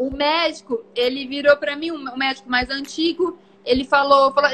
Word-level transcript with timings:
o 0.00 0.10
médico, 0.10 0.82
ele 0.96 1.26
virou 1.26 1.54
para 1.58 1.76
mim, 1.76 1.90
um 1.90 2.16
médico 2.16 2.48
mais 2.48 2.70
antigo, 2.70 3.38
ele 3.62 3.84
falou, 3.84 4.32
falou, 4.32 4.50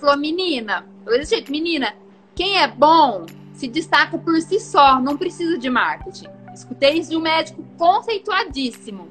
falou, 0.00 0.16
menina, 0.16 0.84
desse 1.06 1.36
jeito, 1.36 1.52
menina, 1.52 1.94
quem 2.34 2.58
é 2.60 2.66
bom 2.66 3.24
se 3.52 3.68
destaca 3.68 4.18
por 4.18 4.40
si 4.40 4.58
só, 4.58 5.00
não 5.00 5.16
precisa 5.16 5.56
de 5.56 5.70
marketing. 5.70 6.26
Escutei 6.52 6.94
isso 6.94 7.10
de 7.10 7.16
um 7.16 7.20
médico 7.20 7.64
conceituadíssimo. 7.78 9.08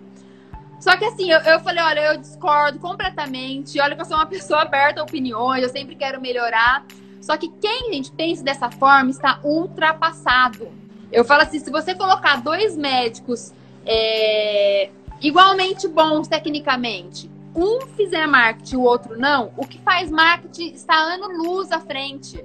Só 0.78 0.98
que 0.98 1.06
assim, 1.06 1.32
eu, 1.32 1.40
eu 1.40 1.60
falei, 1.62 1.82
olha, 1.82 2.14
eu 2.14 2.18
discordo 2.18 2.80
completamente. 2.80 3.80
Olha 3.80 3.96
que 3.96 4.02
eu 4.02 4.06
sou 4.06 4.18
uma 4.18 4.26
pessoa 4.28 4.64
aberta 4.64 5.00
a 5.00 5.04
opiniões, 5.04 5.64
eu 5.64 5.70
sempre 5.70 5.96
quero 5.96 6.20
melhorar. 6.20 6.86
Só 7.22 7.38
que 7.38 7.48
quem, 7.62 7.94
gente, 7.94 8.12
pensa 8.12 8.44
dessa 8.44 8.70
forma 8.70 9.10
está 9.10 9.40
ultrapassado. 9.42 10.68
Eu 11.14 11.24
falo 11.24 11.44
assim, 11.44 11.60
se 11.60 11.72
você 11.72 11.96
colocar 11.96 12.42
dois 12.42 12.76
médicos 12.76 13.54
é, 13.86 14.90
igualmente 15.22 15.88
bons 15.88 16.28
tecnicamente, 16.28 17.30
um 17.56 17.82
fizer 17.96 18.28
marketing 18.28 18.76
e 18.76 18.78
o 18.78 18.82
outro 18.82 19.20
não, 19.20 19.52
o 19.58 19.66
que 19.66 19.80
faz 19.80 20.12
marketing 20.12 20.74
está 20.74 20.96
ano-luz 20.96 21.72
à 21.72 21.80
frente. 21.80 22.44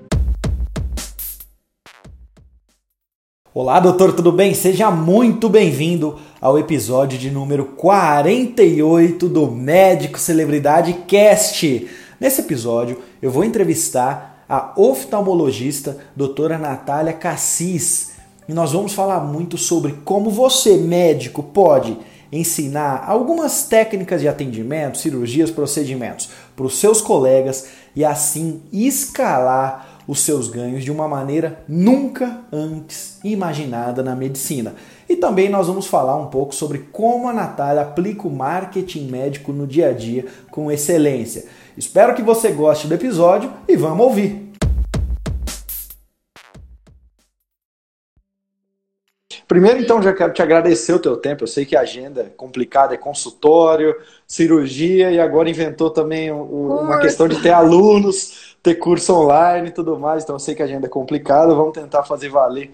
Olá, 3.55 3.79
doutor, 3.79 4.15
tudo 4.15 4.33
bem? 4.33 4.55
Seja 4.55 4.91
muito 4.91 5.51
bem-vindo 5.51 6.19
ao 6.41 6.59
episódio 6.59 7.19
de 7.19 7.30
número 7.30 7.66
48 7.66 9.29
do 9.29 9.51
Médico 9.51 10.19
Celebridade 10.19 10.95
Cast. 11.07 11.87
Nesse 12.19 12.41
episódio, 12.41 13.02
eu 13.21 13.30
vou 13.30 13.45
entrevistar 13.45 14.47
a 14.49 14.73
oftalmologista 14.75 15.99
doutora 16.16 16.57
Natália 16.57 17.13
Cassis 17.13 18.13
e 18.49 18.55
nós 18.55 18.73
vamos 18.73 18.95
falar 18.95 19.21
muito 19.21 19.59
sobre 19.59 19.93
como 20.02 20.30
você, 20.30 20.79
médico, 20.79 21.43
pode 21.43 21.99
ensinar 22.33 23.05
algumas 23.07 23.65
técnicas 23.65 24.23
de 24.23 24.29
atendimento, 24.29 24.97
cirurgias, 24.97 25.51
procedimentos 25.51 26.30
para 26.57 26.65
os 26.65 26.79
seus 26.79 27.02
colegas 27.02 27.66
e 27.95 28.05
assim 28.05 28.63
escalar 28.73 30.01
os 30.09 30.21
seus 30.21 30.49
ganhos 30.49 30.83
de 30.83 30.91
uma 30.91 31.07
maneira 31.07 31.63
nunca 31.69 32.41
antes 32.51 33.19
imaginada 33.23 34.02
na 34.02 34.16
medicina. 34.16 34.74
E 35.09 35.16
também 35.16 35.49
nós 35.49 35.66
vamos 35.66 35.87
falar 35.87 36.16
um 36.16 36.27
pouco 36.27 36.55
sobre 36.55 36.79
como 36.91 37.29
a 37.29 37.33
Natália 37.33 37.83
aplica 37.83 38.27
o 38.27 38.30
marketing 38.30 39.09
médico 39.09 39.52
no 39.52 39.67
dia 39.67 39.91
a 39.91 39.93
dia 39.93 40.24
com 40.51 40.73
excelência. 40.73 41.45
Espero 41.77 42.15
que 42.15 42.23
você 42.23 42.51
goste 42.51 42.87
do 42.87 42.95
episódio 42.95 43.52
e 43.69 43.77
vamos 43.77 44.05
ouvir. 44.05 44.41
Primeiro, 49.53 49.81
então, 49.81 50.01
já 50.03 50.15
quero 50.15 50.33
te 50.33 50.41
agradecer 50.41 50.95
o 50.95 50.99
teu 50.99 51.17
tempo. 51.17 51.43
Eu 51.45 51.49
sei 51.49 51.67
que 51.67 51.77
a 51.77 51.81
agenda 51.81 52.23
é 52.23 52.31
complicada, 52.31 52.95
é 52.95 52.97
consultório, 52.97 53.95
cirurgia, 54.27 55.11
e 55.11 55.21
agora 55.21 55.51
inventou 55.51 55.91
também 55.91 56.33
uma 56.33 56.99
questão 57.01 57.29
de 57.29 57.41
ter 57.43 57.51
alunos 57.51 58.57
ter 58.63 58.77
curso 58.77 59.13
online 59.13 59.69
e 59.69 59.73
tudo 59.73 59.99
mais, 59.99 60.23
então 60.23 60.37
eu 60.37 60.41
sei 60.41 60.55
que 60.55 60.63
a 60.63 60.65
agenda 60.65 60.87
é 60.87 60.89
complicada, 60.89 61.55
vamos 61.55 61.73
tentar 61.73 62.05
fazer 62.05 62.29
valer 62.29 62.71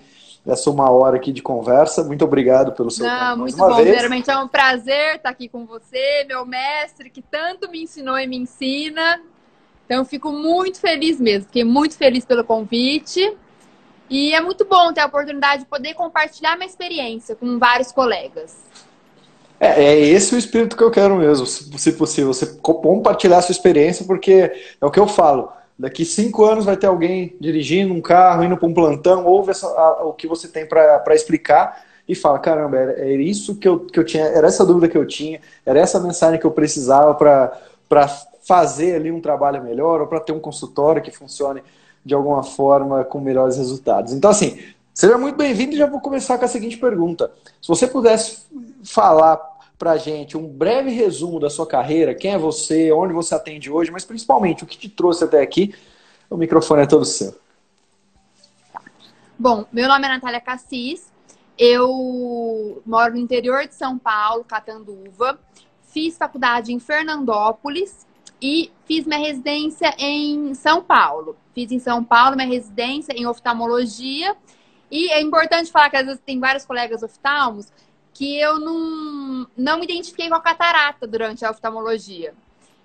essa 0.47 0.71
uma 0.71 0.91
hora 0.91 1.17
aqui 1.17 1.33
de 1.33 1.43
conversa. 1.43 2.05
Muito 2.05 2.25
obrigado 2.25 2.73
pelo 2.73 2.91
seu 2.91 3.06
Não, 3.06 3.31
tempo. 3.31 3.39
Muito 3.39 3.56
bom, 3.56 3.75
Primeiramente 3.75 4.31
é 4.31 4.39
um 4.39 4.47
prazer 4.47 5.17
estar 5.17 5.31
aqui 5.31 5.49
com 5.49 5.67
você, 5.67 6.25
meu 6.29 6.47
mestre, 6.47 7.11
que 7.11 7.21
tanto 7.21 7.69
me 7.71 7.83
ensinou 7.83 8.19
e 8.19 8.27
me 8.27 8.37
ensina. 8.37 9.21
Então, 9.84 9.99
eu 9.99 10.05
fico 10.05 10.31
muito 10.31 10.79
feliz 10.79 11.19
mesmo, 11.19 11.47
fiquei 11.47 11.65
muito 11.65 11.97
feliz 11.97 12.25
pelo 12.25 12.45
convite. 12.45 13.37
E 14.09 14.34
é 14.34 14.41
muito 14.41 14.64
bom 14.64 14.92
ter 14.92 15.01
a 15.01 15.06
oportunidade 15.06 15.62
de 15.62 15.69
poder 15.69 15.95
compartilhar 15.95 16.56
minha 16.56 16.69
experiência 16.69 17.34
com 17.34 17.59
vários 17.59 17.92
colegas. 17.92 18.56
É, 19.61 19.84
é 19.84 19.98
esse 19.98 20.34
o 20.34 20.39
espírito 20.39 20.77
que 20.77 20.83
eu 20.83 20.91
quero 20.91 21.16
mesmo, 21.16 21.47
se 21.47 21.93
possível. 21.93 22.32
Você 22.32 22.47
compartilhar 22.62 23.38
a 23.38 23.43
sua 23.43 23.53
experiência, 23.53 24.05
porque 24.06 24.53
é 24.81 24.87
o 24.87 24.91
que 24.91 25.00
eu 25.00 25.06
falo 25.06 25.53
Daqui 25.78 26.05
cinco 26.05 26.44
anos 26.44 26.65
vai 26.65 26.77
ter 26.77 26.88
alguém 26.88 27.37
dirigindo 27.41 27.94
um 27.94 28.00
carro, 28.00 28.43
indo 28.43 28.56
para 28.56 28.66
um 28.66 28.75
plantão, 28.75 29.25
ouve 29.25 29.53
essa, 29.53 29.69
a, 29.69 30.06
o 30.06 30.12
que 30.12 30.27
você 30.27 30.49
tem 30.49 30.66
para 30.66 31.15
explicar 31.15 31.84
e 32.09 32.16
fala: 32.16 32.41
caramba, 32.41 32.77
era, 32.77 32.93
era, 32.99 33.22
isso 33.22 33.55
que 33.55 33.69
eu, 33.69 33.78
que 33.78 33.97
eu 33.97 34.05
tinha, 34.05 34.25
era 34.25 34.49
essa 34.49 34.66
dúvida 34.66 34.88
que 34.88 34.99
eu 34.99 35.06
tinha, 35.06 35.41
era 35.65 35.78
essa 35.78 36.00
mensagem 36.00 36.41
que 36.41 36.44
eu 36.44 36.50
precisava 36.50 37.15
para 37.15 38.09
fazer 38.43 38.97
ali 38.97 39.12
um 39.12 39.21
trabalho 39.21 39.62
melhor 39.62 40.00
ou 40.00 40.09
para 40.09 40.19
ter 40.19 40.32
um 40.32 40.41
consultório 40.41 41.00
que 41.00 41.12
funcione 41.12 41.62
de 42.08 42.14
alguma 42.14 42.42
forma 42.42 43.04
com 43.04 43.20
melhores 43.20 43.58
resultados. 43.58 44.14
Então, 44.14 44.30
assim, 44.30 44.58
seja 44.94 45.19
muito 45.19 45.36
bem-vindo 45.36 45.74
e 45.74 45.76
já 45.76 45.86
vou 45.86 46.00
começar 46.00 46.38
com 46.38 46.44
a 46.46 46.48
seguinte 46.48 46.78
pergunta: 46.78 47.30
se 47.60 47.69
você 47.69 47.86
pudesse 47.86 48.46
falar 48.82 49.36
para 49.78 49.98
gente 49.98 50.36
um 50.36 50.48
breve 50.48 50.91
resumo 50.91 51.38
da 51.38 51.50
sua 51.50 51.66
carreira, 51.66 52.14
quem 52.14 52.32
é 52.32 52.38
você, 52.38 52.91
onde 52.91 53.12
você 53.12 53.34
atende 53.34 53.70
hoje, 53.70 53.91
mas 53.91 54.06
principalmente 54.06 54.64
o 54.64 54.66
que 54.66 54.78
te 54.78 54.88
trouxe 54.88 55.22
até 55.22 55.42
aqui. 55.42 55.74
O 56.30 56.36
microfone 56.36 56.82
é 56.82 56.86
todo 56.86 57.04
seu. 57.04 57.34
Bom, 59.38 59.66
meu 59.70 59.86
nome 59.86 60.06
é 60.06 60.08
Natália 60.08 60.40
Cassis, 60.40 61.12
eu 61.58 62.82
moro 62.86 63.12
no 63.12 63.19
interior 63.19 63.66
de 63.66 63.75
São 63.75 63.98
Paulo, 63.98 64.44
Catanduva, 64.44 65.38
fiz 65.82 66.16
faculdade 66.16 66.72
em 66.72 66.78
Fernandópolis 66.80 68.07
e 68.41 68.71
fiz 68.84 69.06
minha 69.06 69.19
residência 69.19 69.94
em 69.99 70.54
São 70.54 70.82
Paulo. 70.82 71.37
Fiz 71.54 71.72
em 71.72 71.78
São 71.78 72.04
Paulo 72.04 72.37
minha 72.37 72.49
residência 72.49 73.12
em 73.12 73.26
oftalmologia. 73.26 74.37
E 74.91 75.10
é 75.10 75.21
importante 75.21 75.71
falar 75.71 75.91
que 75.91 75.97
às 75.97 76.06
vezes 76.06 76.21
tem 76.25 76.38
vários 76.38 76.65
colegas 76.65 77.03
oftalmos 77.03 77.71
que 78.15 78.38
eu 78.38 78.59
não, 78.59 79.47
não 79.56 79.78
me 79.78 79.84
identifiquei 79.84 80.28
com 80.28 80.34
a 80.34 80.41
catarata 80.41 81.06
durante 81.06 81.44
a 81.44 81.50
oftalmologia. 81.50 82.34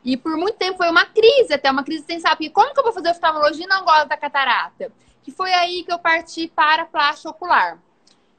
E 0.03 0.17
por 0.17 0.35
muito 0.35 0.57
tempo 0.57 0.77
foi 0.77 0.89
uma 0.89 1.05
crise, 1.05 1.53
até 1.53 1.71
uma 1.71 1.83
crise 1.83 1.99
existencial, 1.99 2.35
porque 2.35 2.49
como 2.49 2.73
que 2.73 2.79
eu 2.79 2.83
vou 2.83 2.93
fazer 2.93 3.11
oftalmologia 3.11 3.65
e 3.65 3.69
não 3.69 3.85
gosto 3.85 4.09
da 4.09 4.17
catarata? 4.17 4.91
Que 5.23 5.31
foi 5.31 5.53
aí 5.53 5.83
que 5.83 5.93
eu 5.93 5.97
parti 5.97 6.51
para 6.53 6.83
a 6.83 6.85
plástica 6.85 7.29
ocular. 7.29 7.79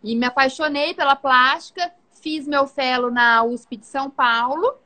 E 0.02 0.14
me 0.14 0.26
apaixonei 0.26 0.94
pela 0.94 1.16
plástica, 1.16 1.90
fiz 2.20 2.46
meu 2.46 2.66
fellow 2.66 3.10
na 3.10 3.42
USP 3.42 3.78
de 3.78 3.86
São 3.86 4.10
Paulo 4.10 4.83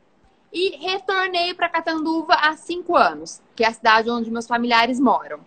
e 0.52 0.76
retornei 0.76 1.54
para 1.54 1.68
Catanduva 1.68 2.34
há 2.34 2.56
cinco 2.56 2.96
anos, 2.96 3.40
que 3.54 3.64
é 3.64 3.68
a 3.68 3.72
cidade 3.72 4.10
onde 4.10 4.30
meus 4.30 4.46
familiares 4.46 4.98
moram. 4.98 5.40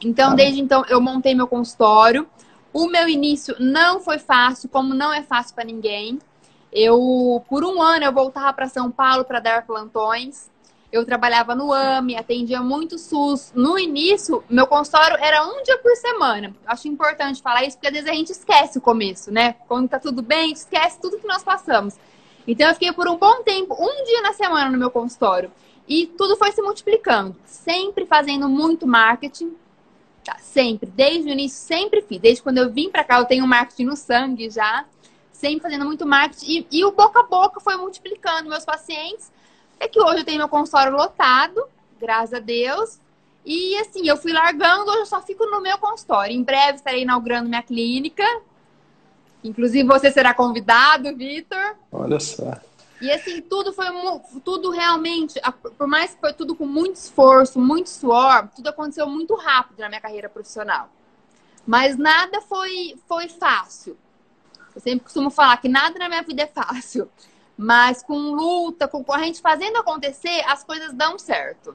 Então, 0.00 0.34
desde 0.34 0.60
então, 0.60 0.84
eu 0.88 1.00
montei 1.00 1.34
meu 1.34 1.46
consultório. 1.46 2.28
O 2.72 2.86
meu 2.86 3.08
início 3.08 3.56
não 3.58 4.00
foi 4.00 4.18
fácil, 4.18 4.68
como 4.68 4.94
não 4.94 5.12
é 5.12 5.22
fácil 5.22 5.54
para 5.54 5.64
ninguém. 5.64 6.18
Eu, 6.70 7.42
por 7.48 7.64
um 7.64 7.80
ano, 7.80 8.04
eu 8.04 8.12
voltava 8.12 8.52
para 8.52 8.68
São 8.68 8.90
Paulo 8.90 9.24
para 9.24 9.40
dar 9.40 9.66
plantões. 9.66 10.50
Eu 10.92 11.04
trabalhava 11.04 11.54
no 11.54 11.72
AME, 11.72 12.16
atendia 12.16 12.60
muito 12.60 12.98
SUS. 12.98 13.50
No 13.54 13.78
início, 13.78 14.44
meu 14.48 14.66
consultório 14.66 15.16
era 15.18 15.44
um 15.46 15.62
dia 15.62 15.78
por 15.78 15.94
semana. 15.96 16.54
Acho 16.66 16.86
importante 16.86 17.42
falar 17.42 17.64
isso, 17.64 17.76
porque 17.76 17.88
às 17.88 17.92
vezes 17.94 18.08
a 18.08 18.14
gente 18.14 18.30
esquece 18.30 18.78
o 18.78 18.80
começo, 18.80 19.32
né? 19.32 19.54
Quando 19.66 19.88
tá 19.88 19.98
tudo 19.98 20.22
bem, 20.22 20.52
esquece 20.52 21.00
tudo 21.00 21.18
que 21.18 21.26
nós 21.26 21.42
passamos. 21.42 21.94
Então, 22.46 22.68
eu 22.68 22.74
fiquei 22.74 22.92
por 22.92 23.08
um 23.08 23.16
bom 23.16 23.42
tempo, 23.42 23.74
um 23.74 24.04
dia 24.04 24.22
na 24.22 24.32
semana 24.32 24.70
no 24.70 24.78
meu 24.78 24.90
consultório. 24.90 25.50
E 25.88 26.06
tudo 26.06 26.36
foi 26.36 26.52
se 26.52 26.62
multiplicando. 26.62 27.34
Sempre 27.44 28.06
fazendo 28.06 28.48
muito 28.48 28.86
marketing, 28.86 29.54
Tá, 30.26 30.38
sempre, 30.40 30.90
desde 30.90 31.30
o 31.30 31.32
início, 31.32 31.56
sempre 31.56 32.02
fiz. 32.02 32.18
Desde 32.18 32.42
quando 32.42 32.58
eu 32.58 32.68
vim 32.68 32.90
para 32.90 33.04
cá, 33.04 33.20
eu 33.20 33.24
tenho 33.24 33.46
marketing 33.46 33.84
no 33.84 33.96
sangue 33.96 34.50
já, 34.50 34.84
sempre 35.30 35.60
fazendo 35.60 35.84
muito 35.84 36.04
marketing. 36.04 36.66
E, 36.68 36.78
e, 36.80 36.84
o 36.84 36.90
boca 36.90 37.20
a 37.20 37.22
boca 37.22 37.60
foi 37.60 37.76
multiplicando 37.76 38.50
meus 38.50 38.64
pacientes. 38.64 39.30
É 39.78 39.86
que 39.86 40.00
hoje 40.00 40.22
eu 40.22 40.24
tenho 40.24 40.38
meu 40.38 40.48
consultório 40.48 40.96
lotado, 40.96 41.64
graças 42.00 42.34
a 42.34 42.40
Deus. 42.40 42.98
E 43.44 43.76
assim, 43.76 44.08
eu 44.08 44.16
fui 44.16 44.32
largando, 44.32 44.90
hoje 44.90 44.98
eu 45.02 45.06
só 45.06 45.22
fico 45.22 45.46
no 45.46 45.60
meu 45.60 45.78
consultório. 45.78 46.34
Em 46.34 46.42
breve 46.42 46.78
estarei 46.78 47.02
inaugurando 47.02 47.48
minha 47.48 47.62
clínica. 47.62 48.24
Inclusive, 49.42 49.86
você 49.86 50.10
será 50.10 50.34
convidado, 50.34 51.14
Vitor. 51.16 51.76
Olha 51.92 52.18
só. 52.18 52.58
E 53.00 53.10
assim, 53.10 53.42
tudo 53.42 53.72
foi 53.72 53.86
tudo 54.42 54.70
realmente, 54.70 55.38
por 55.76 55.86
mais 55.86 56.14
que 56.14 56.20
foi 56.20 56.32
tudo 56.32 56.54
com 56.54 56.66
muito 56.66 56.96
esforço, 56.96 57.60
muito 57.60 57.90
suor, 57.90 58.48
tudo 58.54 58.68
aconteceu 58.68 59.06
muito 59.06 59.34
rápido 59.34 59.80
na 59.80 59.88
minha 59.88 60.00
carreira 60.00 60.28
profissional. 60.28 60.88
Mas 61.66 61.98
nada 61.98 62.40
foi 62.40 62.96
foi 63.06 63.28
fácil. 63.28 63.96
Eu 64.74 64.80
sempre 64.80 65.04
costumo 65.04 65.30
falar 65.30 65.56
que 65.58 65.68
nada 65.68 65.98
na 65.98 66.08
minha 66.08 66.22
vida 66.22 66.42
é 66.42 66.46
fácil. 66.46 67.08
Mas 67.56 68.02
com 68.02 68.34
luta, 68.34 68.86
com 68.86 69.04
a 69.10 69.18
gente 69.18 69.40
fazendo 69.40 69.78
acontecer, 69.78 70.42
as 70.46 70.62
coisas 70.62 70.92
dão 70.92 71.18
certo. 71.18 71.74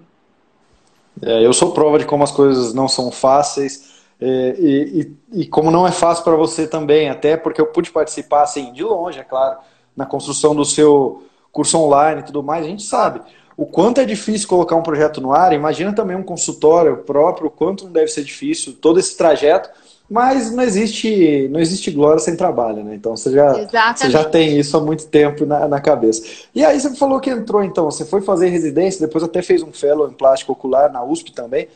É, 1.22 1.46
eu 1.46 1.52
sou 1.54 1.74
prova 1.74 1.98
de 1.98 2.06
como 2.06 2.24
as 2.24 2.32
coisas 2.32 2.74
não 2.74 2.88
são 2.88 3.12
fáceis. 3.12 3.91
É, 4.22 4.56
e, 4.60 5.16
e, 5.34 5.42
e, 5.42 5.46
como 5.48 5.72
não 5.72 5.88
é 5.88 5.92
fácil 5.92 6.24
para 6.24 6.36
você 6.36 6.68
também, 6.68 7.10
até 7.10 7.36
porque 7.36 7.60
eu 7.60 7.66
pude 7.66 7.92
participar 7.92 8.44
assim, 8.44 8.72
de 8.72 8.84
longe, 8.84 9.20
é 9.20 9.24
claro, 9.24 9.58
na 9.98 10.06
construção 10.06 10.56
do 10.56 10.64
seu 10.64 11.24
curso 11.52 11.78
online 11.80 12.22
e 12.22 12.26
tudo 12.26 12.44
mais, 12.44 12.64
a 12.64 12.70
gente 12.70 12.84
sabe 12.84 13.22
o 13.62 13.66
quanto 13.68 14.02
é 14.02 14.06
difícil 14.06 14.48
colocar 14.48 14.76
um 14.76 14.82
projeto 14.82 15.22
no 15.22 15.34
ar. 15.34 15.54
Imagina 15.54 15.94
também 15.94 16.16
um 16.18 16.24
consultório 16.24 16.98
próprio, 16.98 17.48
o 17.48 17.52
quanto 17.52 17.86
não 17.86 17.92
deve 17.92 18.08
ser 18.08 18.24
difícil 18.24 18.74
todo 18.74 19.00
esse 19.00 19.16
trajeto. 19.16 19.70
mas 20.10 20.52
não 20.52 20.64
existe, 20.64 21.48
não 21.50 21.60
existe 21.60 21.92
glória 21.92 22.20
sem 22.20 22.36
trabalho, 22.36 22.84
né? 22.84 22.96
Então 22.96 23.16
você 23.16 23.32
já, 23.32 23.54
você 23.96 24.10
já 24.10 24.26
tem 24.26 24.60
isso 24.60 24.76
há 24.76 24.82
muito 24.82 25.06
tempo 25.08 25.46
na, 25.46 25.68
na 25.68 25.80
cabeça. 25.80 26.24
E 26.54 26.66
aí 26.66 26.80
você 26.80 26.94
falou 26.96 27.20
que 27.20 27.30
entrou, 27.30 27.64
então, 27.64 27.86
você 27.86 28.04
foi 28.04 28.22
fazer 28.22 28.50
residência, 28.50 29.06
depois 29.06 29.24
até 29.24 29.42
fez 29.42 29.62
um 29.62 29.72
fellow 29.72 30.10
em 30.10 30.14
plástico 30.14 30.52
ocular 30.52 30.92
na 30.92 31.04
USP 31.04 31.32
também. 31.32 31.68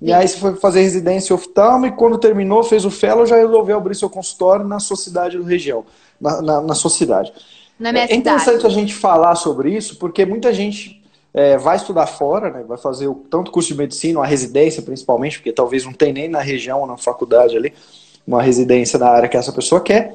E 0.00 0.12
aí 0.12 0.28
você 0.28 0.38
foi 0.38 0.54
fazer 0.54 0.82
residência 0.82 1.34
oftalmo 1.34 1.86
e 1.86 1.92
quando 1.92 2.18
terminou, 2.18 2.62
fez 2.62 2.84
o 2.84 2.90
fellow, 2.90 3.26
já 3.26 3.36
resolveu 3.36 3.76
abrir 3.76 3.96
seu 3.96 4.08
consultório 4.08 4.64
na 4.64 4.78
sua 4.78 4.96
cidade 4.96 5.36
do 5.36 5.42
região, 5.42 5.84
na, 6.20 6.40
na, 6.40 6.60
na 6.60 6.74
sua 6.74 6.90
cidade. 6.90 7.32
Na 7.78 7.92
minha 7.92 8.04
é 8.04 8.14
interessante 8.14 8.64
a 8.64 8.70
gente 8.70 8.94
falar 8.94 9.34
sobre 9.34 9.74
isso, 9.74 9.98
porque 9.98 10.24
muita 10.24 10.52
gente 10.52 11.02
é, 11.34 11.56
vai 11.56 11.76
estudar 11.76 12.06
fora, 12.06 12.50
né, 12.50 12.64
vai 12.66 12.78
fazer 12.78 13.08
o, 13.08 13.14
tanto 13.14 13.50
curso 13.50 13.68
de 13.68 13.76
medicina, 13.76 14.20
a 14.20 14.26
residência 14.26 14.82
principalmente, 14.82 15.38
porque 15.38 15.52
talvez 15.52 15.84
não 15.84 15.92
tem 15.92 16.12
nem 16.12 16.28
na 16.28 16.40
região 16.40 16.80
ou 16.80 16.86
na 16.86 16.96
faculdade 16.96 17.56
ali 17.56 17.72
uma 18.26 18.42
residência 18.42 18.98
na 18.98 19.08
área 19.08 19.28
que 19.28 19.36
essa 19.36 19.52
pessoa 19.52 19.80
quer, 19.80 20.14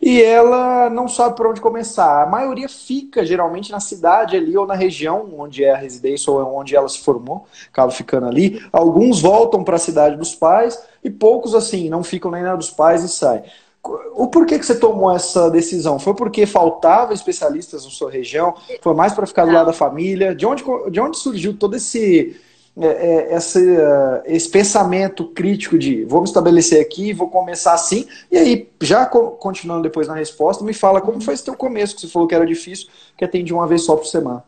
e 0.00 0.22
ela 0.22 0.88
não 0.88 1.08
sabe 1.08 1.36
por 1.36 1.46
onde 1.46 1.60
começar. 1.60 2.22
A 2.22 2.26
maioria 2.26 2.68
fica 2.68 3.24
geralmente 3.24 3.70
na 3.70 3.80
cidade 3.80 4.36
ali 4.36 4.56
ou 4.56 4.66
na 4.66 4.74
região 4.74 5.28
onde 5.36 5.64
é 5.64 5.72
a 5.72 5.76
residência 5.76 6.32
ou 6.32 6.56
onde 6.56 6.76
ela 6.76 6.88
se 6.88 7.00
formou, 7.00 7.46
acaba 7.70 7.90
ficando 7.90 8.26
ali. 8.26 8.64
Alguns 8.72 9.20
voltam 9.20 9.64
para 9.64 9.76
a 9.76 9.80
cidade 9.80 10.16
dos 10.16 10.34
pais 10.34 10.80
e 11.02 11.10
poucos 11.10 11.54
assim 11.54 11.88
não 11.88 12.02
ficam 12.02 12.30
nem 12.30 12.42
na 12.42 12.54
dos 12.54 12.70
pais 12.70 13.02
e 13.02 13.08
saem. 13.08 13.42
O 14.14 14.26
porquê 14.26 14.58
que 14.58 14.66
você 14.66 14.78
tomou 14.78 15.14
essa 15.14 15.50
decisão? 15.50 15.98
Foi 15.98 16.12
porque 16.14 16.44
faltava 16.44 17.14
especialistas 17.14 17.84
na 17.84 17.90
sua 17.90 18.10
região? 18.10 18.54
Foi 18.82 18.94
mais 18.94 19.14
para 19.14 19.26
ficar 19.26 19.46
do 19.46 19.52
lado 19.52 19.66
da 19.66 19.72
família? 19.72 20.34
De 20.34 20.44
onde, 20.44 20.62
de 20.90 21.00
onde 21.00 21.16
surgiu 21.16 21.56
todo 21.56 21.76
esse, 21.76 22.36
esse, 22.86 23.58
uh, 23.58 24.22
esse 24.24 24.48
pensamento 24.48 25.26
crítico 25.26 25.78
de 25.78 26.06
me 26.06 26.24
estabelecer 26.24 26.80
aqui, 26.80 27.12
vou 27.12 27.28
começar 27.28 27.74
assim? 27.74 28.06
E 28.30 28.36
aí, 28.36 28.70
já 28.80 29.06
continuando 29.06 29.82
depois 29.82 30.06
na 30.06 30.14
resposta, 30.14 30.64
me 30.64 30.72
fala 30.72 31.00
como 31.00 31.20
foi 31.20 31.34
esse 31.34 31.44
teu 31.44 31.56
começo, 31.56 31.94
que 31.94 32.02
você 32.02 32.08
falou 32.08 32.28
que 32.28 32.34
era 32.34 32.46
difícil, 32.46 32.88
que 33.16 33.24
atendia 33.24 33.54
uma 33.54 33.66
vez 33.66 33.82
só 33.82 33.96
por 33.96 34.06
semana. 34.06 34.44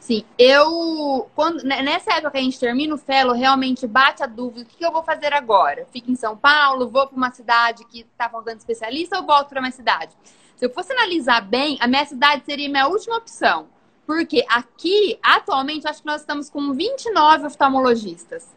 Sim, 0.00 0.24
eu. 0.38 1.28
Quando, 1.34 1.62
nessa 1.62 2.14
época 2.14 2.30
que 2.30 2.38
a 2.38 2.42
gente 2.42 2.58
termina 2.58 2.94
o 2.94 2.98
fellow, 2.98 3.36
realmente 3.36 3.86
bate 3.86 4.22
a 4.22 4.26
dúvida: 4.26 4.62
o 4.62 4.64
que, 4.64 4.78
que 4.78 4.86
eu 4.86 4.90
vou 4.90 5.02
fazer 5.02 5.34
agora? 5.34 5.86
Fico 5.92 6.10
em 6.10 6.16
São 6.16 6.34
Paulo, 6.34 6.88
vou 6.88 7.06
para 7.06 7.16
uma 7.16 7.30
cidade 7.30 7.84
que 7.84 8.00
está 8.00 8.26
faltando 8.26 8.56
especialista 8.56 9.18
ou 9.18 9.26
volto 9.26 9.50
para 9.50 9.60
minha 9.60 9.70
cidade? 9.70 10.16
Se 10.56 10.64
eu 10.64 10.70
fosse 10.70 10.92
analisar 10.92 11.42
bem, 11.42 11.76
a 11.78 11.86
minha 11.86 12.06
cidade 12.06 12.42
seria 12.46 12.70
minha 12.70 12.88
última 12.88 13.18
opção. 13.18 13.66
Porque 14.08 14.42
aqui, 14.48 15.18
atualmente, 15.22 15.86
acho 15.86 16.00
que 16.00 16.06
nós 16.06 16.22
estamos 16.22 16.48
com 16.48 16.72
29 16.72 17.44
oftalmologistas. 17.44 18.48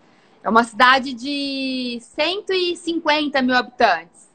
É 0.41 0.49
uma 0.49 0.63
cidade 0.63 1.13
de 1.13 1.99
150 1.99 3.41
mil 3.41 3.57
habitantes. 3.57 4.29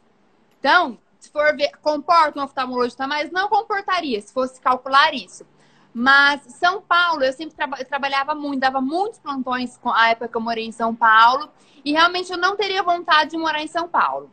Então, 0.60 0.98
se 1.18 1.30
for 1.30 1.56
ver, 1.56 1.70
comporta 1.80 2.38
um 2.38 2.44
oftalmologista, 2.44 3.06
mas 3.06 3.30
não 3.30 3.48
comportaria 3.48 4.20
se 4.20 4.30
fosse 4.30 4.60
calcular 4.60 5.14
isso. 5.14 5.46
Mas 5.94 6.42
São 6.48 6.82
Paulo, 6.82 7.24
eu 7.24 7.32
sempre 7.32 7.56
tra 7.56 7.66
eu 7.78 7.86
trabalhava 7.86 8.34
muito, 8.34 8.60
dava 8.60 8.82
muitos 8.82 9.18
plantões 9.18 9.78
com 9.78 9.88
a 9.88 10.10
época 10.10 10.28
que 10.28 10.36
eu 10.36 10.42
morei 10.42 10.66
em 10.66 10.72
São 10.72 10.94
Paulo. 10.94 11.48
E 11.82 11.92
realmente 11.92 12.30
eu 12.30 12.36
não 12.36 12.56
teria 12.56 12.82
vontade 12.82 13.30
de 13.30 13.38
morar 13.38 13.62
em 13.62 13.68
São 13.68 13.88
Paulo. 13.88 14.30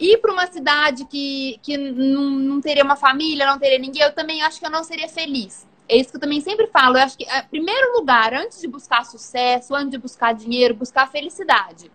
Ir 0.00 0.16
para 0.22 0.32
uma 0.32 0.46
cidade 0.46 1.04
que, 1.04 1.60
que 1.62 1.76
não, 1.76 2.30
não 2.30 2.62
teria 2.62 2.82
uma 2.82 2.96
família, 2.96 3.44
não 3.44 3.58
teria 3.58 3.78
ninguém, 3.78 4.00
eu 4.00 4.14
também 4.14 4.42
acho 4.42 4.58
que 4.58 4.64
eu 4.64 4.70
não 4.70 4.82
seria 4.82 5.06
feliz. 5.06 5.66
É 5.88 5.96
isso 5.96 6.10
que 6.10 6.16
eu 6.16 6.20
também 6.20 6.40
sempre 6.40 6.66
falo. 6.68 6.96
Eu 6.96 7.02
acho 7.02 7.16
que, 7.16 7.24
em 7.24 7.30
é, 7.30 7.42
primeiro 7.42 7.96
lugar, 7.98 8.32
antes 8.32 8.60
de 8.60 8.66
buscar 8.66 9.04
sucesso, 9.04 9.74
antes 9.74 9.90
de 9.90 9.98
buscar 9.98 10.32
dinheiro, 10.32 10.74
buscar 10.74 11.10
felicidade. 11.10 11.90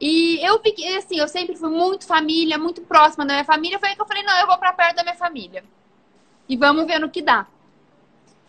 E 0.00 0.38
eu 0.46 0.60
fiquei, 0.60 0.98
assim, 0.98 1.18
eu 1.18 1.28
sempre 1.28 1.56
fui 1.56 1.70
muito 1.70 2.06
família, 2.06 2.58
muito 2.58 2.82
próxima 2.82 3.24
da 3.24 3.34
minha 3.34 3.44
família. 3.44 3.78
Foi 3.78 3.88
aí 3.88 3.96
que 3.96 4.02
eu 4.02 4.06
falei, 4.06 4.22
não, 4.22 4.38
eu 4.38 4.46
vou 4.46 4.58
para 4.58 4.72
perto 4.72 4.96
da 4.96 5.02
minha 5.02 5.14
família. 5.14 5.64
E 6.48 6.56
vamos 6.56 6.86
ver 6.86 6.98
no 6.98 7.08
que 7.08 7.22
dá. 7.22 7.46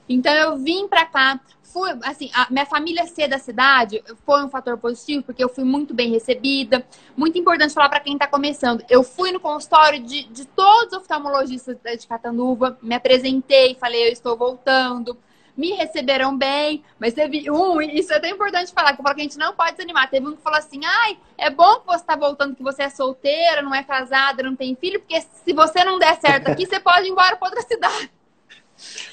Então 0.10 0.34
eu 0.34 0.58
vim 0.58 0.88
para 0.88 1.06
cá, 1.06 1.40
fui, 1.78 1.92
assim, 2.04 2.32
a 2.34 2.48
minha 2.50 2.66
família 2.66 3.06
ser 3.06 3.28
da 3.28 3.38
cidade 3.38 4.04
foi 4.26 4.44
um 4.44 4.50
fator 4.50 4.78
positivo, 4.78 5.24
porque 5.24 5.44
eu 5.44 5.50
fui 5.50 5.64
muito 5.64 5.94
bem 5.94 6.12
recebida. 6.12 6.86
Muito 7.16 7.38
importante 7.38 7.74
falar 7.74 7.90
para 7.90 8.00
quem 8.00 8.14
está 8.14 8.26
começando. 8.26 8.84
Eu 8.90 9.04
fui 9.04 9.32
no 9.32 9.40
consultório 9.40 10.02
de, 10.02 10.24
de 10.24 10.46
todos 10.46 10.94
os 10.94 11.00
oftalmologistas 11.00 11.78
de 12.00 12.08
Catanduva, 12.08 12.78
me 12.82 12.96
apresentei, 12.96 13.76
falei, 13.76 14.08
eu 14.08 14.12
estou 14.12 14.36
voltando. 14.36 15.18
Me 15.56 15.72
receberam 15.72 16.38
bem, 16.38 16.84
mas 17.00 17.16
teve 17.16 17.50
um, 17.50 17.82
isso 17.82 18.14
é 18.14 18.18
até 18.18 18.30
importante 18.30 18.72
falar, 18.72 18.94
que 18.94 19.02
eu 19.02 19.04
falo 19.04 19.16
que 19.16 19.22
a 19.22 19.24
gente 19.24 19.40
não 19.40 19.56
pode 19.56 19.72
desanimar. 19.72 20.08
Teve 20.08 20.28
um 20.28 20.36
que 20.36 20.42
falou 20.44 20.60
assim: 20.60 20.82
ai, 20.86 21.18
é 21.36 21.50
bom 21.50 21.80
que 21.80 21.88
você 21.88 21.96
está 21.96 22.16
voltando, 22.16 22.56
que 22.56 22.62
você 22.62 22.84
é 22.84 22.90
solteira, 22.90 23.64
não 23.64 23.74
é 23.74 23.84
casada, 23.84 24.44
não 24.44 24.56
tem 24.56 24.76
filho, 24.76 25.00
porque 25.00 25.20
se 25.20 25.54
você 25.54 25.84
não 25.84 25.98
der 25.98 26.16
certo 26.22 26.50
aqui, 26.50 26.68
você 26.68 26.80
pode 26.80 27.08
ir 27.08 27.10
embora 27.10 27.36
para 27.36 27.48
outra 27.48 27.64
cidade. 27.64 28.12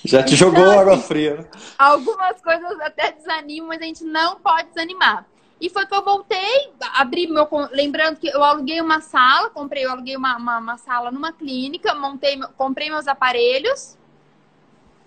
Já 0.05 0.23
te 0.23 0.35
então, 0.35 0.49
jogou 0.51 0.79
água 0.79 0.99
fria. 0.99 1.37
Né? 1.37 1.45
Algumas 1.79 2.41
coisas 2.41 2.81
até 2.81 3.13
desanimam, 3.13 3.69
mas 3.69 3.81
a 3.81 3.85
gente 3.85 4.05
não 4.05 4.37
pode 4.37 4.69
desanimar. 4.69 5.27
E 5.61 5.71
foi 5.71 5.87
que 5.87 5.95
eu 5.95 6.05
voltei, 6.05 6.73
abri 6.95 7.27
meu. 7.27 7.49
Lembrando 7.73 8.19
que 8.19 8.29
eu 8.29 8.43
aluguei 8.45 8.81
uma 8.81 9.01
sala, 9.01 9.49
comprei, 9.51 9.85
eu 9.85 9.91
aluguei 9.91 10.17
uma, 10.17 10.37
uma, 10.37 10.59
uma 10.59 10.77
sala 10.77 11.11
numa 11.11 11.33
clínica, 11.33 11.95
montei, 11.95 12.39
comprei 12.57 12.91
meus 12.91 13.09
aparelhos 13.09 13.97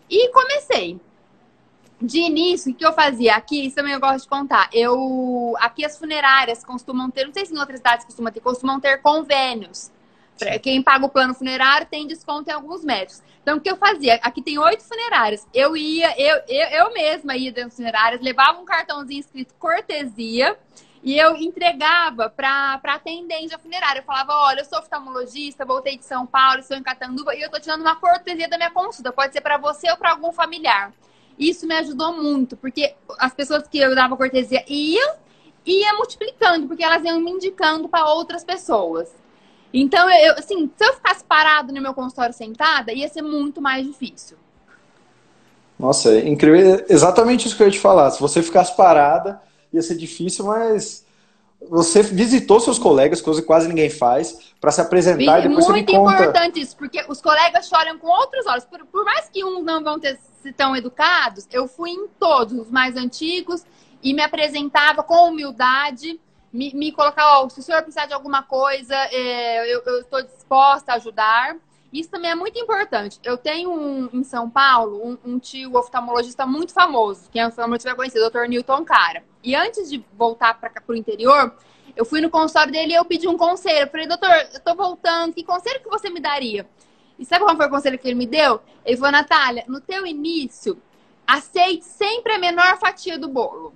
e 0.09 0.29
comecei. 0.29 0.99
De 2.01 2.19
início, 2.19 2.71
o 2.71 2.75
que 2.75 2.85
eu 2.85 2.93
fazia 2.93 3.35
aqui, 3.35 3.65
isso 3.65 3.75
também 3.75 3.93
eu 3.93 3.99
gosto 3.99 4.23
de 4.23 4.29
contar. 4.29 4.69
Eu. 4.71 5.55
Aqui 5.59 5.83
as 5.83 5.97
funerárias 5.97 6.63
costumam 6.63 7.09
ter, 7.09 7.25
não 7.25 7.33
sei 7.33 7.45
se 7.45 7.53
em 7.53 7.59
outras 7.59 7.79
cidades 7.79 8.05
costumam 8.05 8.31
ter, 8.31 8.39
costumam 8.39 8.79
ter 8.79 9.01
convênios. 9.01 9.91
Quem 10.61 10.81
paga 10.81 11.05
o 11.05 11.09
plano 11.09 11.33
funerário 11.33 11.87
tem 11.89 12.07
desconto 12.07 12.49
em 12.49 12.53
alguns 12.53 12.83
médicos. 12.83 13.23
Então, 13.41 13.57
o 13.57 13.61
que 13.61 13.69
eu 13.69 13.77
fazia? 13.77 14.15
Aqui 14.15 14.41
tem 14.41 14.57
oito 14.59 14.83
funerárias. 14.83 15.47
Eu 15.53 15.75
ia, 15.77 16.13
eu, 16.19 16.41
eu, 16.47 16.67
eu 16.69 16.93
mesma 16.93 17.35
ia 17.35 17.51
dentro 17.51 17.69
das 17.69 17.75
funerárias, 17.77 18.21
levava 18.21 18.59
um 18.59 18.65
cartãozinho 18.65 19.19
escrito 19.19 19.53
cortesia 19.55 20.57
e 21.03 21.17
eu 21.17 21.35
entregava 21.35 22.29
para 22.29 22.79
atendente 22.83 23.49
da 23.49 23.57
funerária. 23.57 23.99
Eu 23.99 24.03
falava: 24.03 24.33
olha, 24.33 24.59
eu 24.59 24.65
sou 24.65 24.79
oftalmologista, 24.79 25.65
voltei 25.65 25.97
de 25.97 26.05
São 26.05 26.25
Paulo, 26.25 26.59
estou 26.59 26.75
em 26.75 26.83
Catanduva 26.83 27.35
e 27.35 27.41
eu 27.41 27.45
estou 27.45 27.61
tirando 27.61 27.81
uma 27.81 27.95
cortesia 27.95 28.47
da 28.49 28.57
minha 28.57 28.71
consulta. 28.71 29.11
Pode 29.11 29.33
ser 29.33 29.41
para 29.41 29.57
você 29.57 29.89
ou 29.89 29.97
para 29.97 30.11
algum 30.11 30.31
familiar. 30.31 30.91
Isso 31.37 31.67
me 31.67 31.75
ajudou 31.75 32.13
muito, 32.13 32.57
porque 32.57 32.95
as 33.19 33.33
pessoas 33.33 33.67
que 33.67 33.77
eu 33.77 33.93
dava 33.93 34.17
cortesia 34.17 34.63
iam 34.67 35.15
ia 35.65 35.93
multiplicando, 35.93 36.67
porque 36.67 36.83
elas 36.83 37.03
iam 37.03 37.19
me 37.19 37.31
indicando 37.31 37.89
para 37.89 38.09
outras 38.09 38.43
pessoas. 38.43 39.13
Então, 39.73 40.09
eu, 40.09 40.33
assim, 40.33 40.69
se 40.75 40.85
eu 40.85 40.93
ficasse 40.93 41.23
parado 41.23 41.73
no 41.73 41.81
meu 41.81 41.93
consultório 41.93 42.33
sentada, 42.33 42.93
ia 42.93 43.07
ser 43.07 43.21
muito 43.21 43.61
mais 43.61 43.85
difícil. 43.85 44.37
Nossa, 45.77 46.11
é 46.11 46.27
incrível. 46.27 46.85
Exatamente 46.89 47.47
isso 47.47 47.55
que 47.55 47.63
eu 47.63 47.67
ia 47.67 47.73
te 47.73 47.79
falar. 47.79 48.09
Se 48.11 48.19
você 48.19 48.41
ficasse 48.41 48.75
parada, 48.75 49.41
ia 49.71 49.81
ser 49.81 49.95
difícil, 49.95 50.45
mas 50.45 51.05
você 51.69 52.01
visitou 52.01 52.59
seus 52.59 52.79
colegas, 52.79 53.21
coisa 53.21 53.41
que 53.41 53.47
quase 53.47 53.67
ninguém 53.67 53.89
faz, 53.89 54.53
para 54.59 54.71
se 54.71 54.81
apresentar 54.81 55.39
e 55.39 55.47
depois 55.47 55.65
você 55.65 55.73
me 55.73 55.85
conta. 55.85 55.99
Muito 55.99 56.13
importante 56.13 56.61
isso, 56.61 56.75
porque 56.77 57.03
os 57.09 57.21
colegas 57.21 57.67
choram 57.67 57.97
com 57.97 58.07
outros 58.07 58.45
olhos. 58.47 58.65
Por, 58.65 58.85
por 58.85 59.03
mais 59.03 59.29
que 59.29 59.43
uns 59.43 59.63
não 59.63 59.83
vão 59.83 59.99
ter 59.99 60.17
se 60.41 60.51
tão 60.51 60.75
educados, 60.75 61.47
eu 61.51 61.67
fui 61.67 61.91
em 61.91 62.07
todos, 62.19 62.57
os 62.57 62.71
mais 62.71 62.95
antigos, 62.95 63.63
e 64.01 64.13
me 64.13 64.21
apresentava 64.21 65.03
com 65.03 65.29
humildade 65.29 66.19
me, 66.57 66.73
me 66.73 66.91
colocar, 66.91 67.39
ó, 67.39 67.47
se 67.49 67.59
o 67.59 67.63
senhor 67.63 67.83
precisar 67.83 68.07
de 68.07 68.13
alguma 68.13 68.41
coisa, 68.41 68.95
é, 69.11 69.71
eu, 69.71 69.99
estou 69.99 70.23
disposta 70.23 70.91
a 70.91 70.95
ajudar. 70.95 71.55
Isso 71.93 72.09
também 72.09 72.31
é 72.31 72.35
muito 72.35 72.57
importante. 72.57 73.19
Eu 73.23 73.37
tenho 73.37 73.71
um, 73.71 74.09
em 74.11 74.23
São 74.23 74.49
Paulo 74.49 74.99
um, 75.07 75.33
um 75.33 75.39
tio 75.39 75.77
oftalmologista 75.77 76.47
muito 76.47 76.73
famoso, 76.73 77.29
que 77.29 77.39
é 77.39 77.45
um 77.45 77.49
oftalmologista 77.49 77.95
conhecido, 77.95 78.25
o 78.25 78.29
Dr. 78.29 78.47
Newton 78.49 78.83
Cara. 78.83 79.23
E 79.43 79.55
antes 79.55 79.87
de 79.87 80.03
voltar 80.13 80.59
para 80.59 80.71
o 80.87 80.95
interior, 80.95 81.55
eu 81.95 82.03
fui 82.03 82.21
no 82.21 82.29
consultório 82.29 82.73
dele 82.73 82.93
e 82.93 82.95
eu 82.95 83.05
pedi 83.05 83.27
um 83.27 83.37
conselho. 83.37 83.85
Eu 83.85 83.91
falei, 83.91 84.07
doutor, 84.07 84.29
eu 84.29 84.57
estou 84.57 84.75
voltando, 84.75 85.33
que 85.33 85.43
conselho 85.43 85.79
que 85.79 85.89
você 85.89 86.09
me 86.09 86.19
daria? 86.19 86.67
E 87.19 87.23
sabe 87.23 87.45
qual 87.45 87.55
foi 87.55 87.67
o 87.67 87.69
conselho 87.69 87.99
que 87.99 88.07
ele 88.07 88.15
me 88.15 88.25
deu? 88.25 88.59
Ele 88.83 88.97
falou, 88.97 89.11
Natália, 89.11 89.63
no 89.67 89.79
teu 89.79 90.07
início, 90.07 90.81
aceite 91.27 91.85
sempre 91.85 92.33
a 92.33 92.39
menor 92.39 92.79
fatia 92.79 93.17
do 93.17 93.27
bolo. 93.27 93.73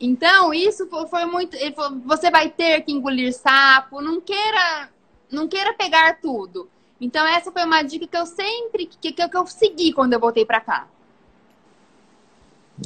Então, 0.00 0.54
isso 0.54 0.88
foi 1.08 1.24
muito. 1.24 1.56
Falou, 1.74 1.98
você 2.04 2.30
vai 2.30 2.48
ter 2.48 2.82
que 2.82 2.92
engolir 2.92 3.32
sapo, 3.32 4.00
não 4.00 4.20
queira, 4.20 4.88
não 5.30 5.48
queira 5.48 5.74
pegar 5.74 6.20
tudo. 6.20 6.68
Então, 7.00 7.26
essa 7.26 7.50
foi 7.50 7.64
uma 7.64 7.82
dica 7.82 8.06
que 8.06 8.16
eu 8.16 8.26
sempre 8.26 8.86
que, 8.86 9.12
que, 9.12 9.28
que 9.28 9.36
eu 9.36 9.46
segui 9.46 9.92
quando 9.92 10.12
eu 10.12 10.20
voltei 10.20 10.44
para 10.44 10.60
cá. 10.60 10.86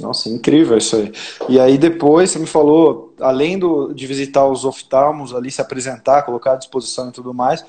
Nossa, 0.01 0.29
incrível 0.29 0.79
isso 0.79 0.97
aí. 0.97 1.13
E 1.49 1.61
aí 1.61 1.77
depois 1.77 2.31
você 2.31 2.39
me 2.39 2.47
falou, 2.47 3.15
além 3.21 3.59
do, 3.59 3.93
de 3.93 4.07
visitar 4.07 4.47
os 4.47 4.65
oftalmos 4.65 5.35
ali, 5.35 5.51
se 5.51 5.61
apresentar, 5.61 6.23
colocar 6.23 6.53
à 6.53 6.57
disposição 6.57 7.11
e 7.11 7.13
tudo 7.13 7.35
mais, 7.35 7.63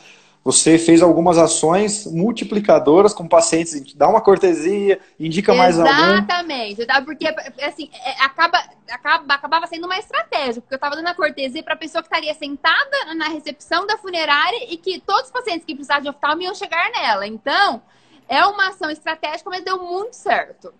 você 0.43 0.77
fez 0.77 1.01
algumas 1.01 1.38
ações 1.38 2.05
multiplicadoras 2.05 3.13
com 3.13 3.27
pacientes, 3.27 3.93
dá 3.93 4.09
uma 4.09 4.21
cortesia, 4.21 5.00
indica 5.19 5.53
mais 5.53 5.79
alguém. 5.79 5.93
Exatamente, 5.93 6.85
tá? 6.85 7.01
porque 7.01 7.27
assim, 7.62 7.89
é, 7.93 8.23
acaba, 8.23 8.62
acaba, 8.93 9.33
acabava 9.33 9.67
sendo 9.67 9.85
uma 9.85 9.97
estratégia, 9.97 10.62
porque 10.62 10.73
eu 10.73 10.77
estava 10.77 10.95
dando 10.95 11.07
a 11.07 11.13
cortesia 11.13 11.63
para 11.63 11.73
a 11.73 11.77
pessoa 11.77 12.01
que 12.01 12.07
estaria 12.07 12.33
sentada 12.33 13.13
na 13.15 13.27
recepção 13.27 13.85
da 13.85 13.97
funerária 13.97 14.71
e 14.71 14.77
que 14.77 15.00
todos 15.00 15.25
os 15.25 15.31
pacientes 15.31 15.65
que 15.65 15.73
precisavam 15.73 16.03
de 16.03 16.09
oftalmo 16.09 16.41
iam 16.41 16.55
chegar 16.55 16.91
nela. 16.91 17.27
Então, 17.27 17.81
é 18.27 18.45
uma 18.45 18.69
ação 18.69 18.89
estratégica, 18.89 19.50
mas 19.50 19.63
deu 19.63 19.81
muito 19.81 20.13
certo. 20.13 20.73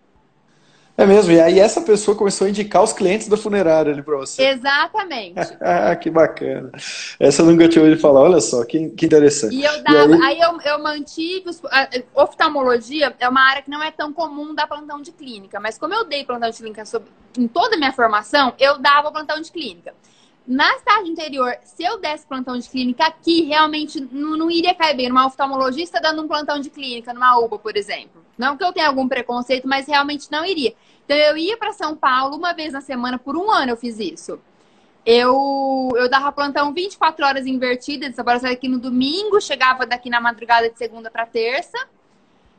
É 0.96 1.08
mesmo, 1.08 1.32
e 1.32 1.42
aí 1.42 1.60
essa 1.60 1.82
pessoa 1.82 2.16
começou 2.16 2.46
a 2.46 2.50
indicar 2.52 2.84
os 2.84 2.94
clientes 2.94 3.28
da 3.28 3.36
funerária 3.36 3.92
ali 3.92 4.04
para 4.04 4.16
você. 4.16 4.46
Exatamente. 4.46 5.40
ah, 5.60 5.96
que 5.96 6.12
bacana. 6.12 6.72
Essa 7.20 7.42
eu 7.42 7.48
nunca 7.48 7.68
tinha 7.68 7.84
ouvido 7.84 8.00
falar, 8.00 8.22
olha 8.22 8.40
só, 8.40 8.64
que, 8.64 8.90
que 8.92 9.08
interessante. 9.08 9.56
E 9.56 9.64
eu 9.64 9.82
dava, 9.82 10.12
e 10.12 10.14
aí... 10.14 10.22
aí, 10.24 10.40
eu, 10.40 10.62
eu 10.62 10.84
mantive, 10.84 11.50
os, 11.50 11.60
a, 11.66 11.90
oftalmologia 12.14 13.16
é 13.20 13.28
uma 13.28 13.42
área 13.42 13.64
que 13.64 13.72
não 13.72 13.82
é 13.82 13.90
tão 13.90 14.14
comum 14.14 14.54
da 14.54 14.68
plantão 14.68 15.02
de 15.02 15.12
clínica, 15.12 15.60
mas 15.60 15.80
como 15.80 15.96
eu 15.96 16.06
dei 16.06 16.24
plantão 16.24 16.52
de 16.52 16.58
clínica 16.58 16.86
sobre, 16.86 17.10
em 17.40 17.48
toda 17.48 17.76
a 17.76 17.80
minha 17.80 17.92
formação, 17.92 18.54
eu 18.60 18.78
dava 18.78 19.12
plantão 19.12 19.42
de 19.42 19.52
clínica. 19.52 19.96
Na 20.46 20.78
cidade 20.78 21.10
interior, 21.10 21.56
se 21.64 21.84
eu 21.84 21.98
desse 22.00 22.28
plantão 22.28 22.58
de 22.58 22.70
clínica 22.70 23.06
aqui, 23.06 23.44
realmente 23.44 24.00
não, 24.12 24.38
não 24.38 24.52
iria 24.52 24.76
cair 24.76 24.96
bem. 24.96 25.10
Uma 25.10 25.26
oftalmologista 25.26 26.02
dando 26.02 26.22
um 26.22 26.28
plantão 26.28 26.60
de 26.60 26.70
clínica, 26.70 27.14
numa 27.14 27.40
UBA, 27.40 27.58
por 27.58 27.76
exemplo. 27.78 28.23
Não 28.38 28.58
que 28.58 28.64
eu 28.64 28.74
tenha 28.74 28.88
algum 28.88 29.08
preconceito, 29.08 29.68
mas 29.68 29.88
realmente 29.88 30.32
não 30.32 30.46
iria. 30.46 30.74
Então 31.06 31.18
eu 31.18 31.38
ia 31.38 31.58
para 31.58 31.74
São 31.74 31.96
Paulo 31.96 32.36
uma 32.36 32.54
vez 32.54 32.74
na 32.74 32.82
semana, 32.82 33.20
por 33.20 33.36
um 33.36 33.52
ano 33.52 33.72
eu 33.72 33.78
fiz 33.78 34.00
isso. 34.00 34.40
Eu, 35.06 35.90
eu 35.96 36.10
dava 36.10 36.32
plantão 36.32 36.74
24 36.74 37.26
horas 37.26 37.46
invertidas, 37.46 38.12
desaparecia 38.12 38.52
aqui 38.52 38.70
no 38.70 38.80
domingo, 38.80 39.42
chegava 39.42 39.86
daqui 39.86 40.10
na 40.10 40.22
madrugada 40.22 40.70
de 40.70 40.78
segunda 40.78 41.12
para 41.12 41.26
terça. 41.26 41.78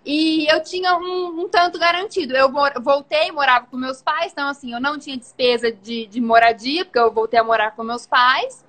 E 0.04 0.46
eu 0.52 0.62
tinha 0.62 0.94
um, 0.94 1.40
um, 1.40 1.48
tanto 1.48 1.78
garantido. 1.78 2.36
Eu 2.36 2.52
voltei, 2.82 3.32
morava 3.32 3.66
com 3.66 3.76
meus 3.78 4.02
pais, 4.02 4.32
então 4.32 4.46
assim, 4.48 4.74
eu 4.74 4.80
não 4.80 4.98
tinha 4.98 5.16
despesa 5.16 5.72
de, 5.72 6.06
de 6.06 6.20
moradia, 6.20 6.84
porque 6.84 6.98
eu 6.98 7.10
voltei 7.10 7.40
a 7.40 7.44
morar 7.44 7.70
com 7.70 7.82
meus 7.82 8.06
pais. 8.06 8.62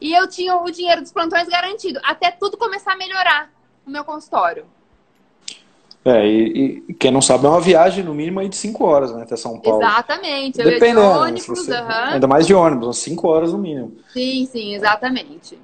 E 0.00 0.14
eu 0.14 0.26
tinha 0.26 0.56
o 0.56 0.70
dinheiro 0.70 1.02
dos 1.02 1.12
plantões 1.12 1.48
garantido, 1.48 2.00
até 2.02 2.30
tudo 2.30 2.56
começar 2.56 2.94
a 2.94 2.96
melhorar 2.96 3.50
no 3.84 3.92
meu 3.92 4.04
consultório. 4.04 4.66
É, 6.06 6.24
e, 6.24 6.84
e, 6.88 6.94
quem 6.94 7.10
não 7.10 7.20
sabe 7.20 7.46
é 7.46 7.48
uma 7.48 7.60
viagem 7.60 8.04
no 8.04 8.14
mínimo 8.14 8.38
aí 8.38 8.48
de 8.48 8.54
5 8.54 8.84
horas, 8.84 9.12
né, 9.12 9.24
até 9.24 9.34
São 9.34 9.58
Paulo. 9.58 9.82
Exatamente. 9.82 10.58
Dependendo, 10.58 11.00
de 11.00 11.06
ônibus, 11.06 11.46
você, 11.46 11.72
uhum. 11.72 11.88
ainda 11.88 12.28
mais 12.28 12.46
de 12.46 12.54
ônibus, 12.54 12.98
5 12.98 13.26
horas 13.26 13.52
no 13.52 13.58
mínimo. 13.58 13.92
Sim, 14.12 14.46
sim, 14.46 14.74
exatamente. 14.74 15.58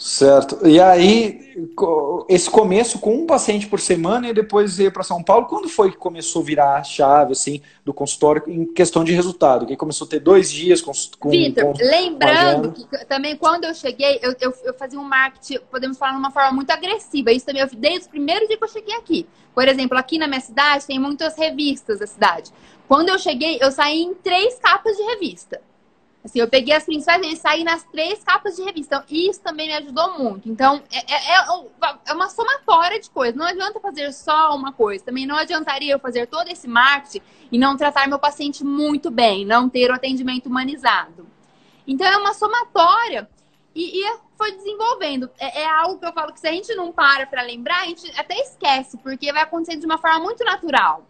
Certo. 0.00 0.66
E 0.66 0.80
aí, 0.80 1.54
esse 2.26 2.48
começo 2.48 2.98
com 2.98 3.14
um 3.14 3.26
paciente 3.26 3.66
por 3.66 3.78
semana 3.78 4.30
e 4.30 4.32
depois 4.32 4.78
ir 4.78 4.90
para 4.90 5.02
São 5.02 5.22
Paulo, 5.22 5.46
quando 5.46 5.68
foi 5.68 5.90
que 5.90 5.98
começou 5.98 6.40
a 6.40 6.44
virar 6.46 6.76
a 6.76 6.82
chave 6.82 7.32
assim, 7.32 7.60
do 7.84 7.92
consultório 7.92 8.42
em 8.46 8.64
questão 8.64 9.04
de 9.04 9.12
resultado? 9.12 9.66
Que 9.66 9.76
começou 9.76 10.06
a 10.06 10.10
ter 10.10 10.20
dois 10.20 10.50
dias 10.50 10.80
com. 10.80 10.92
com 11.18 11.28
Vitor, 11.28 11.74
lembrando 11.78 12.72
que 12.72 12.86
também 13.04 13.36
quando 13.36 13.64
eu 13.64 13.74
cheguei, 13.74 14.18
eu, 14.22 14.34
eu, 14.40 14.54
eu, 14.64 14.72
fazia 14.72 14.98
um 14.98 15.04
marketing, 15.04 15.58
podemos 15.70 15.98
falar 15.98 16.12
de 16.12 16.18
uma 16.18 16.30
forma 16.30 16.52
muito 16.52 16.70
agressiva. 16.70 17.30
Isso 17.30 17.44
também 17.44 17.60
eu 17.60 17.68
desde 17.70 18.06
o 18.06 18.10
primeiro 18.10 18.48
dia 18.48 18.56
que 18.56 18.64
eu 18.64 18.68
cheguei 18.68 18.96
aqui. 18.96 19.26
Por 19.54 19.68
exemplo, 19.68 19.98
aqui 19.98 20.16
na 20.16 20.26
minha 20.26 20.40
cidade 20.40 20.86
tem 20.86 20.98
muitas 20.98 21.36
revistas 21.36 21.98
da 21.98 22.06
cidade. 22.06 22.50
Quando 22.88 23.10
eu 23.10 23.18
cheguei, 23.18 23.58
eu 23.60 23.70
saí 23.70 24.00
em 24.00 24.14
três 24.14 24.54
capas 24.54 24.96
de 24.96 25.02
revista. 25.02 25.60
Assim, 26.22 26.38
eu 26.38 26.48
peguei 26.48 26.74
as 26.74 26.84
principais 26.84 27.26
e 27.26 27.34
saí 27.34 27.64
nas 27.64 27.82
três 27.84 28.22
capas 28.22 28.56
de 28.56 28.62
revista. 28.62 28.96
Então, 28.96 29.04
isso 29.08 29.40
também 29.40 29.68
me 29.68 29.74
ajudou 29.74 30.18
muito. 30.18 30.48
Então, 30.50 30.82
é, 30.92 30.98
é, 30.98 31.36
é, 31.36 31.46
é, 32.08 32.12
uma 32.12 32.28
somatória 32.28 33.00
de 33.00 33.08
coisas. 33.08 33.34
Não 33.34 33.46
adianta 33.46 33.80
fazer 33.80 34.12
só 34.12 34.54
uma 34.54 34.70
coisa. 34.70 35.04
Também 35.04 35.26
não 35.26 35.36
adiantaria 35.36 35.94
eu 35.94 35.98
fazer 35.98 36.26
todo 36.26 36.48
esse 36.48 36.68
marketing 36.68 37.22
e 37.50 37.58
não 37.58 37.76
tratar 37.76 38.06
meu 38.06 38.18
paciente 38.18 38.62
muito 38.62 39.10
bem, 39.10 39.46
não 39.46 39.68
ter 39.68 39.90
o 39.90 39.94
atendimento 39.94 40.46
humanizado. 40.46 41.26
Então, 41.86 42.06
é 42.06 42.16
uma 42.18 42.34
somatória 42.34 43.26
e, 43.74 44.02
e 44.02 44.18
foi 44.36 44.52
desenvolvendo. 44.52 45.30
É, 45.38 45.62
é, 45.62 45.66
algo 45.66 45.98
que 45.98 46.06
eu 46.06 46.12
falo 46.12 46.32
que 46.34 46.40
se 46.40 46.48
a 46.48 46.52
gente 46.52 46.74
não 46.74 46.92
para 46.92 47.26
para 47.26 47.40
lembrar, 47.42 47.82
a 47.82 47.86
gente 47.86 48.10
até 48.18 48.34
esquece, 48.40 48.98
porque 48.98 49.32
vai 49.32 49.42
acontecendo 49.42 49.80
de 49.80 49.86
uma 49.86 49.98
forma 49.98 50.20
muito 50.20 50.44
natural. 50.44 51.06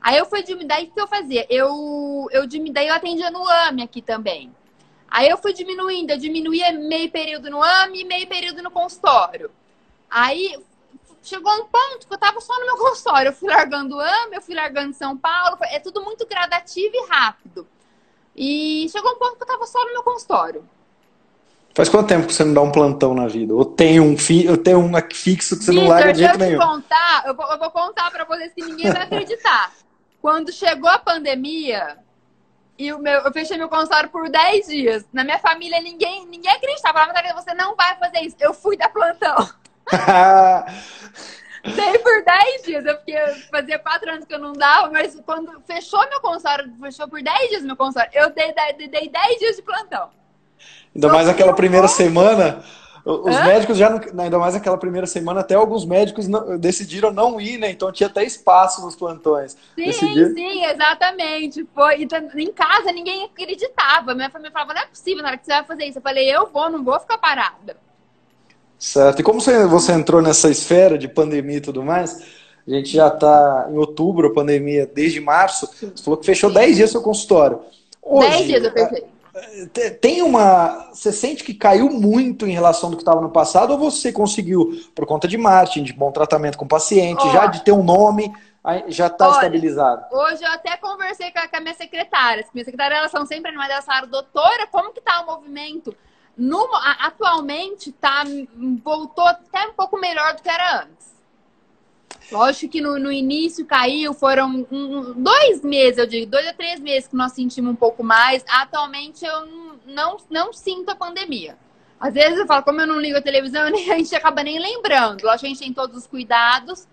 Aí 0.00 0.16
eu 0.16 0.24
fui 0.24 0.42
diminuir, 0.42 0.66
daí 0.66 0.84
o 0.86 0.90
que 0.90 1.00
eu 1.00 1.06
fazia? 1.06 1.46
Eu, 1.50 2.26
eu, 2.30 2.46
daí 2.72 2.88
eu 2.88 2.94
atendia 2.94 3.30
no 3.30 3.46
AME 3.46 3.82
aqui 3.82 4.00
também. 4.00 4.50
Aí 5.10 5.28
eu 5.28 5.36
fui 5.36 5.52
diminuindo, 5.52 6.10
eu 6.10 6.18
diminuía 6.18 6.72
meio 6.72 7.10
período 7.10 7.50
no 7.50 7.62
AME 7.62 8.00
e 8.00 8.04
meio 8.04 8.26
período 8.26 8.62
no 8.62 8.70
consultório. 8.70 9.50
Aí 10.08 10.56
chegou 11.22 11.52
um 11.52 11.66
ponto 11.66 12.06
que 12.06 12.14
eu 12.14 12.18
tava 12.18 12.40
só 12.40 12.58
no 12.58 12.66
meu 12.66 12.76
consultório. 12.78 13.28
Eu 13.28 13.32
fui 13.32 13.48
largando 13.48 13.96
o 13.96 14.00
AME, 14.00 14.36
eu 14.36 14.42
fui 14.42 14.54
largando 14.54 14.94
São 14.94 15.16
Paulo, 15.16 15.58
é 15.62 15.78
tudo 15.78 16.02
muito 16.02 16.26
gradativo 16.26 16.94
e 16.94 17.08
rápido. 17.08 17.66
E 18.34 18.88
chegou 18.90 19.12
um 19.12 19.18
ponto 19.18 19.36
que 19.36 19.42
eu 19.42 19.48
tava 19.48 19.66
só 19.66 19.84
no 19.84 19.92
meu 19.92 20.02
consultório. 20.02 20.64
Faz 21.74 21.88
quanto 21.88 22.08
tempo 22.08 22.26
que 22.26 22.34
você 22.34 22.44
não 22.44 22.54
dá 22.54 22.62
um 22.62 22.72
plantão 22.72 23.14
na 23.14 23.28
vida? 23.28 23.54
Ou 23.54 23.64
tem 23.64 24.00
um, 24.00 24.16
fi, 24.16 24.48
ou 24.48 24.56
tem 24.56 24.74
um 24.74 24.92
fixo 25.12 25.56
que 25.56 25.64
você 25.64 25.70
Victor, 25.70 25.88
não 25.88 25.88
larga 25.88 26.12
de 26.12 26.18
jeito 26.18 26.38
nenhum? 26.38 26.58
Contar, 26.58 27.24
eu, 27.26 27.34
vou, 27.34 27.46
eu 27.46 27.58
vou 27.58 27.70
contar 27.70 28.10
para 28.10 28.24
vocês 28.24 28.52
que 28.52 28.62
ninguém 28.62 28.92
vai 28.92 29.02
acreditar. 29.02 29.72
Quando 30.20 30.52
chegou 30.52 30.88
a 30.88 30.98
pandemia, 30.98 31.98
e 32.80 32.92
o 32.92 32.98
meu, 32.98 33.20
eu 33.20 33.32
fechei 33.32 33.58
meu 33.58 33.68
consultório 33.68 34.08
por 34.08 34.30
10 34.30 34.66
dias. 34.66 35.06
Na 35.12 35.22
minha 35.22 35.38
família, 35.38 35.80
ninguém, 35.82 36.26
ninguém 36.26 36.50
acreditava. 36.50 37.00
Falava, 37.00 37.42
você 37.42 37.52
não 37.54 37.76
vai 37.76 37.94
fazer 37.98 38.20
isso. 38.20 38.36
Eu 38.40 38.54
fui 38.54 38.76
dar 38.76 38.88
plantão. 38.88 39.36
Dei 41.62 41.98
por 41.98 42.24
10 42.24 42.62
dias. 42.62 42.86
Eu 42.86 42.96
fiquei, 42.98 43.18
fazia 43.50 43.78
4 43.78 44.10
anos 44.10 44.24
que 44.24 44.34
eu 44.34 44.38
não 44.38 44.54
dava, 44.54 44.90
mas 44.90 45.14
quando 45.26 45.60
fechou 45.66 46.00
meu 46.08 46.20
consultório, 46.22 46.72
fechou 46.80 47.06
por 47.06 47.22
10 47.22 47.50
dias 47.50 47.62
meu 47.62 47.76
consultório, 47.76 48.10
eu 48.14 48.30
dei, 48.30 48.54
dei, 48.54 48.88
dei 48.88 49.10
10 49.10 49.38
dias 49.38 49.56
de 49.56 49.62
plantão. 49.62 50.08
Ainda 50.94 51.08
mais 51.08 51.28
aquela 51.28 51.52
primeira 51.52 51.86
semana. 51.86 52.64
Os 53.04 53.34
Hã? 53.34 53.44
médicos 53.44 53.78
já, 53.78 53.88
não, 53.88 54.24
ainda 54.24 54.38
mais 54.38 54.54
aquela 54.54 54.76
primeira 54.76 55.06
semana, 55.06 55.40
até 55.40 55.54
alguns 55.54 55.84
médicos 55.84 56.28
não, 56.28 56.58
decidiram 56.58 57.12
não 57.12 57.40
ir, 57.40 57.58
né? 57.58 57.70
Então 57.70 57.90
tinha 57.90 58.08
até 58.08 58.22
espaço 58.24 58.82
nos 58.82 58.94
plantões. 58.94 59.56
Sim, 59.74 59.92
sim, 59.92 60.64
exatamente. 60.64 61.66
Foi, 61.74 62.02
em 62.02 62.52
casa 62.52 62.92
ninguém 62.92 63.24
acreditava. 63.24 64.14
Minha 64.14 64.30
família 64.30 64.52
falava, 64.52 64.74
não 64.74 64.82
é 64.82 64.86
possível 64.86 65.22
na 65.22 65.30
hora 65.30 65.38
que 65.38 65.46
você 65.46 65.52
vai 65.52 65.64
fazer 65.64 65.84
isso. 65.86 65.98
Eu 65.98 66.02
falei, 66.02 66.28
eu 66.34 66.46
vou, 66.52 66.70
não 66.70 66.84
vou 66.84 66.98
ficar 67.00 67.16
parada. 67.18 67.76
Certo. 68.78 69.20
E 69.20 69.22
como 69.22 69.40
você, 69.40 69.66
você 69.66 69.92
entrou 69.92 70.22
nessa 70.22 70.50
esfera 70.50 70.96
de 70.96 71.08
pandemia 71.08 71.58
e 71.58 71.60
tudo 71.60 71.82
mais, 71.82 72.22
a 72.66 72.70
gente 72.70 72.90
já 72.90 73.08
está 73.08 73.68
em 73.70 73.76
outubro, 73.76 74.28
a 74.28 74.34
pandemia, 74.34 74.86
desde 74.86 75.20
março. 75.20 75.66
Você 75.66 76.02
falou 76.02 76.18
que 76.18 76.26
fechou 76.26 76.50
10 76.52 76.76
dias 76.76 76.90
seu 76.90 77.02
consultório. 77.02 77.60
10 78.02 78.46
dias 78.46 78.64
eu 78.64 78.72
fechei. 78.72 79.09
Tem 80.00 80.22
uma. 80.22 80.90
Você 80.92 81.12
sente 81.12 81.44
que 81.44 81.54
caiu 81.54 81.88
muito 81.88 82.46
em 82.46 82.52
relação 82.52 82.90
do 82.90 82.96
que 82.96 83.02
estava 83.02 83.20
no 83.20 83.30
passado, 83.30 83.72
ou 83.72 83.78
você 83.78 84.12
conseguiu, 84.12 84.70
por 84.94 85.06
conta 85.06 85.28
de 85.28 85.38
marketing, 85.38 85.84
de 85.84 85.92
bom 85.92 86.10
tratamento 86.10 86.58
com 86.58 86.64
o 86.64 86.68
paciente, 86.68 87.22
oh. 87.24 87.30
já 87.30 87.46
de 87.46 87.62
ter 87.62 87.72
um 87.72 87.82
nome, 87.82 88.32
já 88.88 89.06
está 89.06 89.30
estabilizado? 89.30 90.04
Hoje 90.12 90.42
eu 90.42 90.50
até 90.50 90.76
conversei 90.76 91.30
com 91.30 91.38
a, 91.38 91.48
com 91.48 91.56
a 91.56 91.60
minha 91.60 91.74
secretária. 91.74 92.44
Minha 92.52 92.64
secretária, 92.64 92.96
elas 92.96 93.10
são 93.10 93.24
sempre 93.24 93.48
animadas, 93.48 93.72
elas 93.74 93.84
falaram, 93.84 94.08
doutora, 94.08 94.66
como 94.66 94.92
que 94.92 94.98
está 94.98 95.22
o 95.22 95.26
movimento? 95.26 95.94
No, 96.36 96.68
atualmente 97.00 97.92
tá, 97.92 98.24
voltou 98.82 99.26
até 99.26 99.66
um 99.66 99.74
pouco 99.74 99.98
melhor 99.98 100.34
do 100.34 100.42
que 100.42 100.48
era 100.48 100.82
antes. 100.82 101.09
Lógico 102.30 102.72
que 102.72 102.80
no, 102.80 102.98
no 102.98 103.10
início 103.10 103.64
caiu, 103.66 104.14
foram 104.14 104.66
um, 104.70 105.12
dois 105.14 105.62
meses, 105.62 105.98
eu 105.98 106.06
digo, 106.06 106.30
dois 106.30 106.46
a 106.46 106.52
três 106.52 106.78
meses 106.78 107.08
que 107.08 107.16
nós 107.16 107.32
sentimos 107.32 107.72
um 107.72 107.76
pouco 107.76 108.04
mais. 108.04 108.44
Atualmente 108.48 109.24
eu 109.24 109.46
não, 109.86 110.16
não 110.30 110.52
sinto 110.52 110.90
a 110.90 110.94
pandemia. 110.94 111.56
Às 111.98 112.14
vezes 112.14 112.38
eu 112.38 112.46
falo, 112.46 112.62
como 112.62 112.80
eu 112.80 112.86
não 112.86 113.00
ligo 113.00 113.18
a 113.18 113.22
televisão, 113.22 113.66
a 113.66 113.70
gente 113.70 114.14
acaba 114.14 114.42
nem 114.42 114.58
lembrando. 114.58 115.22
Lógico 115.22 115.40
que 115.40 115.46
a 115.46 115.48
gente 115.48 115.58
tem 115.58 115.72
todos 115.72 115.96
os 115.96 116.06
cuidados, 116.06 116.86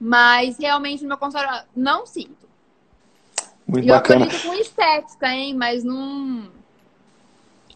mas 0.00 0.58
realmente 0.58 1.02
no 1.02 1.08
meu 1.08 1.18
consultório 1.18 1.66
não 1.74 2.06
sinto. 2.06 2.46
Muito 3.66 3.84
e 3.84 3.88
bacana. 3.88 4.20
eu 4.20 4.26
acredito 4.26 4.48
com 4.48 4.54
estética, 4.54 5.28
hein? 5.28 5.54
Mas 5.54 5.82
não 5.82 6.50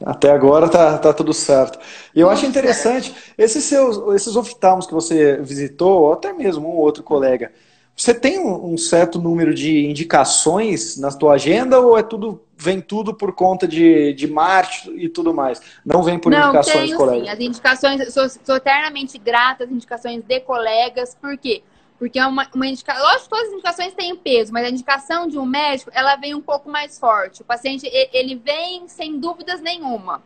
até 0.05 0.31
agora 0.31 0.69
tá, 0.69 0.99
tá 0.99 1.13
tudo 1.13 1.33
certo. 1.33 1.79
E 2.15 2.21
eu 2.21 2.31
acho 2.31 2.47
interessante, 2.47 3.15
esses 3.37 3.65
seus 3.65 3.99
esses 4.15 4.37
oftalmos 4.37 4.87
que 4.87 4.95
você 4.95 5.37
visitou, 5.43 6.03
ou 6.03 6.13
até 6.13 6.33
mesmo 6.33 6.69
um 6.69 6.77
outro 6.77 7.03
colega, 7.03 7.53
você 7.97 8.15
tem 8.15 8.39
um, 8.39 8.73
um, 8.73 8.79
certo 8.79 9.21
número 9.21 9.55
de 9.55 9.85
indicações 9.87 10.97
na 10.97 11.11
tua 11.11 11.35
agenda 11.35 11.79
ou 11.79 11.99
é 11.99 12.03
tudo 12.03 12.41
vem 12.57 12.81
tudo 12.81 13.15
por 13.15 13.33
conta 13.33 13.67
de, 13.67 14.13
de 14.15 14.27
marketing 14.27 14.97
e 14.97 15.09
tudo 15.09 15.33
mais? 15.35 15.61
Não 15.85 16.03
vem 16.03 16.19
por 16.19 16.31
Não, 16.31 16.49
indicações, 16.49 16.87
tenho, 16.87 16.97
colegas? 16.97 17.25
Sim, 17.25 17.29
as 17.31 17.41
indicações, 17.41 18.15
sou, 18.15 18.29
sou 18.29 18.57
eternamente 18.57 19.19
grata 19.19 19.65
às 19.65 19.71
indicações 19.71 20.23
de 20.23 20.41
colegas, 20.41 21.15
por 21.15 21.37
quê? 21.37 21.63
Porque 22.01 22.19
é 22.19 22.27
uma, 22.27 22.49
uma 22.55 22.67
indicação. 22.67 23.03
Lógico 23.03 23.25
que 23.25 23.29
todas 23.29 23.47
as 23.49 23.53
indicações 23.53 23.93
têm 23.93 24.17
peso, 24.17 24.51
mas 24.55 24.65
a 24.65 24.71
indicação 24.71 25.29
de 25.29 25.39
um 25.39 25.45
médico, 25.45 25.91
ela 25.93 26.17
vem 26.17 26.35
um 26.35 26.41
pouco 26.41 26.71
mais 26.71 26.99
forte. 26.99 27.43
O 27.43 27.45
paciente, 27.45 27.87
ele 28.11 28.37
vem 28.37 28.89
sem 28.89 29.21
dúvidas 29.21 29.61
nenhuma. 29.61 30.23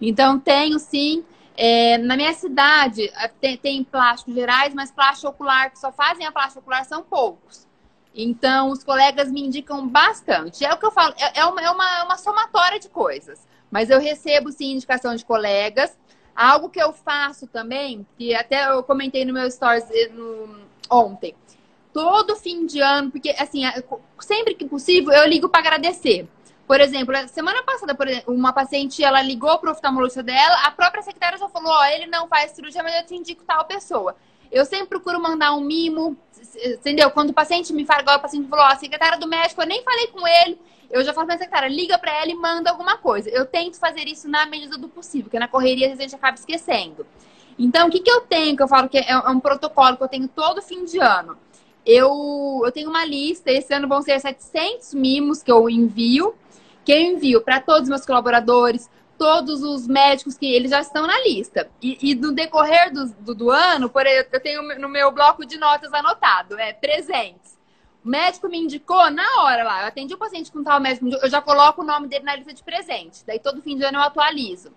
Então, 0.00 0.40
tenho 0.40 0.78
sim. 0.78 1.22
É, 1.58 1.98
na 1.98 2.16
minha 2.16 2.32
cidade 2.32 3.12
tem, 3.38 3.58
tem 3.58 3.84
plásticos 3.84 4.34
gerais, 4.34 4.72
mas 4.72 4.90
plástico 4.90 5.28
ocular 5.28 5.70
que 5.70 5.78
só 5.78 5.92
fazem 5.92 6.26
a 6.26 6.32
plástico 6.32 6.60
ocular 6.60 6.86
são 6.86 7.02
poucos. 7.02 7.68
Então, 8.14 8.70
os 8.70 8.82
colegas 8.82 9.30
me 9.30 9.42
indicam 9.42 9.86
bastante. 9.86 10.64
É 10.64 10.72
o 10.72 10.78
que 10.78 10.86
eu 10.86 10.90
falo, 10.90 11.14
é, 11.18 11.40
é 11.40 11.44
uma, 11.44 11.60
é 11.60 11.70
uma, 11.70 11.98
é 11.98 12.02
uma 12.02 12.16
somatória 12.16 12.80
de 12.80 12.88
coisas. 12.88 13.46
Mas 13.70 13.90
eu 13.90 14.00
recebo, 14.00 14.50
sim, 14.50 14.72
indicação 14.72 15.14
de 15.14 15.22
colegas. 15.22 15.98
Algo 16.34 16.70
que 16.70 16.82
eu 16.82 16.94
faço 16.94 17.46
também, 17.46 18.06
que 18.16 18.34
até 18.34 18.70
eu 18.70 18.82
comentei 18.82 19.26
no 19.26 19.34
meu 19.34 19.50
stories 19.50 19.84
no, 20.12 20.63
ontem. 20.90 21.34
Todo 21.92 22.36
fim 22.36 22.66
de 22.66 22.80
ano, 22.80 23.10
porque, 23.10 23.30
assim, 23.38 23.62
sempre 24.20 24.54
que 24.54 24.64
possível, 24.64 25.12
eu 25.12 25.28
ligo 25.28 25.48
para 25.48 25.60
agradecer. 25.60 26.28
Por 26.66 26.80
exemplo, 26.80 27.14
semana 27.28 27.62
passada, 27.62 27.96
exemplo, 28.08 28.34
uma 28.34 28.52
paciente, 28.52 29.04
ela 29.04 29.20
ligou 29.20 29.58
para 29.58 29.68
o 29.68 29.72
oftalmologista 29.72 30.22
dela, 30.22 30.62
a 30.64 30.70
própria 30.70 31.02
secretária 31.02 31.38
já 31.38 31.48
falou, 31.48 31.70
ó, 31.70 31.80
oh, 31.80 31.84
ele 31.84 32.06
não 32.06 32.26
faz 32.26 32.52
cirurgia, 32.52 32.82
mas 32.82 32.96
eu 32.96 33.06
te 33.06 33.14
indico 33.14 33.44
tal 33.44 33.64
pessoa. 33.66 34.16
Eu 34.50 34.64
sempre 34.64 34.86
procuro 34.86 35.20
mandar 35.20 35.54
um 35.54 35.60
mimo, 35.60 36.16
entendeu? 36.64 37.10
Quando 37.10 37.30
o 37.30 37.34
paciente 37.34 37.72
me 37.72 37.84
fala, 37.84 38.00
igual 38.00 38.16
o 38.16 38.20
paciente 38.20 38.48
falou, 38.48 38.64
ó, 38.64 38.68
a 38.68 38.76
secretária 38.76 39.18
do 39.18 39.28
médico, 39.28 39.60
eu 39.60 39.66
nem 39.66 39.82
falei 39.82 40.06
com 40.06 40.26
ele, 40.26 40.58
eu 40.90 41.04
já 41.04 41.12
falo 41.12 41.26
pra 41.26 41.36
secretária, 41.36 41.68
liga 41.68 41.98
para 41.98 42.12
ela 42.12 42.30
e 42.30 42.34
manda 42.34 42.70
alguma 42.70 42.96
coisa. 42.96 43.28
Eu 43.28 43.44
tento 43.44 43.78
fazer 43.78 44.06
isso 44.08 44.28
na 44.28 44.46
medida 44.46 44.78
do 44.78 44.88
possível, 44.88 45.24
porque 45.24 45.38
na 45.38 45.48
correria 45.48 45.86
às 45.86 45.98
vezes 45.98 46.00
a 46.00 46.08
gente 46.08 46.16
acaba 46.16 46.36
esquecendo. 46.36 47.06
Então, 47.58 47.88
o 47.88 47.90
que, 47.90 48.00
que 48.00 48.10
eu 48.10 48.20
tenho, 48.22 48.56
que 48.56 48.62
eu 48.62 48.68
falo 48.68 48.88
que 48.88 48.98
é, 48.98 49.10
é 49.10 49.28
um 49.28 49.40
protocolo 49.40 49.96
que 49.96 50.02
eu 50.02 50.08
tenho 50.08 50.28
todo 50.28 50.62
fim 50.62 50.84
de 50.84 50.98
ano? 50.98 51.36
Eu, 51.86 52.62
eu 52.64 52.72
tenho 52.72 52.88
uma 52.88 53.04
lista, 53.04 53.50
esse 53.50 53.72
ano 53.74 53.86
vão 53.86 54.02
ser 54.02 54.18
700 54.18 54.94
mimos 54.94 55.42
que 55.42 55.52
eu 55.52 55.68
envio, 55.68 56.34
que 56.84 56.92
eu 56.92 56.98
envio 56.98 57.40
para 57.42 57.60
todos 57.60 57.82
os 57.82 57.88
meus 57.88 58.06
colaboradores, 58.06 58.88
todos 59.18 59.62
os 59.62 59.86
médicos 59.86 60.36
que 60.36 60.46
eles 60.46 60.70
já 60.70 60.80
estão 60.80 61.06
na 61.06 61.20
lista. 61.20 61.70
E, 61.80 61.98
e 62.10 62.14
no 62.14 62.32
decorrer 62.32 62.92
do, 62.92 63.06
do, 63.20 63.34
do, 63.34 63.50
ano, 63.50 63.88
por 63.88 64.06
exemplo, 64.06 64.30
eu 64.32 64.40
tenho 64.40 64.78
no 64.78 64.88
meu 64.88 65.12
bloco 65.12 65.46
de 65.46 65.58
notas 65.58 65.92
anotado, 65.92 66.58
é 66.58 66.72
presentes. 66.72 67.56
O 68.04 68.08
médico 68.08 68.48
me 68.48 68.58
indicou 68.58 69.10
na 69.10 69.42
hora 69.42 69.64
lá, 69.64 69.82
eu 69.82 69.88
atendi 69.88 70.14
o 70.14 70.18
paciente 70.18 70.52
com 70.52 70.62
tal 70.62 70.80
médico, 70.80 71.06
eu 71.22 71.30
já 71.30 71.40
coloco 71.40 71.82
o 71.82 71.84
nome 71.84 72.06
dele 72.06 72.24
na 72.24 72.36
lista 72.36 72.52
de 72.52 72.62
presentes. 72.62 73.22
Daí 73.26 73.38
todo 73.38 73.62
fim 73.62 73.76
de 73.76 73.84
ano 73.84 73.98
eu 73.98 74.02
atualizo. 74.02 74.70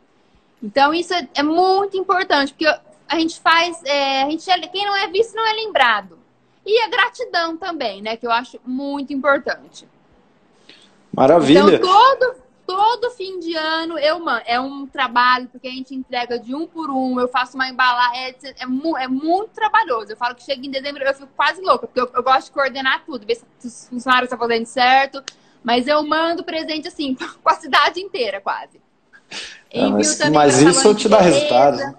Então 0.61 0.93
isso 0.93 1.13
é, 1.13 1.27
é 1.35 1.43
muito 1.43 1.97
importante, 1.97 2.53
porque 2.53 2.65
a 3.07 3.19
gente 3.19 3.39
faz, 3.39 3.81
é, 3.85 4.23
a 4.23 4.29
gente, 4.29 4.49
é, 4.49 4.59
quem 4.67 4.85
não 4.85 4.95
é 4.95 5.07
visto 5.07 5.35
não 5.35 5.47
é 5.47 5.53
lembrado. 5.53 6.17
E 6.65 6.81
a 6.81 6.89
gratidão 6.89 7.55
também, 7.55 8.01
né, 8.01 8.17
que 8.17 8.27
eu 8.27 8.31
acho 8.31 8.59
muito 8.65 9.13
importante. 9.13 9.87
Maravilha. 11.13 11.59
Então, 11.59 11.79
todo, 11.79 12.35
todo 12.65 13.11
fim 13.11 13.39
de 13.39 13.55
ano 13.55 13.97
eu 13.97 14.19
mano, 14.19 14.41
é 14.45 14.59
um 14.59 14.85
trabalho, 14.85 15.47
porque 15.47 15.67
a 15.67 15.71
gente 15.71 15.95
entrega 15.95 16.37
de 16.37 16.53
um 16.53 16.67
por 16.67 16.89
um, 16.89 17.19
eu 17.19 17.29
faço 17.29 17.55
uma 17.55 17.69
embalagem, 17.69 18.19
é, 18.19 18.29
é, 18.29 19.03
é, 19.03 19.07
muito 19.07 19.51
trabalhoso. 19.51 20.11
Eu 20.11 20.17
falo 20.17 20.35
que 20.35 20.43
chega 20.43 20.65
em 20.65 20.69
dezembro, 20.69 21.01
eu 21.03 21.13
fico 21.13 21.29
quase 21.35 21.61
louca, 21.61 21.87
porque 21.87 22.01
eu, 22.01 22.11
eu 22.13 22.21
gosto 22.21 22.47
de 22.47 22.51
coordenar 22.51 23.05
tudo, 23.05 23.25
ver 23.25 23.35
se 23.35 23.67
os 23.67 23.87
funcionários 23.87 24.31
estão 24.31 24.37
fazendo 24.37 24.65
certo. 24.65 25.23
Mas 25.63 25.87
eu 25.87 26.05
mando 26.05 26.43
presente 26.43 26.87
assim, 26.87 27.15
com 27.41 27.49
a 27.49 27.55
cidade 27.55 28.01
inteira, 28.01 28.41
quase. 28.41 28.81
Ah, 29.75 29.89
mas, 29.89 30.19
mas 30.31 30.61
isso 30.61 30.93
te 30.95 31.09
dá 31.09 31.19
resultado. 31.19 31.95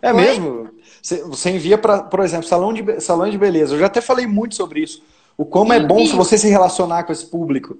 É 0.00 0.12
Oi? 0.12 0.20
mesmo? 0.20 0.70
Você 1.02 1.50
envia 1.50 1.76
para, 1.76 2.02
por 2.02 2.20
exemplo, 2.20 2.46
salão 2.46 2.72
de, 2.72 3.00
salão 3.00 3.28
de 3.28 3.36
beleza. 3.36 3.74
Eu 3.74 3.80
já 3.80 3.86
até 3.86 4.00
falei 4.00 4.26
muito 4.26 4.54
sobre 4.54 4.80
isso. 4.80 5.02
O 5.36 5.44
como 5.44 5.72
é 5.72 5.80
bom 5.80 6.06
se 6.06 6.14
você 6.14 6.38
se 6.38 6.48
relacionar 6.48 7.04
com 7.04 7.12
esse 7.12 7.26
público. 7.26 7.76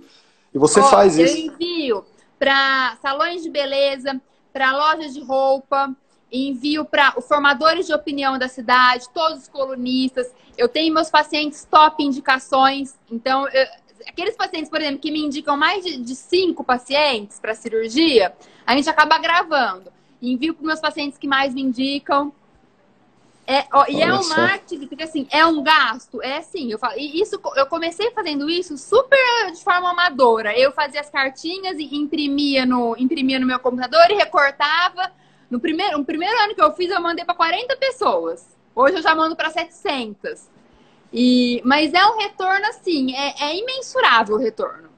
E 0.52 0.58
você 0.58 0.80
oh, 0.80 0.84
faz 0.84 1.16
isso. 1.16 1.36
Eu 1.36 1.52
envio 1.52 2.04
para 2.38 2.96
salões 3.00 3.42
de 3.42 3.50
beleza, 3.50 4.20
para 4.52 4.72
lojas 4.72 5.14
de 5.14 5.20
roupa, 5.22 5.94
envio 6.32 6.84
para 6.84 7.14
os 7.16 7.26
formadores 7.26 7.86
de 7.86 7.94
opinião 7.94 8.38
da 8.38 8.48
cidade, 8.48 9.08
todos 9.14 9.42
os 9.42 9.48
colunistas. 9.48 10.26
Eu 10.58 10.68
tenho 10.68 10.92
meus 10.92 11.10
pacientes 11.10 11.66
top 11.70 12.02
indicações. 12.02 12.94
Então, 13.10 13.46
eu, 13.48 13.66
aqueles 14.08 14.36
pacientes, 14.36 14.68
por 14.68 14.80
exemplo, 14.80 14.98
que 14.98 15.10
me 15.10 15.20
indicam 15.20 15.56
mais 15.56 15.84
de, 15.84 15.98
de 15.98 16.14
cinco 16.16 16.64
pacientes 16.64 17.38
para 17.38 17.54
cirurgia, 17.54 18.34
a 18.66 18.76
gente 18.76 18.88
acaba 18.88 19.18
gravando. 19.18 19.92
Envio 20.20 20.54
para 20.54 20.66
meus 20.66 20.80
pacientes 20.80 21.18
que 21.18 21.26
mais 21.26 21.52
me 21.52 21.62
indicam. 21.62 22.32
É, 23.46 23.66
ó, 23.72 23.84
e 23.88 24.00
é 24.00 24.14
um 24.14 24.28
marketing, 24.28 24.86
porque 24.86 25.02
assim, 25.02 25.26
é 25.30 25.44
um 25.44 25.62
gasto, 25.62 26.22
é 26.22 26.36
assim, 26.36 26.70
eu 26.70 26.78
falo, 26.78 26.94
e 26.96 27.20
isso 27.20 27.40
eu 27.56 27.66
comecei 27.66 28.08
fazendo 28.12 28.48
isso 28.48 28.78
super 28.78 29.18
de 29.52 29.62
forma 29.64 29.90
amadora. 29.90 30.56
Eu 30.56 30.70
fazia 30.70 31.00
as 31.00 31.10
cartinhas 31.10 31.76
e 31.76 31.94
imprimia 31.96 32.64
no, 32.64 32.96
imprimia 32.96 33.40
no 33.40 33.46
meu 33.46 33.58
computador 33.58 34.10
e 34.10 34.14
recortava. 34.14 35.10
No 35.50 35.58
primeiro, 35.58 35.98
no 35.98 36.04
primeiro 36.04 36.38
ano 36.40 36.54
que 36.54 36.62
eu 36.62 36.72
fiz, 36.72 36.88
eu 36.90 37.00
mandei 37.00 37.24
para 37.24 37.34
40 37.34 37.76
pessoas. 37.76 38.46
Hoje 38.74 38.96
eu 38.96 39.02
já 39.02 39.14
mando 39.14 39.34
para 39.34 39.50
700. 39.50 40.48
E, 41.12 41.60
mas 41.64 41.92
é 41.92 42.06
um 42.06 42.16
retorno 42.16 42.64
assim, 42.66 43.14
é, 43.14 43.50
é 43.50 43.58
imensurável 43.58 44.36
o 44.36 44.38
retorno. 44.38 44.88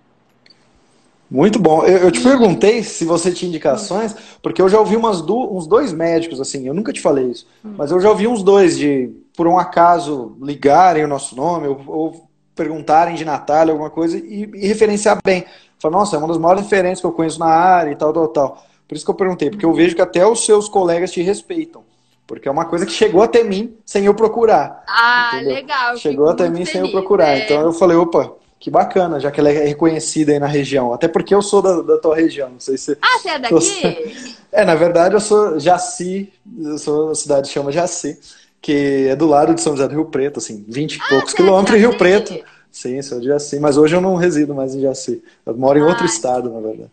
Muito 1.30 1.58
bom. 1.58 1.84
Eu, 1.84 1.98
eu, 1.98 2.10
te 2.12 2.20
perguntei 2.20 2.82
se 2.82 3.04
você 3.04 3.32
tinha 3.32 3.48
indicações, 3.48 4.14
porque 4.42 4.60
eu 4.60 4.68
já 4.68 4.78
ouvi 4.78 4.96
umas 4.96 5.20
do, 5.20 5.56
uns 5.56 5.66
dois 5.66 5.92
médicos, 5.92 6.40
assim, 6.40 6.66
eu 6.66 6.74
nunca 6.74 6.92
te 6.92 7.00
falei 7.00 7.26
isso, 7.26 7.46
mas 7.62 7.90
eu 7.90 8.00
já 8.00 8.08
ouvi 8.08 8.26
uns 8.26 8.42
dois 8.42 8.78
de, 8.78 9.10
por 9.36 9.46
um 9.46 9.58
acaso, 9.58 10.36
ligarem 10.40 11.04
o 11.04 11.08
nosso 11.08 11.34
nome 11.34 11.66
ou, 11.66 11.82
ou 11.86 12.28
perguntarem 12.54 13.14
de 13.14 13.24
Natália, 13.24 13.72
alguma 13.72 13.90
coisa, 13.90 14.16
e, 14.16 14.48
e 14.54 14.66
referenciar 14.66 15.18
bem. 15.24 15.44
Falar, 15.78 15.98
nossa, 15.98 16.16
é 16.16 16.18
uma 16.18 16.28
das 16.28 16.38
maiores 16.38 16.62
referências 16.62 17.00
que 17.00 17.06
eu 17.06 17.12
conheço 17.12 17.40
na 17.40 17.46
área 17.46 17.90
e 17.90 17.96
tal, 17.96 18.12
tal, 18.12 18.28
tal. 18.28 18.64
Por 18.86 18.94
isso 18.94 19.04
que 19.04 19.10
eu 19.10 19.16
perguntei, 19.16 19.50
porque 19.50 19.64
eu 19.64 19.72
vejo 19.72 19.94
que 19.96 20.02
até 20.02 20.26
os 20.26 20.44
seus 20.44 20.68
colegas 20.68 21.10
te 21.10 21.22
respeitam. 21.22 21.82
Porque 22.26 22.48
é 22.48 22.50
uma 22.50 22.64
coisa 22.64 22.86
que 22.86 22.92
chegou 22.92 23.22
até 23.22 23.42
mim 23.44 23.76
sem 23.84 24.06
eu 24.06 24.14
procurar. 24.14 24.82
Ah, 24.88 25.32
entendeu? 25.34 25.54
legal. 25.54 25.96
Chegou 25.96 26.28
até 26.28 26.48
mim 26.48 26.64
feliz, 26.64 26.70
sem 26.70 26.80
eu 26.80 26.90
procurar. 26.90 27.36
É. 27.36 27.44
Então 27.44 27.60
eu 27.60 27.72
falei, 27.72 27.96
opa, 27.96 28.32
que 28.64 28.70
bacana, 28.70 29.20
já 29.20 29.30
que 29.30 29.38
ela 29.38 29.50
é 29.50 29.66
reconhecida 29.66 30.32
aí 30.32 30.38
na 30.38 30.46
região. 30.46 30.94
Até 30.94 31.06
porque 31.06 31.34
eu 31.34 31.42
sou 31.42 31.60
da, 31.60 31.82
da 31.82 31.98
tua 31.98 32.16
região, 32.16 32.48
não 32.48 32.58
sei 32.58 32.78
se... 32.78 32.96
Ah, 33.02 33.18
você 33.18 33.28
é 33.28 33.38
daqui? 33.38 34.34
É, 34.50 34.64
na 34.64 34.76
verdade 34.76 35.14
eu 35.14 35.20
sou 35.20 35.58
Jaci, 35.58 36.32
eu 36.62 36.78
sou 36.78 37.06
uma 37.06 37.14
cidade 37.16 37.48
que 37.48 37.52
chama 37.52 37.72
Jaci, 37.72 38.16
que 38.62 39.08
é 39.08 39.16
do 39.16 39.26
lado 39.26 39.52
de 39.52 39.60
São 39.60 39.72
José 39.76 39.88
do 39.88 39.96
Rio 39.96 40.04
Preto, 40.06 40.38
assim, 40.38 40.64
20 40.68 40.94
e 40.94 41.00
ah, 41.00 41.08
poucos 41.08 41.34
é 41.34 41.36
quilômetros 41.36 41.76
de 41.76 41.86
Rio 41.86 41.98
Preto. 41.98 42.32
Sim, 42.70 43.02
sou 43.02 43.20
de 43.20 43.26
Jaci, 43.26 43.58
mas 43.58 43.76
hoje 43.76 43.96
eu 43.96 44.00
não 44.00 44.14
resido 44.14 44.54
mais 44.54 44.74
em 44.74 44.80
Jaci. 44.80 45.22
Eu 45.44 45.56
moro 45.56 45.78
em 45.78 45.82
ah, 45.82 45.86
outro 45.86 46.06
estado, 46.06 46.50
na 46.50 46.60
verdade. 46.60 46.90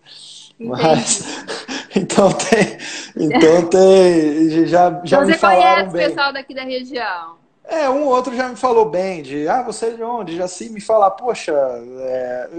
Entendi. 0.59 0.71
Mas, 0.71 1.45
então 1.95 2.33
tem, 2.33 2.77
então 3.15 3.67
tem, 3.67 4.67
já, 4.67 5.01
já 5.05 5.19
Você 5.19 5.31
me 5.31 5.37
falaram 5.37 5.83
bem. 5.83 5.85
Você 5.85 5.91
conhece 5.91 6.07
o 6.07 6.09
pessoal 6.09 6.33
daqui 6.33 6.55
da 6.55 6.63
região? 6.63 7.40
É, 7.71 7.89
um 7.89 8.03
ou 8.03 8.09
outro 8.13 8.35
já 8.35 8.49
me 8.49 8.57
falou 8.57 8.83
bem, 8.83 9.23
de, 9.23 9.47
ah, 9.47 9.63
você 9.63 9.85
é 9.85 9.91
de 9.91 10.03
onde? 10.03 10.35
Já 10.35 10.45
se 10.45 10.69
me 10.69 10.81
falar, 10.81 11.09
poxa, 11.11 11.53
é, 11.53 12.49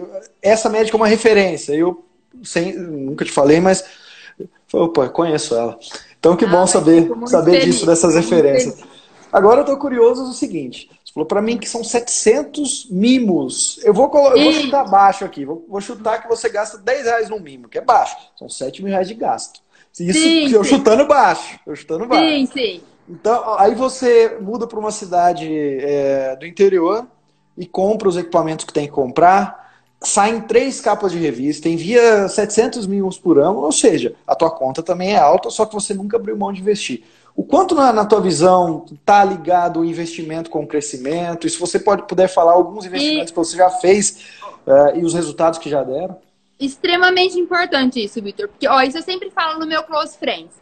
essa 0.41 0.71
médica 0.71 0.97
é 0.97 1.01
uma 1.01 1.07
referência. 1.07 1.75
Eu 1.75 2.03
sem, 2.43 2.73
nunca 2.73 3.23
te 3.23 3.31
falei, 3.31 3.61
mas 3.61 3.85
opa, 4.73 5.11
conheço 5.11 5.55
ela. 5.55 5.79
Então 6.19 6.35
que 6.35 6.47
ah, 6.47 6.49
bom 6.49 6.67
saber, 6.67 7.11
saber 7.27 7.61
feliz, 7.61 7.65
disso, 7.67 7.85
dessas 7.85 8.15
referências. 8.15 8.79
Agora 9.31 9.61
eu 9.61 9.65
tô 9.67 9.77
curioso 9.77 10.25
do 10.25 10.33
seguinte, 10.33 10.89
você 11.05 11.13
falou 11.13 11.27
para 11.27 11.43
mim 11.43 11.59
que 11.59 11.69
são 11.69 11.85
700 11.85 12.89
mimos. 12.91 13.81
Eu 13.85 13.93
vou, 13.93 14.11
eu 14.35 14.45
vou 14.45 14.53
chutar 14.55 14.89
baixo 14.89 15.27
aqui, 15.27 15.45
vou, 15.45 15.63
vou, 15.69 15.81
chutar 15.83 16.23
que 16.23 16.29
você 16.29 16.49
gasta 16.49 16.79
10 16.79 17.05
reais 17.05 17.29
no 17.29 17.39
mimo, 17.39 17.69
que 17.69 17.77
é 17.77 17.83
baixo. 17.83 18.17
São 18.39 18.49
7 18.49 18.83
mil 18.83 18.91
reais 18.91 19.09
de 19.09 19.15
gasto. 19.15 19.61
Isso 20.01 20.19
sim, 20.19 20.51
eu 20.51 20.65
sim. 20.65 20.71
chutando 20.71 21.07
baixo, 21.07 21.61
eu 21.67 21.77
chutando 21.77 22.07
baixo. 22.07 22.25
Sim, 22.25 22.47
sim. 22.47 22.92
Então, 23.13 23.59
aí 23.59 23.75
você 23.75 24.39
muda 24.41 24.67
para 24.67 24.79
uma 24.79 24.91
cidade 24.91 25.47
é, 25.47 26.35
do 26.35 26.47
interior 26.47 27.07
e 27.59 27.67
compra 27.67 28.09
os 28.09 28.17
equipamentos 28.17 28.65
que 28.65 28.73
tem 28.73 28.87
que 28.87 28.93
comprar, 28.93 29.71
saem 30.01 30.41
três 30.41 30.81
capas 30.81 31.13
de 31.13 31.19
revista, 31.19 31.69
envia 31.69 32.27
700 32.27 32.87
mil 32.87 33.11
por 33.23 33.39
ano, 33.39 33.59
ou 33.59 33.71
seja, 33.71 34.15
a 34.27 34.35
tua 34.35 34.51
conta 34.51 34.83
também 34.83 35.13
é 35.13 35.19
alta, 35.19 35.51
só 35.51 35.67
que 35.67 35.75
você 35.75 35.93
nunca 35.93 36.17
abriu 36.17 36.39
mão 36.39 36.55
de 36.55 36.63
investir. 36.63 37.05
O 37.37 37.45
quanto 37.45 37.75
na, 37.75 37.93
na 37.93 38.07
tua 38.07 38.21
visão 38.21 38.87
está 38.91 39.23
ligado 39.23 39.81
o 39.81 39.85
investimento 39.85 40.49
com 40.49 40.63
o 40.63 40.67
crescimento? 40.67 41.47
E 41.47 41.51
se 41.51 41.59
você 41.59 41.79
pode 41.79 42.07
puder 42.07 42.29
falar 42.29 42.53
alguns 42.53 42.87
investimentos 42.87 43.31
e... 43.31 43.35
que 43.35 43.39
você 43.39 43.59
já 43.59 43.69
fez 43.69 44.25
é, 44.67 44.99
e 44.99 45.05
os 45.05 45.13
resultados 45.13 45.59
que 45.59 45.69
já 45.69 45.83
deram? 45.83 46.17
Extremamente 46.59 47.39
importante 47.39 48.03
isso, 48.03 48.23
Victor. 48.23 48.49
Porque 48.49 48.67
ó, 48.67 48.81
isso 48.81 48.97
eu 48.97 49.03
sempre 49.03 49.31
falo 49.31 49.59
no 49.59 49.67
meu 49.67 49.83
Close 49.83 50.17
Friends 50.17 50.62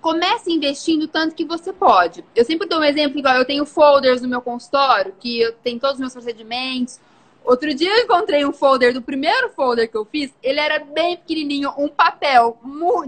comece 0.00 0.50
investindo 0.50 1.06
tanto 1.06 1.34
que 1.34 1.44
você 1.44 1.72
pode. 1.72 2.24
Eu 2.34 2.44
sempre 2.44 2.66
dou 2.66 2.80
um 2.80 2.84
exemplo 2.84 3.18
igual 3.18 3.36
eu 3.36 3.44
tenho 3.44 3.66
folders 3.66 4.22
no 4.22 4.28
meu 4.28 4.40
consultório, 4.40 5.14
que 5.18 5.40
eu 5.40 5.52
tenho 5.52 5.78
todos 5.78 5.94
os 5.94 6.00
meus 6.00 6.12
procedimentos. 6.12 6.98
Outro 7.44 7.74
dia 7.74 7.90
eu 7.90 8.04
encontrei 8.04 8.44
um 8.44 8.52
folder 8.52 8.94
do 8.94 9.02
primeiro 9.02 9.50
folder 9.50 9.90
que 9.90 9.96
eu 9.96 10.04
fiz, 10.04 10.32
ele 10.42 10.60
era 10.60 10.78
bem 10.78 11.16
pequenininho, 11.16 11.72
um 11.76 11.88
papel 11.88 12.58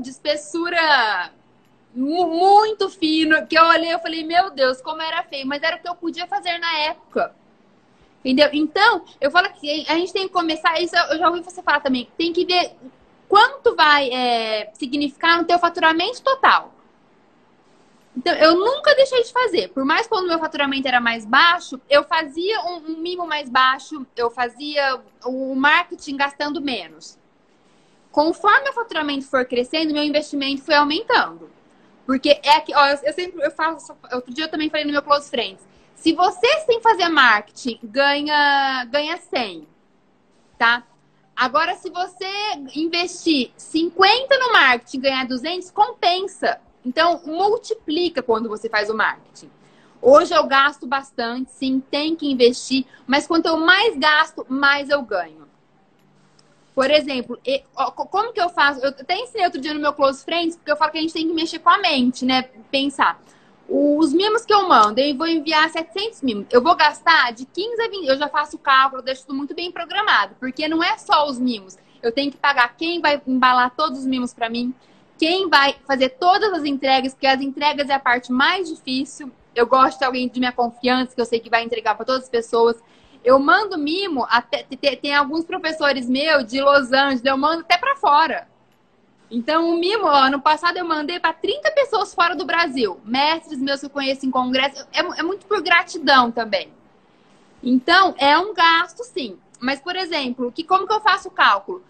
de 0.01 0.11
espessura 0.11 1.31
muito 1.95 2.89
fino, 2.91 3.47
que 3.47 3.57
eu 3.57 3.65
olhei 3.65 3.93
e 3.93 3.99
falei, 4.01 4.25
meu 4.25 4.51
Deus, 4.51 4.81
como 4.81 5.01
era 5.01 5.23
feio, 5.23 5.47
mas 5.47 5.63
era 5.63 5.77
o 5.77 5.79
que 5.79 5.89
eu 5.89 5.95
podia 5.95 6.27
fazer 6.27 6.59
na 6.59 6.79
época. 6.79 7.33
Entendeu? 8.25 8.49
Então, 8.53 9.05
eu 9.21 9.31
falo 9.31 9.49
que 9.53 9.87
a 9.89 9.95
gente 9.97 10.13
tem 10.13 10.27
que 10.27 10.33
começar, 10.33 10.81
isso 10.81 10.97
eu 10.97 11.19
já 11.19 11.29
ouvi 11.29 11.43
você 11.43 11.63
falar 11.63 11.81
também, 11.81 12.09
tem 12.19 12.33
que 12.33 12.45
ver 12.45 12.73
quanto 13.29 13.75
vai 13.75 14.11
é, 14.11 14.71
significar 14.75 15.39
no 15.39 15.45
teu 15.45 15.59
faturamento 15.59 16.23
total. 16.23 16.73
Então, 18.17 18.33
eu 18.35 18.55
nunca 18.55 18.95
deixei 18.95 19.23
de 19.25 19.33
fazer. 19.33 19.69
Por 19.69 19.85
mais 19.85 20.07
quando 20.07 20.29
meu 20.29 20.39
faturamento 20.39 20.87
era 20.87 21.01
mais 21.01 21.25
baixo, 21.25 21.81
eu 21.91 22.05
fazia 22.05 22.61
um, 22.63 22.93
um 22.93 22.97
mimo 22.99 23.27
mais 23.27 23.49
baixo, 23.49 24.07
eu 24.17 24.31
fazia 24.31 25.01
o 25.25 25.55
marketing 25.55 26.17
gastando 26.17 26.61
menos. 26.61 27.19
Conforme 28.13 28.71
o 28.71 28.73
faturamento 28.73 29.27
for 29.27 29.45
crescendo, 29.45 29.93
meu 29.93 30.05
investimento 30.05 30.63
foi 30.63 30.77
aumentando. 30.77 31.51
Porque 32.07 32.41
é 32.43 32.57
aqui, 32.57 32.73
ó, 32.75 32.87
eu, 32.87 32.99
eu 33.03 33.13
sempre 33.13 33.45
eu 33.45 33.51
faço. 33.51 33.97
Outro 34.13 34.33
dia 34.33 34.45
eu 34.45 34.51
também 34.51 34.71
falei 34.71 34.85
no 34.85 34.93
meu 34.93 35.03
Close 35.03 35.29
Friends. 35.29 35.67
Se 35.97 36.13
você 36.13 36.61
sem 36.61 36.81
fazer 36.81 37.09
marketing 37.09 37.81
ganha, 37.83 38.85
ganha 38.85 39.17
100, 39.17 39.67
tá? 40.59 40.85
Agora, 41.37 41.75
se 41.75 41.91
você 41.91 42.29
investir 42.77 43.51
50 43.57 44.39
no 44.39 44.53
marketing 44.53 44.97
e 44.97 45.01
ganhar 45.01 45.27
200, 45.27 45.71
compensa. 45.71 46.61
Então, 46.85 47.21
multiplica 47.25 48.23
quando 48.23 48.49
você 48.49 48.69
faz 48.69 48.89
o 48.89 48.95
marketing. 48.95 49.51
Hoje 50.01 50.35
eu 50.35 50.47
gasto 50.47 50.87
bastante, 50.87 51.51
sim, 51.51 51.83
tem 51.91 52.15
que 52.15 52.31
investir, 52.31 52.85
mas 53.07 53.27
quanto 53.27 53.47
eu 53.47 53.57
mais 53.57 53.97
gasto, 53.97 54.45
mais 54.49 54.91
eu 54.91 55.01
ganho. 55.01 55.49
Por 56.75 56.91
exemplo, 56.91 57.39
como 58.11 58.33
que 58.33 58.41
eu 58.41 58.51
faço? 58.51 58.81
Eu 58.81 58.91
até 58.91 59.17
ensinei 59.17 59.47
outro 59.47 59.61
dia 59.61 59.73
no 59.73 59.81
meu 59.81 59.93
Close 59.93 60.25
Friends, 60.25 60.57
porque 60.57 60.71
eu 60.71 60.77
falo 60.77 60.91
que 60.91 60.99
a 60.99 61.01
gente 61.01 61.15
tem 61.15 61.27
que 61.27 61.33
mexer 61.33 61.59
com 61.59 61.71
a 61.71 61.79
mente, 61.79 62.25
né? 62.25 62.43
Pensar. 62.71 63.19
Os 63.69 64.13
mimos 64.13 64.45
que 64.45 64.53
eu 64.53 64.69
mando, 64.69 65.01
eu 65.01 65.17
vou 65.17 65.27
enviar 65.27 65.69
700 65.71 66.23
mimos. 66.23 66.47
Eu 66.51 66.63
vou 66.63 66.77
gastar 66.77 67.33
de 67.33 67.47
15 67.47 67.83
a 67.83 67.89
20. 67.89 68.07
Eu 68.07 68.19
já 68.19 68.29
faço 68.29 68.57
o 68.57 68.59
cálculo, 68.59 69.03
deixo 69.03 69.27
tudo 69.27 69.37
muito 69.37 69.55
bem 69.55 69.73
programado. 69.73 70.35
Porque 70.39 70.69
não 70.69 70.83
é 70.83 70.99
só 70.99 71.27
os 71.27 71.39
mimos. 71.39 71.77
Eu 72.03 72.13
tenho 72.13 72.31
que 72.31 72.37
pagar 72.37 72.77
quem 72.77 73.01
vai 73.01 73.21
embalar 73.27 73.75
todos 73.75 74.01
os 74.01 74.07
mimos 74.07 74.35
para 74.35 74.51
mim 74.51 74.75
quem 75.19 75.49
vai 75.49 75.77
fazer 75.87 76.11
todas 76.11 76.53
as 76.53 76.65
entregas, 76.65 77.13
porque 77.15 77.27
as 77.27 77.41
entregas 77.41 77.89
é 77.89 77.95
a 77.95 78.01
parte 78.01 78.33
mais 78.33 78.69
difícil. 78.69 79.31
Eu 79.55 79.67
gosto 79.67 79.99
de 79.99 80.05
alguém 80.05 80.29
de 80.29 80.39
minha 80.41 80.53
confiança, 80.53 81.15
que 81.15 81.21
eu 81.21 81.25
sei 81.25 81.39
que 81.39 81.51
vai 81.51 81.63
entregar 81.63 81.95
para 81.95 82.05
todas 82.05 82.25
as 82.25 82.29
pessoas. 82.29 82.77
Eu 83.25 83.39
mando 83.39 83.79
mimo, 83.79 84.27
até, 84.29 84.65
tem 84.97 85.15
alguns 85.15 85.45
professores 85.45 86.09
meus 86.09 86.45
de 86.47 86.61
Los 86.61 86.93
Angeles, 86.93 87.25
eu 87.25 87.39
mando 87.39 87.61
até 87.61 87.79
para 87.79 87.97
fora. 87.97 88.49
Então, 89.31 89.71
o 89.71 89.79
mimo, 89.79 90.05
ó, 90.07 90.27
ano 90.27 90.41
passado 90.41 90.77
eu 90.77 90.85
mandei 90.85 91.19
para 91.19 91.33
30 91.33 91.71
pessoas 91.73 92.15
fora 92.15 92.37
do 92.37 92.45
Brasil. 92.45 93.01
Mestres 93.05 93.59
meus 93.59 93.81
que 93.81 93.87
eu 93.87 93.91
conheço 93.91 94.27
em 94.27 94.31
congresso. 94.31 94.87
É, 94.93 95.01
é 95.01 95.23
muito 95.23 95.47
por 95.47 95.63
gratidão 95.63 96.31
também. 96.31 96.73
Então, 97.63 98.15
é 98.19 98.39
um 98.39 98.55
gasto, 98.55 99.03
sim. 99.05 99.39
Mas, 99.59 99.81
por 99.81 99.97
exemplo, 99.97 100.53
que, 100.53 100.63
como 100.63 100.87
que 100.87 100.93
eu 100.93 101.01
faço 101.01 101.29
o 101.29 101.33
cálculo? 101.33 101.83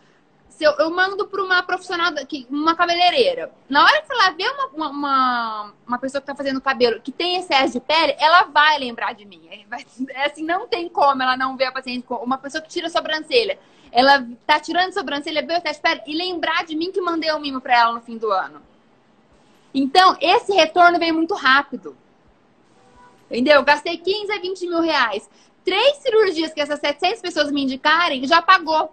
se 0.56 0.64
eu, 0.64 0.72
eu 0.78 0.90
mando 0.90 1.26
para 1.26 1.42
uma 1.42 1.62
profissional, 1.62 2.12
uma 2.48 2.74
cabeleireira, 2.76 3.50
na 3.68 3.84
hora 3.84 4.02
que 4.02 4.12
ela 4.12 4.30
vê 4.30 4.44
uma, 4.72 4.88
uma, 4.88 5.72
uma 5.86 5.98
pessoa 5.98 6.20
que 6.20 6.30
está 6.30 6.34
fazendo 6.34 6.60
cabelo 6.60 7.00
que 7.00 7.10
tem 7.10 7.36
excesso 7.36 7.74
de 7.74 7.80
pele, 7.80 8.14
ela 8.18 8.44
vai 8.44 8.78
lembrar 8.78 9.14
de 9.14 9.24
mim. 9.24 9.48
É 10.10 10.26
assim, 10.26 10.44
não 10.44 10.68
tem 10.68 10.88
como 10.88 11.22
ela 11.22 11.36
não 11.36 11.56
ver 11.56 11.66
a 11.66 11.72
paciente 11.72 12.06
uma 12.08 12.38
pessoa 12.38 12.62
que 12.62 12.68
tira 12.68 12.86
a 12.86 12.90
sobrancelha. 12.90 13.58
Ela 13.94 14.26
tá 14.44 14.58
tirando 14.58 14.92
sobrancelha, 14.92 15.46
vê 15.46 15.54
o 15.54 15.56
excesso 15.56 15.76
de 15.76 15.82
pele 15.82 16.02
e 16.06 16.16
lembrar 16.16 16.64
de 16.64 16.74
mim 16.74 16.90
que 16.90 17.00
mandei 17.00 17.30
o 17.30 17.36
um 17.36 17.40
mimo 17.40 17.60
para 17.60 17.78
ela 17.78 17.92
no 17.92 18.00
fim 18.00 18.18
do 18.18 18.30
ano. 18.30 18.60
Então, 19.72 20.16
esse 20.20 20.52
retorno 20.52 20.98
vem 20.98 21.12
muito 21.12 21.34
rápido. 21.34 21.96
Entendeu? 23.30 23.54
Eu 23.54 23.64
gastei 23.64 23.96
15 23.96 24.32
a 24.32 24.40
20 24.40 24.66
mil 24.66 24.80
reais. 24.80 25.30
Três 25.64 25.98
cirurgias 25.98 26.52
que 26.52 26.60
essas 26.60 26.80
700 26.80 27.22
pessoas 27.22 27.52
me 27.52 27.62
indicarem 27.62 28.26
já 28.26 28.42
pagou 28.42 28.92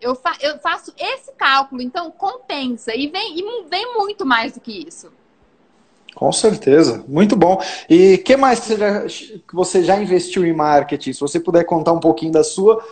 eu, 0.00 0.14
fa 0.14 0.32
eu 0.40 0.58
faço 0.58 0.92
esse 0.98 1.32
cálculo, 1.32 1.82
então 1.82 2.10
compensa. 2.10 2.94
E 2.94 3.08
vem, 3.08 3.38
e 3.38 3.68
vem 3.68 3.94
muito 3.94 4.24
mais 4.24 4.52
do 4.52 4.60
que 4.60 4.86
isso. 4.86 5.10
Com 6.14 6.32
certeza, 6.32 7.04
muito 7.06 7.36
bom. 7.36 7.60
E 7.88 8.18
que 8.18 8.36
mais 8.36 8.60
você, 8.60 8.76
já, 8.76 9.06
você 9.52 9.84
já 9.84 10.00
investiu 10.00 10.46
em 10.46 10.52
marketing? 10.52 11.12
Se 11.12 11.20
você 11.20 11.38
puder 11.38 11.64
contar 11.64 11.92
um 11.92 12.00
pouquinho 12.00 12.32
da 12.32 12.42
sua 12.42 12.82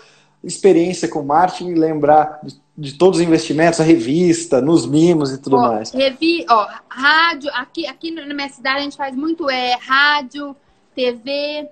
experiência 0.45 1.09
com 1.09 1.23
marketing 1.23 1.71
e 1.71 1.75
lembrar 1.75 2.41
de, 2.43 2.61
de, 2.77 2.95
todos 2.95 3.19
os 3.19 3.27
investimentos, 3.27 3.81
a 3.81 3.85
revista, 3.85 4.61
nos 4.61 4.87
mimos 4.87 5.33
e 5.33 5.39
tudo 5.39 5.57
ó, 5.57 5.69
mais. 5.69 5.91
Revi, 5.91 6.45
ó, 6.49 6.69
rádio, 6.89 7.51
aqui, 7.55 7.87
aqui 7.87 8.11
na 8.11 8.35
minha 8.35 8.49
cidade 8.49 8.79
a 8.79 8.83
gente 8.83 8.97
faz 8.97 9.17
muito 9.17 9.49
é 9.51 9.75
rádio, 9.75 10.55
TV, 10.95 11.69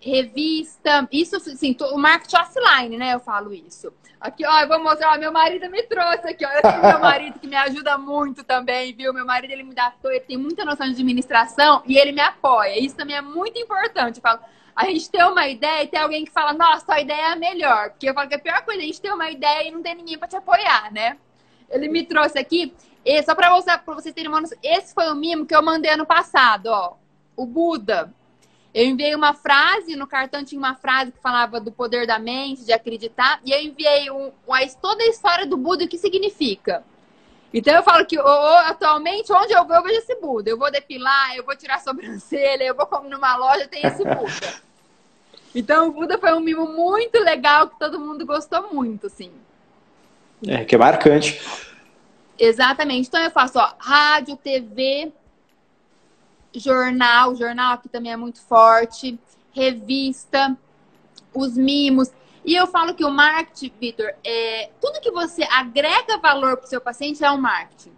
revista, 0.00 1.08
isso 1.10 1.36
assim, 1.36 1.76
o 1.92 1.98
marketing 1.98 2.36
offline, 2.36 2.96
né? 2.96 3.14
Eu 3.14 3.20
falo 3.20 3.52
isso. 3.52 3.92
Aqui, 4.20 4.44
ó, 4.44 4.60
eu 4.60 4.68
vou 4.68 4.82
mostrar, 4.82 5.14
ó, 5.14 5.18
meu 5.18 5.30
marido 5.30 5.70
me 5.70 5.82
trouxe 5.84 6.28
aqui, 6.28 6.44
ó. 6.44 6.50
Eu 6.50 6.62
tenho 6.62 6.82
meu 6.82 6.98
marido 6.98 7.38
que 7.38 7.46
me 7.46 7.54
ajuda 7.54 7.96
muito 7.96 8.42
também, 8.42 8.92
viu? 8.92 9.12
Meu 9.12 9.24
marido, 9.24 9.52
ele 9.52 9.62
me 9.62 9.74
dá, 9.74 9.92
ele 10.04 10.20
tem 10.20 10.36
muita 10.36 10.64
noção 10.64 10.86
de 10.86 10.92
administração 10.94 11.82
e 11.86 11.96
ele 11.96 12.10
me 12.10 12.20
apoia. 12.20 12.78
Isso 12.78 12.96
também 12.96 13.16
é 13.16 13.22
muito 13.22 13.58
importante. 13.58 14.16
Eu 14.16 14.22
falo, 14.22 14.40
a 14.78 14.84
gente 14.84 15.10
ter 15.10 15.24
uma 15.24 15.48
ideia 15.48 15.82
e 15.82 15.88
ter 15.88 15.96
alguém 15.96 16.24
que 16.24 16.30
fala, 16.30 16.52
nossa, 16.52 16.94
a 16.94 17.00
ideia 17.00 17.20
é 17.20 17.32
a 17.32 17.36
melhor. 17.36 17.90
Porque 17.90 18.08
eu 18.08 18.14
falo 18.14 18.28
que 18.28 18.36
a 18.36 18.38
pior 18.38 18.64
coisa 18.64 18.80
é 18.80 18.84
a 18.84 18.86
gente 18.86 19.00
ter 19.00 19.12
uma 19.12 19.28
ideia 19.28 19.66
e 19.66 19.72
não 19.72 19.82
ter 19.82 19.92
ninguém 19.92 20.16
para 20.16 20.28
te 20.28 20.36
apoiar, 20.36 20.92
né? 20.92 21.16
Ele 21.68 21.88
me 21.88 22.04
trouxe 22.04 22.38
aqui, 22.38 22.72
e 23.04 23.20
só 23.24 23.34
para 23.34 23.50
mostrar 23.50 23.78
para 23.78 23.92
vocês 23.92 24.14
terem 24.14 24.30
uma 24.30 24.40
noção, 24.40 24.56
esse 24.62 24.94
foi 24.94 25.10
o 25.10 25.16
mimo 25.16 25.44
que 25.44 25.54
eu 25.54 25.60
mandei 25.64 25.90
ano 25.90 26.06
passado, 26.06 26.68
ó. 26.68 26.94
O 27.36 27.44
Buda. 27.44 28.14
Eu 28.72 28.84
enviei 28.84 29.16
uma 29.16 29.34
frase, 29.34 29.96
no 29.96 30.06
cartão 30.06 30.44
tinha 30.44 30.60
uma 30.60 30.76
frase 30.76 31.10
que 31.10 31.18
falava 31.18 31.58
do 31.58 31.72
poder 31.72 32.06
da 32.06 32.20
mente, 32.20 32.64
de 32.64 32.72
acreditar, 32.72 33.40
e 33.44 33.50
eu 33.50 33.60
enviei 33.60 34.12
um, 34.12 34.30
toda 34.80 35.02
a 35.02 35.08
história 35.08 35.44
do 35.44 35.56
Buda, 35.56 35.86
o 35.86 35.88
que 35.88 35.98
significa. 35.98 36.84
Então 37.52 37.74
eu 37.74 37.82
falo 37.82 38.06
que 38.06 38.16
atualmente, 38.16 39.32
onde 39.32 39.52
eu 39.52 39.66
vou, 39.66 39.74
eu 39.74 39.82
vejo 39.82 39.98
esse 39.98 40.14
Buda. 40.20 40.50
Eu 40.50 40.58
vou 40.58 40.70
depilar, 40.70 41.34
eu 41.34 41.44
vou 41.44 41.56
tirar 41.56 41.80
sobrancelha, 41.80 42.62
eu 42.62 42.76
vou 42.76 42.86
comer 42.86 43.08
numa 43.08 43.36
loja, 43.36 43.66
tem 43.66 43.84
esse 43.84 44.04
Buda. 44.04 44.67
Então 45.54 45.88
o 45.88 45.92
Buda 45.92 46.18
foi 46.18 46.32
um 46.32 46.40
mimo 46.40 46.66
muito 46.66 47.18
legal 47.18 47.68
que 47.68 47.78
todo 47.78 47.98
mundo 47.98 48.26
gostou 48.26 48.72
muito, 48.72 49.06
assim. 49.06 49.32
É, 50.46 50.64
que 50.64 50.74
é 50.74 50.78
marcante. 50.78 51.40
Exatamente. 52.38 53.08
Então 53.08 53.20
eu 53.20 53.30
faço, 53.30 53.58
ó, 53.58 53.72
rádio, 53.78 54.36
TV, 54.36 55.12
jornal, 56.54 57.34
jornal 57.34 57.74
aqui 57.74 57.88
também 57.88 58.12
é 58.12 58.16
muito 58.16 58.40
forte, 58.40 59.18
revista, 59.52 60.56
os 61.34 61.56
mimos. 61.56 62.10
E 62.44 62.54
eu 62.54 62.66
falo 62.66 62.94
que 62.94 63.04
o 63.04 63.10
marketing, 63.10 63.72
Vitor, 63.80 64.14
é 64.24 64.70
tudo 64.80 65.00
que 65.00 65.10
você 65.10 65.42
agrega 65.44 66.18
valor 66.18 66.56
para 66.56 66.66
o 66.66 66.68
seu 66.68 66.80
paciente 66.80 67.22
é 67.24 67.30
um 67.30 67.40
marketing. 67.40 67.92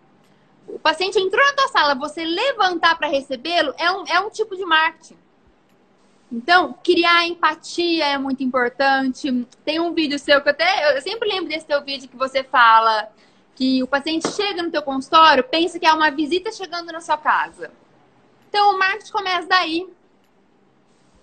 O 0.67 0.79
paciente 0.79 1.19
entrou 1.19 1.45
na 1.45 1.53
tua 1.53 1.69
sala, 1.69 1.95
você 1.95 2.25
levantar 2.25 2.97
para 2.97 3.09
recebê-lo 3.09 3.75
é 3.77 3.91
um, 3.91 4.05
é 4.07 4.21
um 4.21 4.31
tipo 4.31 4.57
de 4.57 4.65
marketing. 4.65 5.19
Então, 6.33 6.75
criar 6.85 7.27
empatia 7.27 8.07
é 8.07 8.19
muito 8.19 8.43
importante. 8.43 9.47
Tem 9.65 9.81
um 9.81 9.93
vídeo 9.93 10.19
seu 10.19 10.41
que 10.41 10.49
eu 10.49 10.53
até 10.53 10.97
eu 10.97 11.03
sempre 11.03 11.29
lembro 11.29 11.49
desse 11.49 11.67
teu 11.67 11.83
vídeo 11.83 12.09
que 12.09 12.17
você 12.17 12.45
fala 12.45 13.11
que 13.57 13.83
o 13.83 13.87
paciente 13.87 14.29
chega 14.29 14.63
no 14.63 14.71
teu 14.71 14.81
consultório, 14.81 15.45
pensa 15.45 15.79
que 15.79 15.87
é 15.87 15.93
uma 15.93 16.11
visita 16.11 16.51
chegando 16.53 16.93
na 16.93 17.01
sua 17.01 17.19
casa. 17.19 17.71
Então, 18.49 18.75
o 18.75 18.79
marketing 18.79 19.13
começa 19.13 19.47
daí. 19.47 19.87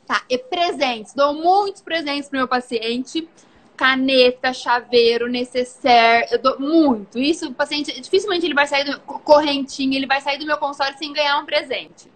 Tá, 0.06 0.22
e 0.30 0.38
presentes. 0.38 1.13
Dou 1.13 1.34
muitos 1.34 1.82
presentes 1.82 2.30
pro 2.30 2.38
meu 2.38 2.48
paciente. 2.48 3.28
Caneta, 3.76 4.54
chaveiro, 4.54 5.28
necessaire. 5.28 6.28
Eu 6.32 6.39
dou 6.39 6.60
muito. 6.60 7.17
Isso, 7.17 7.50
o 7.50 7.54
paciente, 7.54 8.00
dificilmente 8.00 8.46
ele 8.46 8.54
vai 8.54 8.67
sair 8.67 8.86
do 8.86 9.00
correntinho, 9.00 9.93
ele 9.93 10.08
vai 10.08 10.22
sair 10.22 10.38
do 10.38 10.46
meu 10.46 10.58
consultório 10.58 10.98
sem 10.98 11.12
ganhar 11.13 11.39
um 11.39 11.46
presente. 11.46 12.10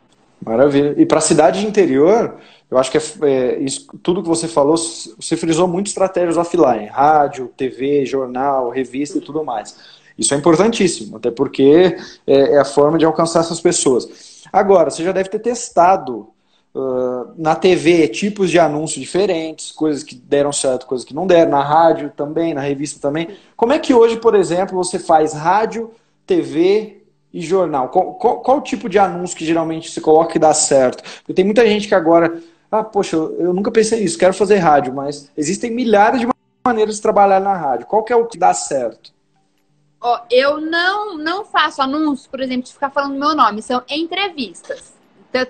Maravilha. 0.43 0.95
E 0.97 1.05
para 1.05 1.19
a 1.19 1.21
cidade 1.21 1.59
de 1.59 1.67
interior, 1.67 2.37
eu 2.69 2.77
acho 2.77 2.89
que 2.89 2.97
é, 2.97 3.01
é, 3.23 3.59
isso, 3.59 3.87
tudo 4.01 4.23
que 4.23 4.29
você 4.29 4.47
falou, 4.47 4.75
você 4.75 5.37
frisou 5.37 5.67
muito 5.67 5.87
estratégias 5.87 6.37
offline, 6.37 6.87
rádio, 6.87 7.51
TV, 7.55 8.05
jornal, 8.05 8.69
revista 8.69 9.17
e 9.17 9.21
tudo 9.21 9.43
mais. 9.43 9.75
Isso 10.17 10.33
é 10.33 10.37
importantíssimo, 10.37 11.17
até 11.17 11.29
porque 11.29 11.95
é, 12.25 12.53
é 12.53 12.57
a 12.57 12.65
forma 12.65 12.97
de 12.97 13.05
alcançar 13.05 13.41
essas 13.41 13.61
pessoas. 13.61 14.43
Agora, 14.51 14.89
você 14.89 15.03
já 15.03 15.11
deve 15.11 15.29
ter 15.29 15.39
testado 15.39 16.29
uh, 16.73 17.33
na 17.37 17.55
TV 17.55 18.07
tipos 18.07 18.49
de 18.49 18.59
anúncios 18.59 18.99
diferentes, 19.01 19.71
coisas 19.71 20.03
que 20.03 20.15
deram 20.15 20.51
certo, 20.51 20.87
coisas 20.87 21.05
que 21.05 21.13
não 21.13 21.27
deram, 21.27 21.51
na 21.51 21.63
rádio 21.63 22.11
também, 22.15 22.53
na 22.53 22.61
revista 22.61 22.99
também. 22.99 23.29
Como 23.55 23.73
é 23.73 23.79
que 23.79 23.93
hoje, 23.93 24.17
por 24.17 24.35
exemplo, 24.35 24.75
você 24.75 24.97
faz 24.97 25.33
rádio, 25.33 25.91
TV 26.25 27.00
e 27.33 27.41
jornal? 27.41 27.89
Qual, 27.89 28.13
qual, 28.15 28.39
qual 28.41 28.57
o 28.57 28.61
tipo 28.61 28.89
de 28.89 28.99
anúncio 28.99 29.37
que 29.37 29.45
geralmente 29.45 29.89
se 29.89 30.01
coloca 30.01 30.33
que 30.33 30.39
dá 30.39 30.53
certo? 30.53 31.03
Porque 31.19 31.33
tem 31.33 31.45
muita 31.45 31.65
gente 31.65 31.87
que 31.87 31.95
agora, 31.95 32.41
ah, 32.71 32.83
poxa, 32.83 33.15
eu, 33.15 33.39
eu 33.39 33.53
nunca 33.53 33.71
pensei 33.71 34.01
nisso, 34.01 34.17
quero 34.17 34.33
fazer 34.33 34.57
rádio, 34.57 34.93
mas 34.93 35.31
existem 35.37 35.71
milhares 35.71 36.19
de 36.19 36.27
maneiras 36.65 36.95
de 36.95 37.01
trabalhar 37.01 37.39
na 37.39 37.55
rádio. 37.55 37.87
Qual 37.87 38.03
que 38.03 38.13
é 38.13 38.15
o 38.15 38.27
que 38.27 38.37
dá 38.37 38.53
certo? 38.53 39.13
Ó, 39.99 40.19
eu 40.31 40.59
não, 40.59 41.17
não 41.17 41.45
faço 41.45 41.81
anúncios, 41.81 42.27
por 42.27 42.39
exemplo, 42.39 42.63
de 42.63 42.73
ficar 42.73 42.89
falando 42.89 43.19
meu 43.19 43.35
nome, 43.35 43.61
são 43.61 43.83
entrevistas. 43.87 44.99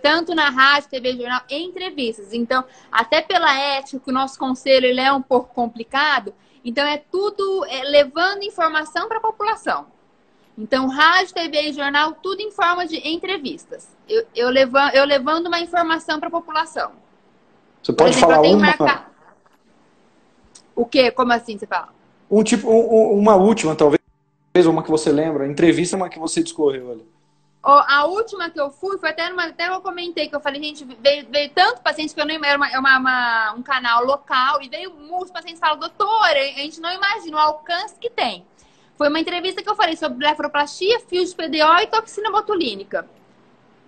Tanto 0.02 0.36
na 0.36 0.50
rádio, 0.50 0.90
TV, 0.90 1.14
jornal, 1.14 1.42
entrevistas. 1.50 2.34
Então, 2.34 2.64
até 2.92 3.22
pela 3.22 3.58
ética, 3.58 4.04
o 4.06 4.12
nosso 4.12 4.38
conselho 4.38 4.86
ele 4.86 5.02
é 5.02 5.12
um 5.12 5.22
pouco 5.22 5.54
complicado. 5.56 6.34
Então, 6.64 6.86
é 6.86 6.98
tudo 6.98 7.66
é, 7.66 7.84
levando 7.86 8.44
informação 8.44 9.08
para 9.08 9.18
a 9.18 9.22
população. 9.22 9.88
Então, 10.58 10.88
rádio, 10.88 11.34
TV 11.34 11.70
e 11.70 11.74
jornal, 11.74 12.14
tudo 12.14 12.42
em 12.42 12.52
forma 12.52 12.86
de 12.86 12.98
entrevistas. 13.08 13.88
Eu, 14.08 14.26
eu, 14.36 14.50
levando, 14.50 14.94
eu 14.94 15.06
levando 15.06 15.48
uma 15.48 15.60
informação 15.60 16.20
para 16.20 16.28
a 16.28 16.32
população. 16.32 16.92
Você 17.82 17.94
pode 17.94 18.12
exemplo, 18.12 18.30
falar 18.30 18.48
uma? 18.48 18.58
Marcar... 18.58 19.12
O 20.76 20.86
quê? 20.86 21.10
Como 21.12 21.32
assim 21.34 21.58
você 21.58 21.66
fala? 21.66 21.90
Um 22.30 22.44
tipo, 22.44 22.70
um, 22.70 23.18
uma 23.18 23.36
última, 23.36 23.76
talvez, 23.76 24.02
uma 24.66 24.84
que 24.84 24.92
você 24.92 25.12
lembra. 25.12 25.48
Entrevista, 25.48 25.96
uma 25.96 26.10
que 26.10 26.20
você 26.20 26.44
discorreu 26.44 26.92
ali. 26.92 27.12
A 27.64 28.06
última 28.06 28.50
que 28.50 28.60
eu 28.60 28.72
fui, 28.72 28.98
foi 28.98 29.10
até, 29.10 29.30
numa, 29.30 29.46
até 29.46 29.68
eu 29.68 29.82
comentei 29.82 30.28
que 30.28 30.36
eu 30.36 30.40
falei, 30.40 30.62
gente, 30.64 30.84
veio, 30.84 31.28
veio 31.30 31.52
tanto 31.52 31.82
paciente 31.82 32.14
que 32.14 32.20
eu 32.20 32.26
não 32.26 32.34
era 32.44 32.58
uma, 32.58 32.80
uma, 32.80 32.98
uma, 32.98 33.54
um 33.54 33.62
canal 33.62 34.04
local, 34.04 34.64
e 34.64 34.68
veio 34.68 34.92
muitos 34.96 35.30
pacientes 35.30 35.60
falam, 35.60 35.78
doutora, 35.78 36.40
a 36.40 36.62
gente 36.62 36.82
não 36.82 36.92
imagina 36.92 37.38
o 37.38 37.40
alcance 37.40 37.96
que 38.00 38.10
tem. 38.10 38.44
Foi 39.02 39.10
uma 39.10 39.20
entrevista 39.20 39.64
que 39.64 39.68
eu 39.68 39.76
falei 39.76 39.98
sobre 39.98 40.20
blefaroplastia, 40.20 41.00
fio 41.00 41.26
de 41.26 41.34
PDO 41.34 41.82
e 41.82 41.88
toxina 41.88 42.30
botulínica. 42.30 43.10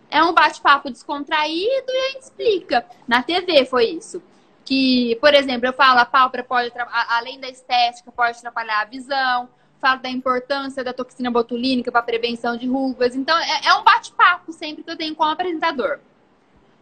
É 0.09 0.23
um 0.23 0.33
bate-papo 0.33 0.89
descontraído 0.89 1.85
e 1.87 2.07
a 2.07 2.11
gente 2.13 2.23
explica. 2.23 2.83
Na 3.07 3.21
TV 3.21 3.63
foi 3.63 3.91
isso. 3.91 4.23
Que, 4.65 5.15
por 5.21 5.31
exemplo, 5.35 5.67
eu 5.67 5.73
falo, 5.73 5.99
a 5.99 6.05
pálpebra 6.05 6.43
pode, 6.43 6.71
além 7.09 7.39
da 7.39 7.47
estética, 7.47 8.11
pode 8.11 8.39
atrapalhar 8.39 8.81
a 8.81 8.85
visão 8.85 9.47
falo 9.79 10.01
da 10.01 10.09
importância 10.09 10.83
da 10.83 10.93
toxina 10.93 11.29
botulínica 11.29 11.91
para 11.91 12.01
prevenção 12.01 12.57
de 12.57 12.67
rugas. 12.67 13.15
Então, 13.15 13.37
é, 13.37 13.67
é 13.67 13.73
um 13.75 13.83
bate-papo 13.83 14.51
sempre 14.51 14.81
que 14.81 14.89
eu 14.89 14.97
tenho 14.97 15.13
com 15.13 15.23
o 15.23 15.27
apresentador. 15.27 15.99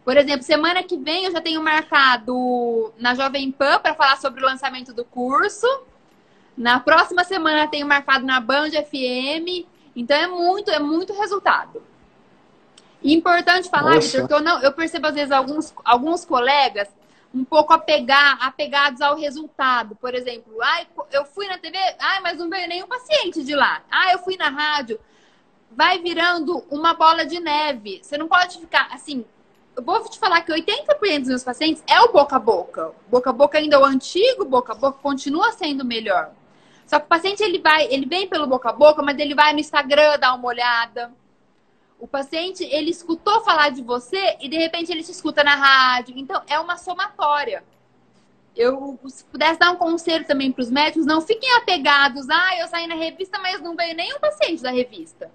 Por 0.06 0.16
exemplo, 0.16 0.42
semana 0.42 0.82
que 0.82 0.96
vem 0.96 1.26
eu 1.26 1.32
já 1.32 1.40
tenho 1.42 1.62
marcado 1.62 2.94
na 2.96 3.14
Jovem 3.14 3.52
Pan 3.52 3.78
para 3.78 3.94
falar 3.94 4.16
sobre 4.16 4.42
o 4.42 4.46
lançamento 4.46 4.94
do 4.94 5.04
curso. 5.04 5.66
Na 6.56 6.80
próxima 6.80 7.24
semana 7.24 7.68
tenho 7.68 7.86
marcado 7.86 8.24
na 8.24 8.40
Band 8.40 8.70
FM. 8.70 9.66
Então 9.94 10.16
é 10.16 10.26
muito, 10.26 10.70
é 10.70 10.78
muito 10.78 11.12
resultado. 11.12 11.82
E 13.02 13.12
importante 13.12 13.68
falar, 13.68 13.98
Vitor, 13.98 14.28
que 14.28 14.34
eu 14.34 14.40
não, 14.40 14.60
eu 14.62 14.72
percebo 14.72 15.08
às 15.08 15.14
vezes 15.14 15.32
alguns, 15.32 15.74
alguns 15.84 16.24
colegas 16.24 16.88
um 17.34 17.44
pouco 17.44 17.72
apegar, 17.72 18.38
apegados 18.40 19.00
ao 19.00 19.16
resultado. 19.16 19.96
Por 19.96 20.14
exemplo, 20.14 20.54
ai, 20.62 20.86
eu 21.10 21.24
fui 21.24 21.46
na 21.48 21.58
TV, 21.58 21.76
ai, 21.98 22.20
mas 22.20 22.38
não 22.38 22.48
veio 22.48 22.68
nenhum 22.68 22.86
paciente 22.86 23.42
de 23.42 23.54
lá. 23.54 23.82
Ah, 23.90 24.12
eu 24.12 24.18
fui 24.18 24.36
na 24.36 24.50
rádio. 24.50 25.00
Vai 25.70 25.98
virando 25.98 26.64
uma 26.70 26.94
bola 26.94 27.24
de 27.24 27.40
neve. 27.40 28.00
Você 28.02 28.18
não 28.18 28.28
pode 28.28 28.58
ficar 28.58 28.88
assim. 28.92 29.24
Eu 29.74 29.82
vou 29.82 30.06
te 30.06 30.18
falar 30.18 30.42
que 30.42 30.52
80% 30.52 31.18
dos 31.20 31.28
meus 31.28 31.42
pacientes 31.42 31.82
é 31.88 31.98
o 32.02 32.12
boca 32.12 32.36
a 32.36 32.38
boca. 32.38 32.92
Boca 33.08 33.30
a 33.30 33.32
boca 33.32 33.58
ainda 33.58 33.76
é 33.76 33.78
o 33.78 33.84
antigo, 33.84 34.44
boca 34.44 34.72
a 34.72 34.76
boca 34.76 34.98
continua 35.00 35.50
sendo 35.52 35.82
melhor. 35.82 36.30
Só 36.92 37.00
que 37.00 37.06
o 37.06 37.08
paciente 37.08 37.42
ele 37.42 37.58
vai, 37.58 37.86
ele 37.86 38.04
vem 38.04 38.28
pelo 38.28 38.46
boca 38.46 38.68
a 38.68 38.72
boca, 38.72 39.02
mas 39.02 39.18
ele 39.18 39.34
vai 39.34 39.52
no 39.52 39.60
Instagram 39.60 40.18
dar 40.18 40.34
uma 40.34 40.48
olhada 40.48 41.12
o 42.02 42.08
paciente, 42.08 42.64
ele 42.64 42.90
escutou 42.90 43.44
falar 43.44 43.68
de 43.68 43.80
você 43.80 44.36
e 44.40 44.48
de 44.48 44.56
repente 44.56 44.90
ele 44.90 45.04
te 45.04 45.12
escuta 45.12 45.44
na 45.44 45.54
rádio. 45.54 46.18
Então, 46.18 46.42
é 46.48 46.58
uma 46.58 46.76
somatória. 46.76 47.62
Eu, 48.56 48.98
se 49.06 49.24
pudesse 49.26 49.60
dar 49.60 49.70
um 49.70 49.76
conselho 49.76 50.26
também 50.26 50.50
para 50.50 50.62
os 50.62 50.68
médicos, 50.68 51.06
não 51.06 51.20
fiquem 51.20 51.48
apegados. 51.54 52.28
Ah, 52.28 52.58
eu 52.58 52.66
saí 52.66 52.88
na 52.88 52.96
revista, 52.96 53.38
mas 53.38 53.60
não 53.60 53.76
veio 53.76 53.94
nenhum 53.94 54.18
paciente 54.18 54.60
da 54.60 54.72
revista. 54.72 55.30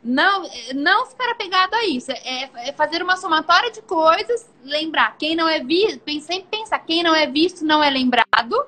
Não, 0.00 0.48
não 0.76 1.04
ficar 1.06 1.32
apegado 1.32 1.74
a 1.74 1.84
isso. 1.84 2.12
É, 2.12 2.68
é 2.68 2.72
fazer 2.74 3.02
uma 3.02 3.16
somatória 3.16 3.72
de 3.72 3.82
coisas, 3.82 4.48
lembrar. 4.62 5.16
Quem 5.18 5.34
não 5.34 5.48
é 5.48 5.58
visto, 5.58 6.00
sempre 6.20 6.46
pensar, 6.48 6.78
quem 6.78 7.02
não 7.02 7.12
é 7.12 7.26
visto 7.26 7.64
não 7.64 7.82
é 7.82 7.90
lembrado. 7.90 8.64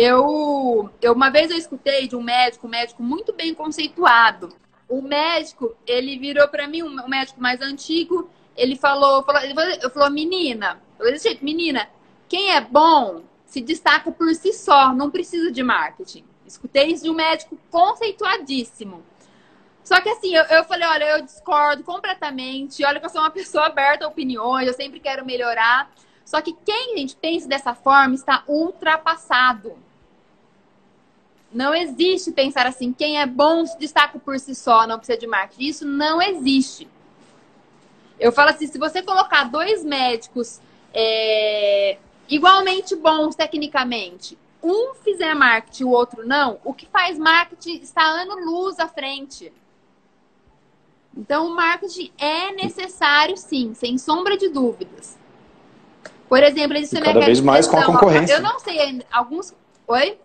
Eu, 0.00 0.90
eu 1.02 1.12
uma 1.12 1.28
vez 1.28 1.50
eu 1.50 1.56
escutei 1.56 2.06
de 2.06 2.14
um 2.14 2.22
médico, 2.22 2.68
um 2.68 2.70
médico 2.70 3.02
muito 3.02 3.32
bem 3.32 3.52
conceituado 3.52 4.54
o 4.88 5.02
médico, 5.02 5.76
ele 5.86 6.18
virou 6.18 6.48
para 6.48 6.66
mim, 6.66 6.82
um 6.82 7.08
médico 7.08 7.40
mais 7.40 7.60
antigo, 7.60 8.28
ele 8.56 8.74
falou, 8.74 9.22
falou 9.22 9.42
ele 9.42 9.54
falou, 9.90 10.10
menina, 10.10 10.80
desse 10.98 11.28
jeito, 11.28 11.44
menina, 11.44 11.88
quem 12.26 12.52
é 12.52 12.60
bom 12.60 13.22
se 13.44 13.60
destaca 13.60 14.10
por 14.10 14.34
si 14.34 14.52
só, 14.52 14.94
não 14.94 15.10
precisa 15.10 15.52
de 15.52 15.62
marketing. 15.62 16.24
Escutei 16.46 16.86
isso 16.86 17.04
de 17.04 17.10
um 17.10 17.14
médico 17.14 17.58
conceituadíssimo. 17.70 19.04
Só 19.84 20.00
que 20.00 20.08
assim, 20.08 20.34
eu, 20.34 20.44
eu 20.44 20.64
falei, 20.64 20.86
olha, 20.88 21.04
eu 21.16 21.22
discordo 21.22 21.82
completamente. 21.82 22.84
Olha 22.84 23.00
que 23.00 23.06
eu 23.06 23.10
sou 23.10 23.20
uma 23.20 23.30
pessoa 23.30 23.66
aberta 23.66 24.04
a 24.04 24.08
opiniões, 24.08 24.66
eu 24.66 24.74
sempre 24.74 25.00
quero 25.00 25.24
melhorar. 25.24 25.90
Só 26.24 26.40
que 26.42 26.54
quem 26.64 26.96
gente 26.96 27.16
pensa 27.16 27.48
dessa 27.48 27.74
forma 27.74 28.14
está 28.14 28.42
ultrapassado. 28.46 29.76
Não 31.52 31.74
existe 31.74 32.30
pensar 32.30 32.66
assim, 32.66 32.92
quem 32.92 33.20
é 33.20 33.26
bom 33.26 33.64
se 33.64 33.78
destaca 33.78 34.18
por 34.18 34.38
si 34.38 34.54
só, 34.54 34.86
não 34.86 34.98
precisa 34.98 35.18
de 35.18 35.26
marketing. 35.26 35.64
Isso 35.64 35.86
não 35.86 36.20
existe. 36.20 36.88
Eu 38.20 38.32
falo 38.32 38.50
assim, 38.50 38.66
se 38.66 38.78
você 38.78 39.02
colocar 39.02 39.44
dois 39.44 39.82
médicos 39.84 40.60
é, 40.92 41.96
igualmente 42.28 42.94
bons 42.96 43.34
tecnicamente, 43.34 44.36
um 44.62 44.94
fizer 44.94 45.34
marketing 45.34 45.82
e 45.82 45.86
o 45.86 45.90
outro 45.90 46.26
não, 46.26 46.58
o 46.64 46.74
que 46.74 46.86
faz 46.86 47.18
marketing 47.18 47.80
está 47.80 48.02
ano-luz 48.02 48.78
à 48.78 48.88
frente. 48.88 49.52
Então, 51.16 51.46
o 51.46 51.54
marketing 51.54 52.12
é 52.18 52.52
necessário, 52.52 53.36
sim, 53.36 53.72
sem 53.74 53.96
sombra 53.98 54.36
de 54.36 54.48
dúvidas. 54.48 55.16
Por 56.28 56.42
exemplo, 56.42 56.76
existe 56.76 57.00
cada 57.00 57.20
vez 57.20 57.40
mais 57.40 57.66
com 57.66 57.78
a 57.78 57.84
concorrência. 57.84 58.34
Eu 58.34 58.42
não 58.42 58.58
sei 58.60 58.78
ainda, 58.78 59.06
alguns... 59.10 59.54
Oi? 59.86 60.18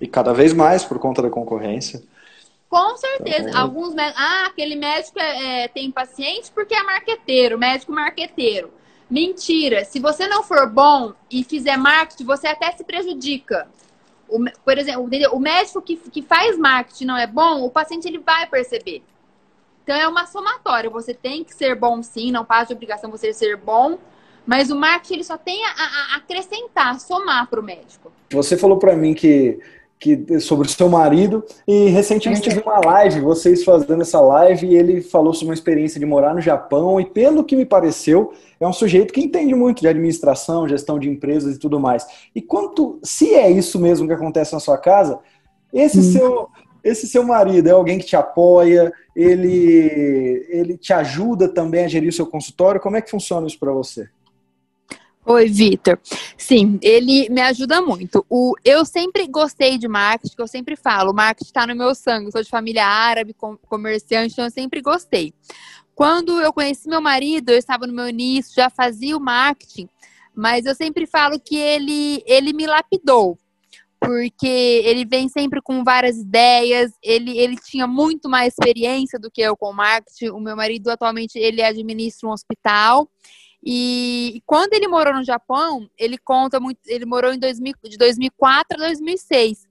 E 0.00 0.06
cada 0.06 0.32
vez 0.32 0.52
mais 0.52 0.84
por 0.84 0.98
conta 0.98 1.20
da 1.20 1.28
concorrência. 1.28 2.02
Com 2.70 2.96
certeza. 2.96 3.50
Então, 3.50 3.60
Alguns 3.60 3.92
médicos. 3.92 4.22
Ah, 4.22 4.46
aquele 4.46 4.76
médico 4.76 5.18
é, 5.18 5.64
é, 5.64 5.68
tem 5.68 5.90
paciente 5.90 6.52
porque 6.52 6.72
é 6.72 6.82
marqueteiro, 6.82 7.58
médico 7.58 7.92
marqueteiro. 7.92 8.70
Mentira. 9.10 9.84
Se 9.84 9.98
você 9.98 10.28
não 10.28 10.44
for 10.44 10.70
bom 10.70 11.12
e 11.28 11.42
fizer 11.42 11.76
marketing, 11.76 12.24
você 12.24 12.46
até 12.46 12.70
se 12.70 12.84
prejudica. 12.84 13.68
O, 14.28 14.38
por 14.64 14.78
exemplo, 14.78 15.08
o 15.32 15.40
médico 15.40 15.82
que, 15.82 15.96
que 15.96 16.22
faz 16.22 16.56
marketing 16.56 17.06
não 17.06 17.18
é 17.18 17.26
bom, 17.26 17.64
o 17.64 17.70
paciente 17.70 18.06
ele 18.06 18.18
vai 18.18 18.46
perceber. 18.46 19.02
Então 19.82 19.96
é 19.96 20.06
uma 20.06 20.24
somatória. 20.26 20.88
Você 20.88 21.12
tem 21.12 21.42
que 21.42 21.52
ser 21.52 21.74
bom 21.74 22.00
sim, 22.04 22.30
não 22.30 22.44
faz 22.44 22.68
de 22.68 22.74
obrigação 22.74 23.10
você 23.10 23.32
ser 23.32 23.56
bom, 23.56 23.98
mas 24.46 24.70
o 24.70 24.76
marketing 24.76 25.14
ele 25.14 25.24
só 25.24 25.36
tem 25.36 25.64
a, 25.66 25.70
a 25.70 26.16
acrescentar, 26.18 27.00
somar 27.00 27.48
para 27.48 27.58
o 27.58 27.62
médico. 27.64 28.12
Você 28.30 28.56
falou 28.56 28.78
para 28.78 28.94
mim 28.94 29.12
que 29.12 29.58
que, 30.00 30.40
sobre 30.40 30.66
o 30.66 30.70
seu 30.70 30.88
marido. 30.88 31.44
E 31.68 31.88
recentemente 31.88 32.48
vi 32.48 32.60
uma 32.60 32.80
live, 32.80 33.20
vocês 33.20 33.62
fazendo 33.62 34.00
essa 34.00 34.18
live, 34.18 34.66
e 34.66 34.74
ele 34.74 35.02
falou 35.02 35.34
sobre 35.34 35.50
uma 35.50 35.54
experiência 35.54 36.00
de 36.00 36.06
morar 36.06 36.34
no 36.34 36.40
Japão. 36.40 36.98
E 36.98 37.04
pelo 37.04 37.44
que 37.44 37.54
me 37.54 37.66
pareceu, 37.66 38.32
é 38.58 38.66
um 38.66 38.72
sujeito 38.72 39.12
que 39.12 39.20
entende 39.20 39.54
muito 39.54 39.82
de 39.82 39.88
administração, 39.88 40.66
gestão 40.66 40.98
de 40.98 41.08
empresas 41.08 41.54
e 41.54 41.58
tudo 41.58 41.78
mais. 41.78 42.06
E 42.34 42.40
quanto, 42.40 42.98
se 43.02 43.34
é 43.34 43.50
isso 43.50 43.78
mesmo 43.78 44.06
que 44.06 44.14
acontece 44.14 44.54
na 44.54 44.60
sua 44.60 44.78
casa, 44.78 45.20
esse 45.72 45.98
hum. 45.98 46.02
seu. 46.02 46.48
Esse 46.82 47.06
seu 47.06 47.22
marido 47.22 47.68
é 47.68 47.72
alguém 47.72 47.98
que 47.98 48.06
te 48.06 48.16
apoia, 48.16 48.90
ele, 49.14 50.46
ele 50.48 50.78
te 50.78 50.94
ajuda 50.94 51.46
também 51.46 51.84
a 51.84 51.88
gerir 51.88 52.08
o 52.08 52.12
seu 52.12 52.26
consultório. 52.26 52.80
Como 52.80 52.96
é 52.96 53.02
que 53.02 53.10
funciona 53.10 53.46
isso 53.46 53.58
para 53.58 53.70
você? 53.70 54.08
Oi, 55.26 55.48
Vitor. 55.48 55.98
Sim, 56.36 56.78
ele 56.82 57.28
me 57.28 57.42
ajuda 57.42 57.82
muito. 57.82 58.24
O, 58.28 58.54
eu 58.64 58.86
sempre 58.86 59.26
gostei 59.28 59.76
de 59.76 59.86
marketing, 59.86 60.34
eu 60.38 60.48
sempre 60.48 60.76
falo, 60.76 61.12
marketing 61.12 61.48
está 61.48 61.66
no 61.66 61.76
meu 61.76 61.94
sangue. 61.94 62.32
sou 62.32 62.42
de 62.42 62.48
família 62.48 62.86
árabe, 62.86 63.34
com, 63.34 63.54
comerciante, 63.56 64.32
então 64.32 64.46
eu 64.46 64.50
sempre 64.50 64.80
gostei. 64.80 65.34
Quando 65.94 66.40
eu 66.40 66.52
conheci 66.54 66.88
meu 66.88 67.02
marido, 67.02 67.50
eu 67.50 67.58
estava 67.58 67.86
no 67.86 67.92
meu 67.92 68.08
início, 68.08 68.54
já 68.54 68.70
fazia 68.70 69.14
o 69.14 69.20
marketing, 69.20 69.88
mas 70.34 70.64
eu 70.64 70.74
sempre 70.74 71.06
falo 71.06 71.38
que 71.38 71.56
ele, 71.56 72.22
ele 72.26 72.54
me 72.54 72.66
lapidou. 72.66 73.38
Porque 74.00 74.46
ele 74.86 75.04
vem 75.04 75.28
sempre 75.28 75.60
com 75.60 75.84
várias 75.84 76.16
ideias, 76.16 76.92
ele, 77.02 77.36
ele 77.36 77.56
tinha 77.56 77.86
muito 77.86 78.30
mais 78.30 78.54
experiência 78.54 79.18
do 79.18 79.30
que 79.30 79.42
eu 79.42 79.54
com 79.54 79.74
marketing. 79.74 80.30
O 80.30 80.40
meu 80.40 80.56
marido 80.56 80.88
atualmente 80.88 81.38
ele 81.38 81.62
administra 81.62 82.26
um 82.26 82.32
hospital 82.32 83.06
e 83.62 84.42
quando 84.46 84.72
ele 84.72 84.88
morou 84.88 85.14
no 85.14 85.24
Japão, 85.24 85.88
ele 85.98 86.16
conta 86.16 86.58
muito, 86.58 86.78
ele 86.86 87.04
morou 87.04 87.32
em 87.32 87.38
2000, 87.38 87.74
de 87.84 87.98
2004 87.98 88.82
a 88.82 88.86
2006. 88.86 89.66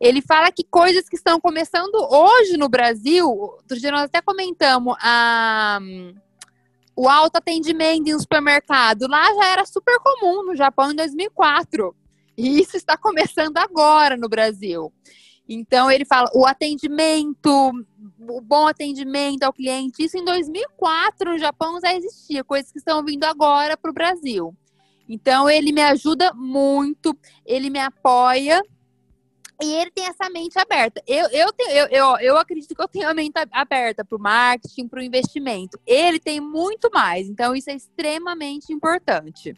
Ele 0.00 0.20
fala 0.20 0.50
que 0.52 0.64
coisas 0.64 1.08
que 1.08 1.16
estão 1.16 1.40
começando 1.40 1.94
hoje 1.94 2.56
no 2.56 2.68
Brasil, 2.68 3.28
outro 3.28 3.78
dia 3.78 3.90
nós 3.90 4.04
até 4.04 4.20
comentamos 4.20 4.94
a 5.00 5.78
o 6.98 7.10
autoatendimento 7.10 8.08
em 8.08 8.14
um 8.14 8.18
supermercado, 8.18 9.06
lá 9.06 9.22
já 9.34 9.48
era 9.48 9.66
super 9.66 9.98
comum 10.00 10.42
no 10.42 10.56
Japão 10.56 10.90
em 10.90 10.96
2004. 10.96 11.94
E 12.38 12.58
isso 12.60 12.76
está 12.76 12.96
começando 12.96 13.58
agora 13.58 14.16
no 14.16 14.28
Brasil. 14.28 14.90
Então 15.48 15.90
ele 15.90 16.04
fala 16.04 16.28
o 16.34 16.44
atendimento, 16.44 17.72
o 18.28 18.40
bom 18.40 18.66
atendimento 18.66 19.44
ao 19.44 19.52
cliente, 19.52 20.04
isso 20.04 20.18
em 20.18 20.24
2004 20.24 21.32
no 21.32 21.38
Japão 21.38 21.80
já 21.80 21.94
existia, 21.94 22.42
coisas 22.42 22.72
que 22.72 22.78
estão 22.78 23.04
vindo 23.04 23.24
agora 23.24 23.76
para 23.76 23.90
o 23.90 23.94
Brasil. 23.94 24.54
Então 25.08 25.48
ele 25.48 25.70
me 25.72 25.82
ajuda 25.82 26.32
muito, 26.34 27.16
ele 27.44 27.70
me 27.70 27.78
apoia. 27.78 28.60
E 29.62 29.72
ele 29.72 29.90
tem 29.90 30.04
essa 30.04 30.28
mente 30.28 30.58
aberta. 30.58 31.02
Eu, 31.06 31.28
eu, 31.30 31.50
tenho, 31.50 31.70
eu, 31.70 31.86
eu, 31.86 32.16
eu 32.18 32.36
acredito 32.36 32.74
que 32.74 32.82
eu 32.82 32.88
tenho 32.88 33.08
a 33.08 33.14
mente 33.14 33.32
aberta 33.50 34.04
para 34.04 34.16
o 34.16 34.20
marketing, 34.20 34.86
para 34.86 35.00
o 35.00 35.02
investimento. 35.02 35.80
Ele 35.86 36.20
tem 36.20 36.42
muito 36.42 36.90
mais. 36.92 37.26
Então, 37.26 37.56
isso 37.56 37.70
é 37.70 37.74
extremamente 37.74 38.70
importante. 38.70 39.54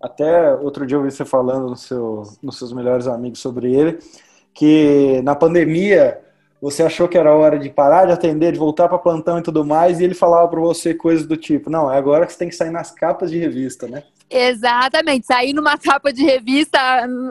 Até 0.00 0.54
outro 0.54 0.86
dia 0.86 0.96
eu 0.96 1.02
vi 1.02 1.10
você 1.10 1.26
falando 1.26 1.68
no 1.68 1.76
seu, 1.76 2.22
nos 2.42 2.56
seus 2.56 2.72
melhores 2.72 3.06
amigos 3.06 3.38
sobre 3.38 3.74
ele, 3.74 3.98
que 4.54 5.20
na 5.22 5.34
pandemia 5.34 6.20
você 6.60 6.82
achou 6.82 7.08
que 7.08 7.16
era 7.16 7.34
hora 7.34 7.58
de 7.58 7.70
parar 7.70 8.06
de 8.06 8.12
atender, 8.12 8.52
de 8.52 8.58
voltar 8.58 8.88
para 8.88 8.98
plantão 8.98 9.38
e 9.38 9.42
tudo 9.42 9.64
mais, 9.64 9.98
e 9.98 10.04
ele 10.04 10.14
falava 10.14 10.46
para 10.48 10.60
você 10.60 10.92
coisas 10.94 11.26
do 11.26 11.36
tipo: 11.36 11.70
não, 11.70 11.90
é 11.90 11.96
agora 11.96 12.26
que 12.26 12.32
você 12.32 12.38
tem 12.38 12.48
que 12.48 12.56
sair 12.56 12.70
nas 12.70 12.90
capas 12.90 13.30
de 13.30 13.38
revista, 13.38 13.86
né? 13.86 14.02
Exatamente, 14.28 15.26
sair 15.26 15.52
numa 15.52 15.76
capa 15.78 16.12
de 16.12 16.22
revista 16.22 16.78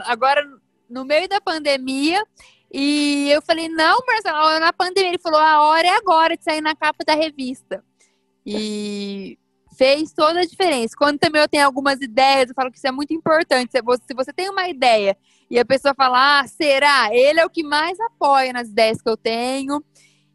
agora 0.05 0.43
no 0.89 1.05
meio 1.05 1.29
da 1.29 1.39
pandemia. 1.39 2.21
E 2.71 3.29
eu 3.31 3.41
falei, 3.41 3.67
não, 3.67 3.97
Marcelo, 4.05 4.59
na 4.59 4.71
pandemia. 4.71 5.09
Ele 5.09 5.17
falou, 5.17 5.39
a 5.39 5.63
hora 5.63 5.87
é 5.87 5.95
agora 5.95 6.37
de 6.37 6.43
sair 6.43 6.61
na 6.61 6.75
capa 6.75 7.03
da 7.03 7.15
revista. 7.15 7.83
E 8.45 9.39
fez 9.75 10.11
toda 10.11 10.41
a 10.41 10.45
diferença. 10.45 10.95
Quando 10.97 11.17
também 11.17 11.41
eu 11.41 11.47
tenho 11.47 11.65
algumas 11.65 11.99
ideias, 12.01 12.49
eu 12.49 12.55
falo 12.55 12.69
que 12.69 12.77
isso 12.77 12.87
é 12.87 12.91
muito 12.91 13.13
importante. 13.13 13.71
Se 13.71 13.81
você, 13.81 14.03
se 14.05 14.13
você 14.13 14.33
tem 14.33 14.49
uma 14.49 14.67
ideia 14.67 15.17
e 15.49 15.57
a 15.57 15.65
pessoa 15.65 15.95
fala, 15.95 16.41
ah, 16.41 16.47
será? 16.47 17.09
Ele 17.11 17.39
é 17.39 17.45
o 17.45 17.49
que 17.49 17.63
mais 17.63 17.99
apoia 17.99 18.53
nas 18.53 18.69
ideias 18.69 19.01
que 19.01 19.09
eu 19.09 19.17
tenho. 19.17 19.83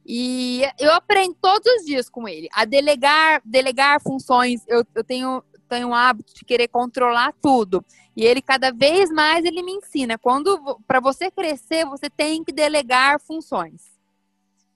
E 0.04 0.62
eu 0.78 0.92
aprendo 0.92 1.36
todos 1.40 1.66
os 1.74 1.84
dias 1.86 2.10
com 2.10 2.28
ele. 2.28 2.48
A 2.52 2.64
delegar, 2.64 3.40
delegar 3.44 4.02
funções, 4.02 4.62
eu, 4.66 4.84
eu 4.94 5.04
tenho, 5.04 5.42
tenho 5.68 5.88
um 5.88 5.94
hábito 5.94 6.34
de 6.34 6.44
querer 6.44 6.68
controlar 6.68 7.32
tudo. 7.40 7.84
E 8.16 8.24
ele 8.24 8.42
cada 8.42 8.72
vez 8.72 9.10
mais 9.10 9.44
ele 9.44 9.62
me 9.62 9.72
ensina. 9.72 10.18
Quando 10.18 10.78
para 10.86 11.00
você 11.00 11.30
crescer, 11.30 11.86
você 11.86 12.10
tem 12.10 12.44
que 12.44 12.52
delegar 12.52 13.20
funções. 13.20 13.94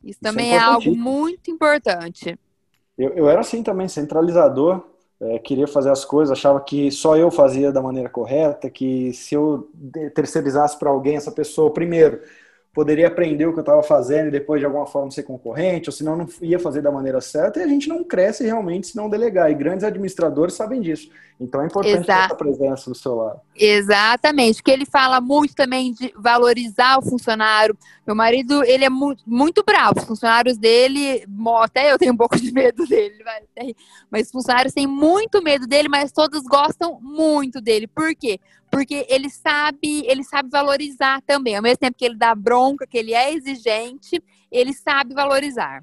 Isso 0.03 0.21
também 0.21 0.47
Isso 0.47 0.55
é, 0.55 0.59
é, 0.59 0.61
algo 0.61 0.97
muito 0.97 1.51
importante. 1.51 2.39
Eu, 2.97 3.11
eu 3.11 3.29
era 3.29 3.41
assim 3.41 3.63
também, 3.63 3.89
centralizador. 3.89 4.85
É, 5.21 5.39
queria 5.41 5.67
fazer 5.67 5.91
as 5.91 6.05
coisas, 6.05 6.31
achava 6.39 6.61
que 6.61 6.93
só 6.93 7.17
eu 7.17 7.29
fazia 7.29 7.73
da 7.73 7.83
maneira 7.83 8.09
correta, 8.09 8.71
que 8.71 9.13
se 9.13 9.35
eu 9.35 9.69
terceirizasse 10.15 10.79
para 10.79 10.91
alguém, 10.91 11.17
essa 11.17 11.33
pessoa, 11.33 11.73
primeiro, 11.73 12.21
poderia 12.79 13.09
aprender 13.09 13.45
o 13.45 13.53
que 13.53 13.59
eu 13.59 13.63
estava 13.63 13.83
fazendo 13.83 14.29
e 14.29 14.31
depois 14.31 14.61
de 14.61 14.65
alguma 14.65 14.87
forma 14.87 15.11
ser 15.11 15.25
concorrente, 15.25 15.89
ou 15.89 15.93
senão 15.93 16.17
não 16.17 16.29
ia 16.41 16.61
fazer 16.61 16.81
da 16.81 16.93
maneira 16.93 17.21
certa, 17.21 17.59
e 17.59 17.63
a 17.65 17.67
gente 17.67 17.89
não 17.89 18.05
cresce 18.05 18.45
realmente 18.45 18.87
se 18.87 18.97
não 18.97 19.11
delegar. 19.11 19.51
E 19.51 19.55
grandes 19.55 19.83
administradores 19.83 20.55
sabem 20.55 20.81
disso. 20.81 21.11
Então 21.41 21.61
é 21.61 21.67
importante 21.67 22.07
ter 22.07 22.13
essa 22.13 22.37
presença 22.37 22.89
do 22.89 22.97
seu 22.97 23.17
lado. 23.17 23.41
Exatamente, 23.57 24.63
porque 24.63 24.71
ele 24.71 24.87
fala 24.87 25.21
muito 25.21 25.57
também 25.57 25.93
de 25.93 26.13
valorizar 26.17 26.99
o 26.99 27.03
funcionário. 27.03 27.77
Meu 28.07 28.15
marido, 28.15 28.63
ele 28.63 28.85
é 28.85 28.89
muito, 28.89 29.25
muito 29.27 29.65
bravo. 29.65 29.99
Os 29.99 30.05
funcionários 30.05 30.57
dele, 30.57 31.27
até 31.61 31.93
eu 31.93 31.99
tenho 31.99 32.13
um 32.13 32.17
pouco 32.17 32.39
de 32.39 32.53
medo 32.53 32.87
dele, 32.87 33.25
mas 34.09 34.27
os 34.27 34.33
funcionários 34.33 34.73
têm 34.73 34.87
muito 34.87 35.43
medo 35.43 35.67
dele, 35.67 35.89
mas 35.89 36.13
todos 36.13 36.45
gostam 36.45 37.01
muito 37.01 37.61
dele. 37.61 37.89
Por 37.89 38.15
quê? 38.15 38.39
Porque 38.71 39.07
ele 39.09 39.31
sabe, 39.31 40.07
ele 40.07 40.23
sabe 40.23 40.51
valorizar 40.51 41.23
também. 41.23 41.57
Ao 41.57 41.63
mesmo 41.63 41.79
tempo 41.79 41.97
que 41.97 42.05
ele 42.05 42.17
dá 42.17 42.35
bronca, 42.35 42.87
que 42.87 42.99
ele 42.99 43.15
é 43.15 43.33
exigente, 43.33 44.23
ele 44.51 44.73
sabe 44.73 45.15
valorizar. 45.15 45.83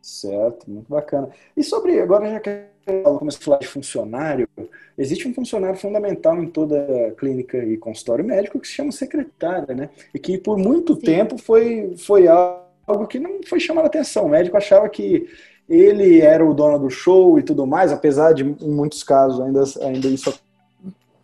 Certo, 0.00 0.70
muito 0.70 0.88
bacana. 0.88 1.28
E 1.56 1.62
sobre, 1.62 2.00
agora 2.00 2.30
já 2.30 2.40
que 2.40 2.70
começou 3.18 3.40
a 3.40 3.44
falar 3.44 3.58
de 3.58 3.66
funcionário, 3.66 4.48
existe 4.96 5.28
um 5.28 5.34
funcionário 5.34 5.78
fundamental 5.78 6.42
em 6.42 6.48
toda 6.48 7.14
clínica 7.18 7.58
e 7.58 7.76
consultório 7.76 8.24
médico 8.24 8.58
que 8.58 8.66
se 8.66 8.74
chama 8.74 8.92
secretária, 8.92 9.74
né? 9.74 9.90
E 10.14 10.18
que 10.18 10.38
por 10.38 10.56
muito 10.56 10.94
Sim. 10.94 11.00
tempo 11.02 11.38
foi, 11.38 11.94
foi 11.98 12.26
algo 12.28 13.06
que 13.06 13.18
não 13.18 13.40
foi 13.46 13.60
chamado 13.60 13.84
a 13.84 13.88
atenção. 13.88 14.26
O 14.26 14.30
médico 14.30 14.56
achava 14.56 14.88
que 14.88 15.28
ele 15.68 16.20
era 16.20 16.44
o 16.44 16.54
dono 16.54 16.78
do 16.78 16.90
show 16.90 17.38
e 17.38 17.42
tudo 17.42 17.66
mais, 17.66 17.92
apesar 17.92 18.32
de 18.32 18.42
em 18.42 18.70
muitos 18.70 19.02
casos 19.02 19.40
ainda, 19.40 19.62
ainda 19.82 20.08
isso 20.08 20.30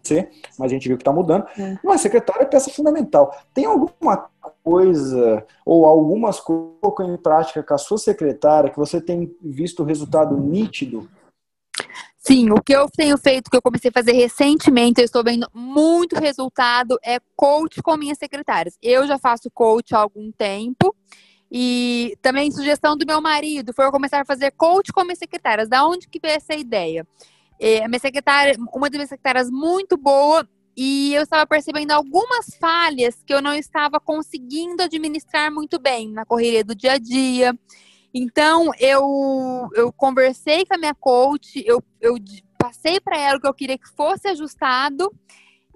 acontecer, 0.07 0.31
mas 0.59 0.71
a 0.71 0.75
gente 0.75 0.89
viu 0.89 0.97
que 0.97 1.03
está 1.03 1.13
mudando. 1.13 1.47
É. 1.59 1.79
Mas 1.83 2.01
secretária 2.01 2.43
é 2.43 2.47
peça 2.47 2.71
fundamental. 2.71 3.35
Tem 3.53 3.65
alguma 3.65 4.29
coisa 4.63 5.45
ou 5.65 5.85
algumas 5.85 6.41
coisas 6.41 6.75
em 7.09 7.17
prática 7.17 7.63
com 7.63 7.75
a 7.75 7.79
sua 7.79 7.99
secretária 7.99 8.71
que 8.71 8.79
você 8.79 9.01
tem 9.01 9.35
visto 9.43 9.85
resultado 9.85 10.37
nítido 10.37 11.09
Sim, 12.19 12.51
o 12.51 12.61
que 12.61 12.73
eu 12.73 12.89
tenho 12.91 13.17
feito, 13.17 13.49
que 13.49 13.57
eu 13.57 13.63
comecei 13.63 13.89
a 13.89 13.93
fazer 13.93 14.11
recentemente, 14.11 15.01
eu 15.01 15.05
estou 15.05 15.23
vendo 15.23 15.49
muito 15.55 16.19
resultado, 16.19 16.99
é 17.05 17.21
coach 17.37 17.81
com 17.81 17.97
minhas 17.97 18.19
secretárias. 18.19 18.77
Eu 18.83 19.07
já 19.07 19.17
faço 19.17 19.49
coach 19.49 19.95
há 19.95 19.99
algum 19.99 20.33
tempo. 20.33 20.93
E 21.49 22.19
também 22.21 22.51
sugestão 22.51 22.97
do 22.97 23.07
meu 23.07 23.21
marido 23.21 23.73
foi 23.73 23.85
eu 23.85 23.93
começar 23.93 24.21
a 24.21 24.25
fazer 24.25 24.51
coach 24.51 24.93
com 24.93 25.05
minhas 25.05 25.21
secretárias. 25.21 25.69
Da 25.69 25.87
onde 25.87 26.09
que 26.09 26.19
veio 26.19 26.35
essa 26.35 26.55
ideia? 26.55 27.07
É, 27.59 27.87
minha 27.89 27.99
secretária, 27.99 28.55
uma 28.73 28.89
das 28.89 28.99
minhas 28.99 29.09
secretárias 29.09 29.51
muito 29.51 29.97
boa, 29.97 30.47
e 30.77 31.15
eu 31.15 31.23
estava 31.23 31.47
percebendo 31.47 31.93
algumas 31.93 32.55
falhas 32.61 33.23
que 33.27 33.33
eu 33.33 33.41
não 33.41 33.55
estava 33.55 33.99
conseguindo 33.99 34.83
administrar 34.83 35.51
muito 35.51 35.79
bem 35.79 36.13
na 36.13 36.27
correria 36.27 36.63
do 36.63 36.75
dia 36.75 36.93
a 36.93 36.99
dia. 36.99 37.59
Então, 38.13 38.71
eu, 38.79 39.69
eu 39.75 39.93
conversei 39.93 40.67
com 40.67 40.75
a 40.75 40.79
minha 40.79 40.95
coach, 40.95 41.63
eu, 41.67 41.83
eu 42.01 42.17
passei 42.59 43.01
para 43.01 43.19
ela 43.19 43.39
o 43.39 43.41
que 43.41 43.47
eu 43.47 43.55
queria 43.55 43.79
que 43.79 43.89
fosse 43.97 44.29
ajustado 44.29 45.11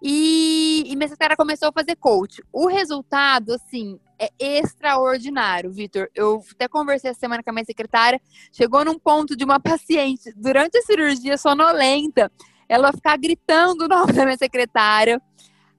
e, 0.03 0.85
e 0.87 0.97
minha 0.97 1.09
secretária 1.09 1.37
começou 1.37 1.69
a 1.69 1.73
fazer 1.73 1.97
coach. 1.97 2.43
O 2.53 2.67
resultado, 2.67 3.55
assim, 3.55 3.99
é 4.21 4.31
extraordinário, 4.39 5.73
Vitor. 5.73 6.09
Eu 6.15 6.45
até 6.53 6.69
conversei 6.69 7.11
essa 7.11 7.21
semana 7.21 7.43
com 7.43 7.51
a 7.51 7.53
minha 7.53 7.65
secretária. 7.65 8.21
Chegou 8.53 8.85
num 8.85 8.99
ponto 8.99 9.35
de 9.35 9.45
uma 9.45 9.59
paciente, 9.59 10.33
durante 10.37 10.77
a 10.77 10.83
cirurgia 10.83 11.39
sonolenta, 11.39 12.31
ela 12.69 12.93
ficar 12.93 13.17
gritando 13.17 13.87
o 13.87 13.89
nome 13.89 14.13
da 14.13 14.25
minha 14.25 14.37
secretária. 14.37 15.21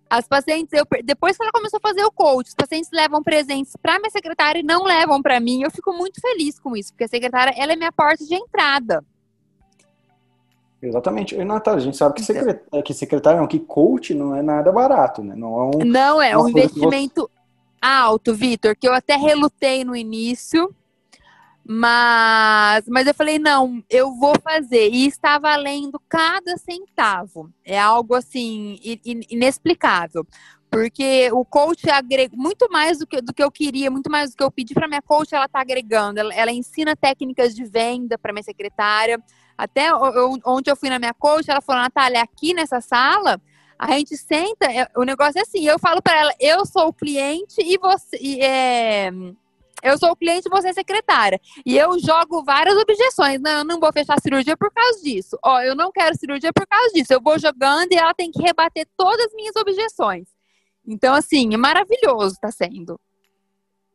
As 0.10 0.28
pacientes, 0.28 0.74
eu, 0.74 0.86
depois 1.06 1.38
que 1.38 1.44
ela 1.44 1.54
começou 1.54 1.78
a 1.82 1.88
fazer 1.88 2.04
o 2.04 2.12
coach, 2.12 2.48
os 2.48 2.56
pacientes 2.56 2.90
levam 2.92 3.24
presentes 3.24 3.74
para 3.82 3.98
minha 3.98 4.10
secretária 4.10 4.60
e 4.60 4.64
não 4.64 4.84
levam 4.84 5.22
para 5.22 5.40
mim. 5.40 5.62
Eu 5.64 5.72
fico 5.72 5.94
muito 5.94 6.20
feliz 6.20 6.60
com 6.60 6.76
isso, 6.76 6.92
porque 6.92 7.06
a 7.06 7.08
secretária 7.08 7.54
ela 7.56 7.72
é 7.72 7.76
minha 7.78 7.92
porta 7.94 8.26
de 8.26 8.36
entrada. 8.36 9.06
Exatamente. 10.82 11.36
E, 11.36 11.46
Natália, 11.46 11.80
a 11.80 11.84
gente 11.84 11.96
sabe 11.96 12.16
que 12.16 12.24
secretária, 12.24 12.84
que 12.84 12.94
secretária 12.94 13.40
não, 13.40 13.48
que 13.48 13.60
coach 13.60 14.14
não 14.14 14.36
é 14.36 14.42
nada 14.42 14.72
barato, 14.72 15.24
né? 15.24 15.36
Não 15.36 15.60
é 15.60 15.64
um, 15.64 15.86
não 15.86 16.22
é 16.22 16.36
um 16.36 16.50
investimento 16.50 17.22
você... 17.22 17.41
alto, 17.82 18.36
Vitor, 18.36 18.76
que 18.76 18.88
eu 18.88 18.94
até 18.94 19.16
relutei 19.16 19.84
no 19.84 19.96
início, 19.96 20.74
mas, 21.66 22.86
mas 22.88 23.08
eu 23.08 23.14
falei, 23.14 23.40
não, 23.40 23.84
eu 23.90 24.14
vou 24.16 24.34
fazer. 24.42 24.90
E 24.90 25.08
está 25.08 25.38
valendo 25.38 26.02
cada 26.10 26.58
centavo. 26.58 27.52
É 27.64 27.80
algo 27.80 28.16
assim, 28.16 28.80
inexplicável. 29.30 30.26
Porque 30.70 31.30
o 31.34 31.44
coach 31.44 31.90
agrega 31.90 32.36
muito 32.36 32.70
mais 32.72 33.00
do 33.00 33.06
que, 33.06 33.22
do 33.22 33.34
que 33.34 33.44
eu 33.44 33.52
queria, 33.52 33.92
muito 33.92 34.10
mais 34.10 34.32
do 34.32 34.38
que 34.38 34.44
eu 34.44 34.50
pedi 34.50 34.74
para 34.74 34.88
minha 34.88 35.02
coach, 35.02 35.36
ela 35.36 35.46
está 35.46 35.60
agregando. 35.60 36.20
Ela, 36.20 36.34
ela, 36.34 36.52
ensina 36.52 36.96
técnicas 36.96 37.54
de 37.54 37.66
venda 37.66 38.18
para 38.18 38.32
minha 38.32 38.44
secretária. 38.44 39.22
Até 39.58 39.90
eu, 39.90 40.40
onde 40.46 40.72
eu 40.72 40.76
fui 40.76 40.90
na 40.90 40.98
minha 40.98 41.14
coach, 41.14 41.52
ela 41.52 41.62
falou, 41.62 41.82
Natália, 41.82 42.22
aqui 42.22 42.54
nessa 42.54 42.80
sala, 42.80 43.40
a 43.82 43.98
gente 43.98 44.16
senta, 44.16 44.72
é, 44.72 44.88
o 44.96 45.04
negócio 45.04 45.40
é 45.40 45.42
assim, 45.42 45.66
eu 45.68 45.80
falo 45.80 46.04
para 46.04 46.16
ela, 46.16 46.32
eu 46.40 46.64
sou 46.68 46.90
o 46.90 46.94
cliente 46.94 47.56
e 47.58 47.80
você. 47.80 48.16
E, 48.22 48.40
é, 48.40 49.10
eu 49.82 49.98
sou 49.98 50.12
o 50.12 50.16
cliente 50.16 50.48
e 50.48 50.52
você 50.52 50.70
é 50.70 50.74
secretária. 50.74 51.42
E 51.66 51.76
eu 51.76 51.98
jogo 51.98 52.44
várias 52.44 52.78
objeções. 52.78 53.42
Não, 53.42 53.52
eu 53.60 53.66
não 53.66 53.80
vou 53.80 53.92
fechar 53.92 54.22
cirurgia 54.22 54.56
por 54.56 54.72
causa 54.72 55.02
disso. 55.02 55.36
Ó, 55.44 55.60
eu 55.62 55.76
não 55.76 55.92
quero 55.92 56.16
cirurgia 56.16 56.54
por 56.54 56.68
causa 56.68 56.94
disso. 56.94 57.12
Eu 57.12 57.20
vou 57.20 57.40
jogando 57.40 57.92
e 57.92 57.96
ela 57.96 58.14
tem 58.14 58.30
que 58.30 58.40
rebater 58.40 58.88
todas 58.96 59.26
as 59.26 59.34
minhas 59.34 59.56
objeções. 59.56 60.28
Então, 60.88 61.16
assim, 61.16 61.52
é 61.52 61.58
maravilhoso 61.58 62.36
tá 62.40 62.52
sendo. 62.52 63.00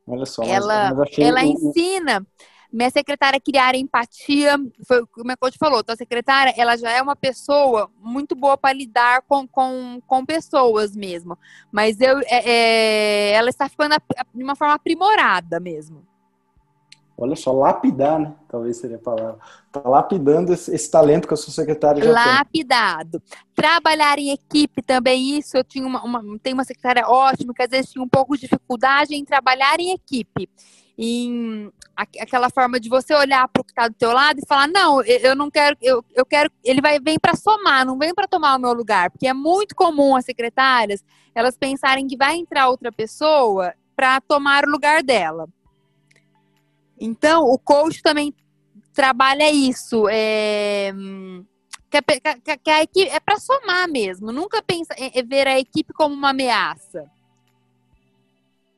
Olha 0.05 0.27
só. 0.27 0.43
Ela, 0.43 0.91
ela 1.17 1.45
ensina 1.45 2.27
minha 2.73 2.91
secretária 2.91 3.41
criar 3.41 3.75
empatia, 3.75 4.57
foi 4.87 5.03
o 5.03 5.07
que 5.07 5.21
o 5.21 5.27
meu 5.27 5.37
coach 5.39 5.57
falou. 5.59 5.81
Então, 5.81 5.93
a 5.93 5.97
secretária, 5.97 6.55
ela 6.57 6.77
já 6.77 6.91
é 6.91 7.01
uma 7.01 7.17
pessoa 7.17 7.91
muito 8.01 8.35
boa 8.35 8.57
para 8.57 8.73
lidar 8.73 9.23
com, 9.23 9.47
com, 9.47 10.01
com 10.07 10.25
pessoas 10.25 10.97
mesmo. 10.97 11.39
Mas 11.71 12.01
eu, 12.01 12.19
é, 12.27 12.51
é, 12.51 13.33
ela 13.33 13.49
está 13.49 13.69
ficando 13.69 13.97
de 14.35 14.45
uma 14.45 14.57
forma 14.57 14.75
aprimorada 14.75 15.61
mesmo. 15.61 16.05
Olha 17.19 17.35
só, 17.35 17.51
lapidar, 17.51 18.19
né? 18.19 18.35
Talvez 18.47 18.77
seria 18.77 18.97
a 18.97 19.01
palavra. 19.01 19.39
Está 19.67 19.89
lapidando 19.89 20.53
esse, 20.53 20.75
esse, 20.75 20.91
talento 20.91 21.27
que 21.27 21.33
a 21.33 21.37
sua 21.37 21.53
secretária 21.53 22.05
já 22.05 22.13
Lapidado. 22.13 23.21
Tem. 23.21 23.39
Trabalhar 23.55 24.19
em 24.19 24.33
equipe 24.33 24.83
também, 24.83 25.39
isso 25.39 25.57
eu 25.57 25.65
tinha 25.65 25.87
uma, 25.87 26.05
uma, 26.05 26.23
tenho 26.41 26.55
uma 26.55 26.65
secretária 26.65 27.09
ótima, 27.09 27.55
que 27.55 27.63
às 27.63 27.71
vezes 27.71 27.91
tinha 27.91 28.05
um 28.05 28.09
pouco 28.09 28.35
de 28.35 28.43
dificuldade 28.43 29.15
em 29.15 29.25
trabalhar 29.25 29.81
em 29.81 29.93
equipe. 29.93 30.47
Em 30.99 31.71
aquela 31.95 32.51
forma 32.51 32.79
de 32.79 32.89
você 32.89 33.15
olhar 33.15 33.49
para 33.49 33.61
o 33.61 33.65
que 33.65 33.73
está 33.73 33.89
do 33.89 33.95
teu 33.95 34.13
lado 34.13 34.39
e 34.39 34.47
falar, 34.47 34.69
não, 34.69 35.03
eu 35.03 35.35
não 35.35 35.51
quero, 35.51 35.77
eu, 35.81 36.05
eu 36.15 36.27
quero, 36.27 36.51
ele 36.63 36.81
vai 36.81 37.01
vem 37.01 37.19
para 37.19 37.35
somar, 37.35 37.87
não 37.87 37.99
vem 37.99 38.15
para 38.15 38.29
tomar 38.29 38.57
o 38.57 38.61
meu 38.61 38.73
lugar, 38.73 39.11
porque 39.11 39.27
é 39.27 39.33
muito 39.33 39.75
comum 39.75 40.15
as 40.15 40.25
secretárias 40.25 41.03
elas 41.35 41.57
pensarem 41.57 42.07
que 42.07 42.17
vai 42.17 42.37
entrar 42.37 42.69
outra 42.69 42.91
pessoa 42.91 43.75
para 43.95 44.21
tomar 44.23 44.65
o 44.65 44.71
lugar 44.71 45.03
dela. 45.03 45.47
Então, 46.99 47.45
o 47.45 47.59
coach 47.59 48.03
também 48.03 48.35
trabalha 48.95 49.51
isso, 49.53 50.09
é, 50.09 50.95
que, 51.91 52.01
que, 52.43 52.57
que 52.57 52.71
a 52.71 52.83
equipe 52.83 53.11
é 53.11 53.21
para 53.21 53.39
somar 53.39 53.87
mesmo, 53.87 54.33
nunca 54.33 54.63
pensa 54.63 54.95
é, 54.97 55.19
é 55.19 55.23
ver 55.23 55.47
a 55.47 55.59
equipe 55.59 55.93
como 55.93 56.15
uma 56.15 56.31
ameaça. 56.31 57.05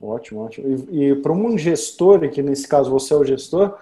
Ótimo, 0.01 0.44
ótimo. 0.44 0.86
E, 0.90 1.11
e 1.11 1.14
para 1.16 1.32
um 1.32 1.59
gestor, 1.59 2.28
que 2.30 2.40
nesse 2.40 2.68
caso 2.68 2.90
você 2.90 3.12
é 3.12 3.16
o 3.16 3.24
gestor, 3.24 3.76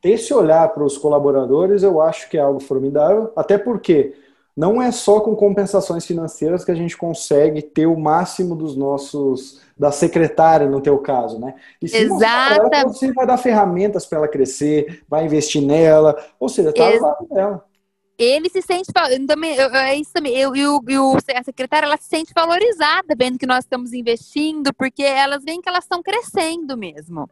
ter 0.00 0.12
esse 0.12 0.32
olhar 0.32 0.68
para 0.70 0.82
os 0.82 0.96
colaboradores, 0.96 1.82
eu 1.82 2.00
acho 2.00 2.30
que 2.30 2.38
é 2.38 2.40
algo 2.40 2.60
formidável, 2.60 3.30
até 3.36 3.58
porque 3.58 4.14
não 4.56 4.80
é 4.80 4.90
só 4.90 5.20
com 5.20 5.36
compensações 5.36 6.04
financeiras 6.06 6.64
que 6.64 6.70
a 6.70 6.74
gente 6.74 6.96
consegue 6.96 7.62
ter 7.62 7.86
o 7.86 7.98
máximo 7.98 8.56
dos 8.56 8.76
nossos 8.76 9.60
da 9.78 9.90
secretária 9.92 10.68
no 10.68 10.80
teu 10.80 10.98
caso, 10.98 11.38
né? 11.38 11.54
E 11.80 11.88
se 11.88 11.96
Exato. 11.96 12.68
você 12.88 13.12
vai 13.12 13.26
dar 13.26 13.38
ferramentas 13.38 14.04
para 14.04 14.18
ela 14.18 14.28
crescer, 14.28 15.02
vai 15.08 15.24
investir 15.24 15.62
nela, 15.62 16.18
ou 16.38 16.48
seja, 16.48 16.72
tá 16.72 16.90
Ex 16.90 17.00
lado 17.00 17.26
dela 17.30 17.69
ele 18.22 18.50
se 18.50 18.60
sente 18.60 18.92
também 19.26 19.56
é 19.58 19.94
isso 19.96 20.12
também 20.12 20.36
eu 20.36 20.54
e 20.54 20.66
o, 20.66 21.16
a 21.34 21.42
secretária 21.42 21.86
ela 21.86 21.96
se 21.96 22.08
sente 22.08 22.32
valorizada 22.34 23.14
vendo 23.16 23.38
que 23.38 23.46
nós 23.46 23.64
estamos 23.64 23.92
investindo 23.92 24.72
porque 24.74 25.02
elas 25.02 25.42
veem 25.42 25.60
que 25.60 25.68
elas 25.68 25.84
estão 25.84 26.02
crescendo 26.02 26.76
mesmo. 26.76 27.28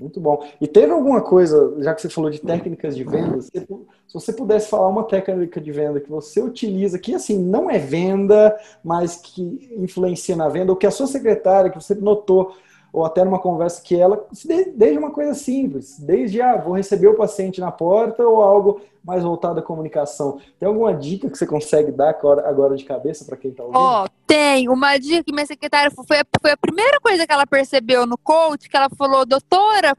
Muito 0.00 0.18
bom. 0.20 0.44
E 0.60 0.66
teve 0.66 0.90
alguma 0.90 1.20
coisa 1.20 1.76
já 1.80 1.94
que 1.94 2.02
você 2.02 2.08
falou 2.08 2.30
de 2.30 2.40
técnicas 2.40 2.96
de 2.96 3.04
venda 3.04 3.40
se 3.40 3.66
você 4.12 4.32
pudesse 4.32 4.68
falar 4.68 4.88
uma 4.88 5.04
técnica 5.04 5.60
de 5.60 5.70
venda 5.70 6.00
que 6.00 6.10
você 6.10 6.40
utiliza 6.40 6.98
que 6.98 7.14
assim 7.14 7.38
não 7.38 7.70
é 7.70 7.78
venda 7.78 8.58
mas 8.82 9.16
que 9.16 9.70
influencia 9.78 10.34
na 10.34 10.48
venda 10.48 10.72
ou 10.72 10.76
que 10.76 10.86
a 10.86 10.90
sua 10.90 11.06
secretária 11.06 11.70
que 11.70 11.80
você 11.80 11.94
notou 11.94 12.56
ou 12.92 13.04
até 13.04 13.24
numa 13.24 13.38
conversa 13.38 13.80
que 13.80 13.98
ela, 13.98 14.26
desde 14.74 14.98
uma 14.98 15.10
coisa 15.10 15.32
simples, 15.34 15.98
desde, 15.98 16.42
ah, 16.42 16.56
vou 16.56 16.74
receber 16.74 17.08
o 17.08 17.16
paciente 17.16 17.58
na 17.58 17.72
porta 17.72 18.22
ou 18.26 18.42
algo 18.42 18.82
mais 19.02 19.22
voltado 19.24 19.58
à 19.58 19.62
comunicação. 19.62 20.38
Tem 20.58 20.68
alguma 20.68 20.94
dica 20.94 21.28
que 21.28 21.36
você 21.36 21.46
consegue 21.46 21.90
dar 21.90 22.10
agora 22.10 22.76
de 22.76 22.84
cabeça 22.84 23.24
para 23.24 23.36
quem 23.36 23.50
está 23.50 23.64
ouvindo? 23.64 23.80
Ó, 23.80 24.04
oh, 24.04 24.08
tem. 24.26 24.68
Uma 24.68 24.98
dica 24.98 25.24
que 25.24 25.32
minha 25.32 25.46
secretária 25.46 25.90
foi, 25.90 26.04
foi 26.40 26.50
a 26.50 26.56
primeira 26.56 27.00
coisa 27.00 27.26
que 27.26 27.32
ela 27.32 27.46
percebeu 27.46 28.06
no 28.06 28.18
coach, 28.18 28.68
que 28.68 28.76
ela 28.76 28.90
falou, 28.96 29.24
doutora, 29.24 29.96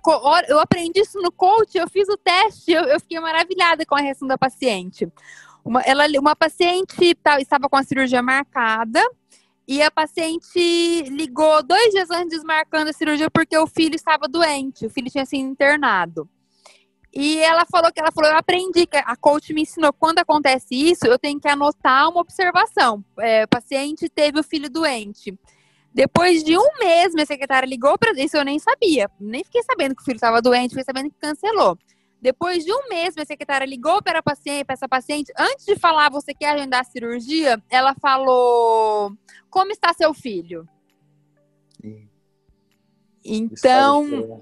eu 0.48 0.60
aprendi 0.60 1.02
isso 1.02 1.20
no 1.20 1.32
coach, 1.32 1.76
eu 1.76 1.90
fiz 1.90 2.08
o 2.08 2.18
teste, 2.18 2.72
eu, 2.72 2.84
eu 2.84 3.00
fiquei 3.00 3.20
maravilhada 3.20 3.86
com 3.86 3.96
a 3.96 4.02
reação 4.02 4.28
da 4.28 4.38
paciente. 4.38 5.12
Uma, 5.66 5.82
ela, 5.82 6.06
uma 6.20 6.36
paciente 6.36 7.16
tá, 7.16 7.40
estava 7.40 7.68
com 7.68 7.76
a 7.76 7.84
cirurgia 7.84 8.22
marcada, 8.22 9.02
e 9.68 9.82
a 9.82 9.90
paciente 9.90 11.04
ligou 11.10 11.64
dois 11.64 11.92
dias 11.92 12.10
antes 12.12 12.44
marcando 12.44 12.90
a 12.90 12.94
cirurgia 12.94 13.30
porque 13.32 13.58
o 13.58 13.68
filho 13.68 13.96
estava 13.96 14.28
doente, 14.28 14.86
o 14.86 14.90
filho 14.90 15.10
tinha 15.10 15.26
sido 15.26 15.48
internado. 15.48 16.30
E 17.16 17.38
ela 17.38 17.64
falou 17.72 17.92
que 17.92 18.00
ela 18.00 18.12
falou, 18.12 18.32
eu 18.32 18.38
aprendi, 18.38 18.88
a 18.92 19.16
coach 19.16 19.54
me 19.54 19.62
ensinou, 19.62 19.94
quando 19.94 20.18
acontece 20.18 20.74
isso, 20.74 21.06
eu 21.06 21.20
tenho 21.20 21.40
que 21.40 21.48
anotar 21.48 22.10
uma 22.10 22.22
observação. 22.22 23.06
É, 23.20 23.44
o 23.44 23.48
paciente 23.48 24.10
teve 24.10 24.40
o 24.40 24.44
filho 24.44 24.68
doente. 24.68 25.38
Depois 25.94 26.44
de 26.44 26.58
um 26.58 26.68
mês, 26.80 27.14
minha 27.14 27.26
secretária 27.26 27.68
ligou 27.68 28.00
para 28.00 28.12
isso, 28.20 28.36
eu 28.36 28.44
nem 28.44 28.58
sabia, 28.58 29.08
nem 29.20 29.44
fiquei 29.44 29.62
sabendo 29.62 29.96
que 29.96 30.02
o 30.02 30.06
filho 30.06 30.16
estava 30.16 30.42
doente, 30.42 30.70
fiquei 30.72 30.84
sabendo 30.84 31.12
que 31.12 31.20
cancelou. 31.20 31.78
Depois 32.24 32.64
de 32.64 32.72
um 32.72 32.88
mês, 32.88 33.16
minha 33.16 33.26
secretária 33.26 33.66
ligou 33.66 34.02
para 34.02 34.24
paciente, 34.24 34.64
para 34.64 34.76
essa 34.76 34.88
paciente. 34.88 35.34
Antes 35.38 35.66
de 35.66 35.76
falar, 35.76 36.10
você 36.10 36.34
quer 36.34 36.52
agendar 36.52 36.80
a 36.80 36.86
cirurgia? 36.86 37.62
Ela 37.70 37.94
falou: 37.96 39.12
Como 39.50 39.74
está 39.74 39.94
seu 39.94 40.14
filho? 40.14 40.66
Sim. 41.82 42.08
Então, 43.26 44.40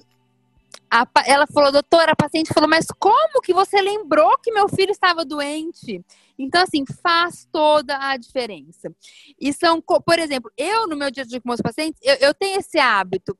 a, 0.91 1.07
ela 1.25 1.47
falou, 1.47 1.71
doutora, 1.71 2.11
a 2.11 2.15
paciente 2.15 2.53
falou, 2.53 2.69
mas 2.69 2.85
como 2.99 3.41
que 3.41 3.53
você 3.53 3.81
lembrou 3.81 4.37
que 4.37 4.51
meu 4.51 4.69
filho 4.69 4.91
estava 4.91 5.25
doente? 5.25 6.05
Então, 6.37 6.61
assim, 6.61 6.83
faz 7.01 7.47
toda 7.51 7.97
a 7.97 8.15
diferença. 8.15 8.93
E 9.39 9.51
são, 9.53 9.81
por 9.81 10.19
exemplo, 10.19 10.51
eu 10.55 10.87
no 10.87 10.95
meu 10.95 11.09
dia 11.09 11.23
a 11.23 11.25
dia 11.25 11.41
com 11.41 11.49
meus 11.49 11.61
pacientes, 11.61 11.99
eu, 12.03 12.15
eu 12.15 12.33
tenho 12.33 12.59
esse 12.59 12.77
hábito 12.77 13.35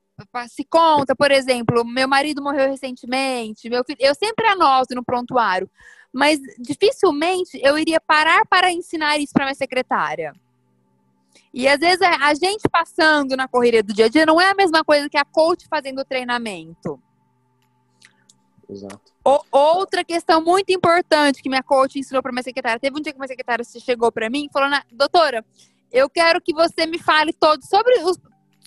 se 0.50 0.64
conta, 0.64 1.16
por 1.16 1.32
exemplo, 1.32 1.86
meu 1.86 2.08
marido 2.08 2.42
morreu 2.42 2.70
recentemente, 2.70 3.70
meu 3.70 3.84
filho, 3.84 3.98
eu 4.00 4.16
sempre 4.16 4.48
anoto 4.48 4.96
no 4.96 5.04
prontuário, 5.04 5.70
mas 6.14 6.40
dificilmente 6.60 7.60
eu 7.62 7.78
iria 7.78 8.00
parar 8.00 8.46
para 8.46 8.72
ensinar 8.72 9.18
isso 9.18 9.34
para 9.34 9.46
minha 9.46 9.56
secretária. 9.56 10.34
E 11.54 11.68
às 11.68 11.80
vezes 11.80 12.02
a 12.02 12.34
gente 12.34 12.68
passando 12.72 13.36
na 13.36 13.48
correria 13.48 13.84
do 13.84 13.94
dia 13.94 14.06
a 14.06 14.10
dia 14.10 14.26
não 14.26 14.40
é 14.40 14.50
a 14.50 14.56
mesma 14.56 14.84
coisa 14.84 15.10
que 15.10 15.18
a 15.18 15.26
coach 15.26 15.68
fazendo 15.70 16.00
o 16.00 16.06
treinamento. 16.06 17.02
Exato. 18.70 19.12
O, 19.24 19.40
outra 19.52 20.04
questão 20.04 20.42
muito 20.42 20.72
importante 20.72 21.44
que 21.44 21.50
minha 21.50 21.62
coach 21.62 22.00
ensinou 22.00 22.24
para 22.24 22.32
minha 22.32 22.44
secretária. 22.44 22.80
Teve 22.80 22.98
um 22.98 23.02
dia 23.02 23.12
que 23.12 23.20
minha 23.20 23.28
secretária 23.28 23.66
chegou 23.66 24.12
para 24.12 24.30
mim 24.30 24.46
e 24.46 24.52
falou: 24.52 24.70
Doutora, 24.92 25.46
eu 25.92 26.10
quero 26.10 26.42
que 26.42 26.54
você 26.54 26.86
me 26.86 26.98
fale 26.98 27.34
todo 27.34 27.62
sobre 27.66 27.94
os, 28.04 28.18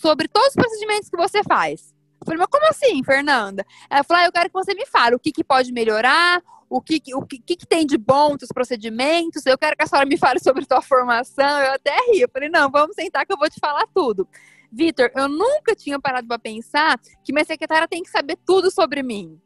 sobre 0.05 0.29
todos 0.29 0.49
os 0.49 0.55
procedimentos 0.55 1.09
que 1.09 1.17
você 1.17 1.43
faz. 1.43 1.95
Eu 2.21 2.27
falei, 2.27 2.39
mas 2.39 2.49
como 2.51 2.69
assim, 2.69 3.03
Fernanda? 3.03 3.65
Ela 3.89 4.05
falou, 4.05 4.23
ah, 4.23 4.27
eu 4.27 4.33
quero 4.33 4.51
que 4.51 4.53
você 4.53 4.75
me 4.75 4.85
fale 4.85 5.17
o 5.17 5.19
que, 5.19 5.33
que 5.33 5.43
pode 5.43 5.73
melhorar, 5.73 6.43
o 6.69 6.81
que, 6.81 7.01
o 7.15 7.23
que, 7.25 7.39
que, 7.39 7.67
tem 7.67 7.87
de 7.87 7.97
bom 7.97 8.37
dos 8.37 8.49
procedimentos, 8.49 9.47
eu 9.47 9.57
quero 9.57 9.77
que 9.77 9.83
a 9.83 9.87
senhora 9.87 10.07
me 10.07 10.19
fale 10.19 10.41
sobre 10.41 10.67
sua 10.67 10.83
formação. 10.83 11.59
Eu 11.61 11.73
até 11.73 11.95
ri, 12.11 12.21
eu 12.21 12.29
falei, 12.31 12.51
não, 12.51 12.71
vamos 12.71 12.95
sentar 12.95 13.25
que 13.25 13.33
eu 13.33 13.39
vou 13.39 13.49
te 13.49 13.59
falar 13.59 13.87
tudo. 13.95 14.29
Vitor, 14.71 15.11
eu 15.15 15.29
nunca 15.29 15.75
tinha 15.75 15.99
parado 15.99 16.27
para 16.27 16.39
pensar 16.39 16.99
que 17.23 17.33
minha 17.33 17.45
secretária 17.45 17.89
tem 17.89 18.03
que 18.03 18.11
saber 18.11 18.37
tudo 18.45 18.71
sobre 18.71 19.03
mim. 19.03 19.41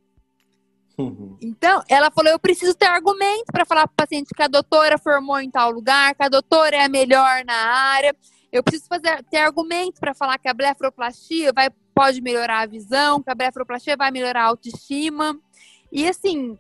Uhum. 0.97 1.37
Então, 1.41 1.83
ela 1.89 2.11
falou: 2.11 2.33
eu 2.33 2.39
preciso 2.41 2.75
ter 2.75 2.87
argumentos 2.87 3.47
para 3.53 3.65
falar 3.65 3.87
para 3.87 3.93
o 3.93 3.97
paciente 3.97 4.35
que 4.35 4.43
a 4.43 4.49
doutora 4.49 4.99
formou 4.99 5.39
em 5.39 5.49
tal 5.49 5.71
lugar, 5.71 6.15
que 6.15 6.25
a 6.25 6.29
doutora 6.29 6.77
é 6.77 6.85
a 6.85 6.89
melhor 6.89 7.45
na 7.45 7.55
área. 7.55 8.17
Eu 8.51 8.63
preciso 8.63 8.89
fazer, 8.89 9.23
ter 9.25 9.39
argumentos 9.39 10.01
para 10.01 10.15
falar 10.15 10.39
que 10.39 10.49
a 10.49 10.55
blefaroplastia 10.55 11.53
vai, 11.53 11.71
pode 11.95 12.21
melhorar 12.21 12.61
a 12.61 12.67
visão, 12.67 13.23
que 13.23 13.31
a 13.31 13.35
blefaroplastia 13.35 13.97
vai 13.97 14.11
melhorar 14.11 14.43
a 14.43 14.47
autoestima. 14.47 15.39
E 15.93 16.09
assim, 16.09 16.59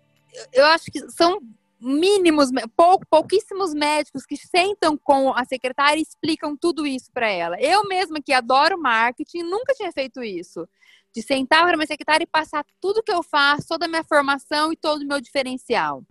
eu 0.52 0.66
acho 0.66 0.90
que 0.90 1.10
são 1.10 1.40
mínimos, 1.80 2.50
pou, 2.76 3.00
pouquíssimos 3.08 3.72
médicos 3.72 4.26
que 4.26 4.36
sentam 4.36 4.96
com 4.96 5.32
a 5.32 5.44
secretária 5.44 5.98
e 5.98 6.02
explicam 6.02 6.56
tudo 6.56 6.86
isso 6.86 7.10
para 7.12 7.28
ela. 7.28 7.56
Eu 7.60 7.86
mesma 7.86 8.20
que 8.20 8.32
adoro 8.32 8.80
marketing, 8.80 9.42
nunca 9.44 9.74
tinha 9.74 9.92
feito 9.92 10.22
isso. 10.22 10.68
De 11.14 11.22
sentar 11.22 11.64
para 11.64 11.76
minha 11.76 11.86
secretária 11.86 12.24
e 12.24 12.26
passar 12.26 12.64
tudo 12.80 13.02
que 13.02 13.12
eu 13.12 13.22
faço, 13.22 13.68
toda 13.68 13.86
a 13.86 13.88
minha 13.88 14.04
formação 14.04 14.72
e 14.72 14.76
todo 14.76 15.02
o 15.02 15.06
meu 15.06 15.20
diferencial. 15.20 16.02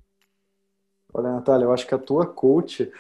Olha, 1.14 1.34
Natália, 1.34 1.66
eu 1.66 1.74
acho 1.74 1.86
que 1.86 1.96
a 1.96 2.00
tua 2.00 2.26
coach 2.26 2.92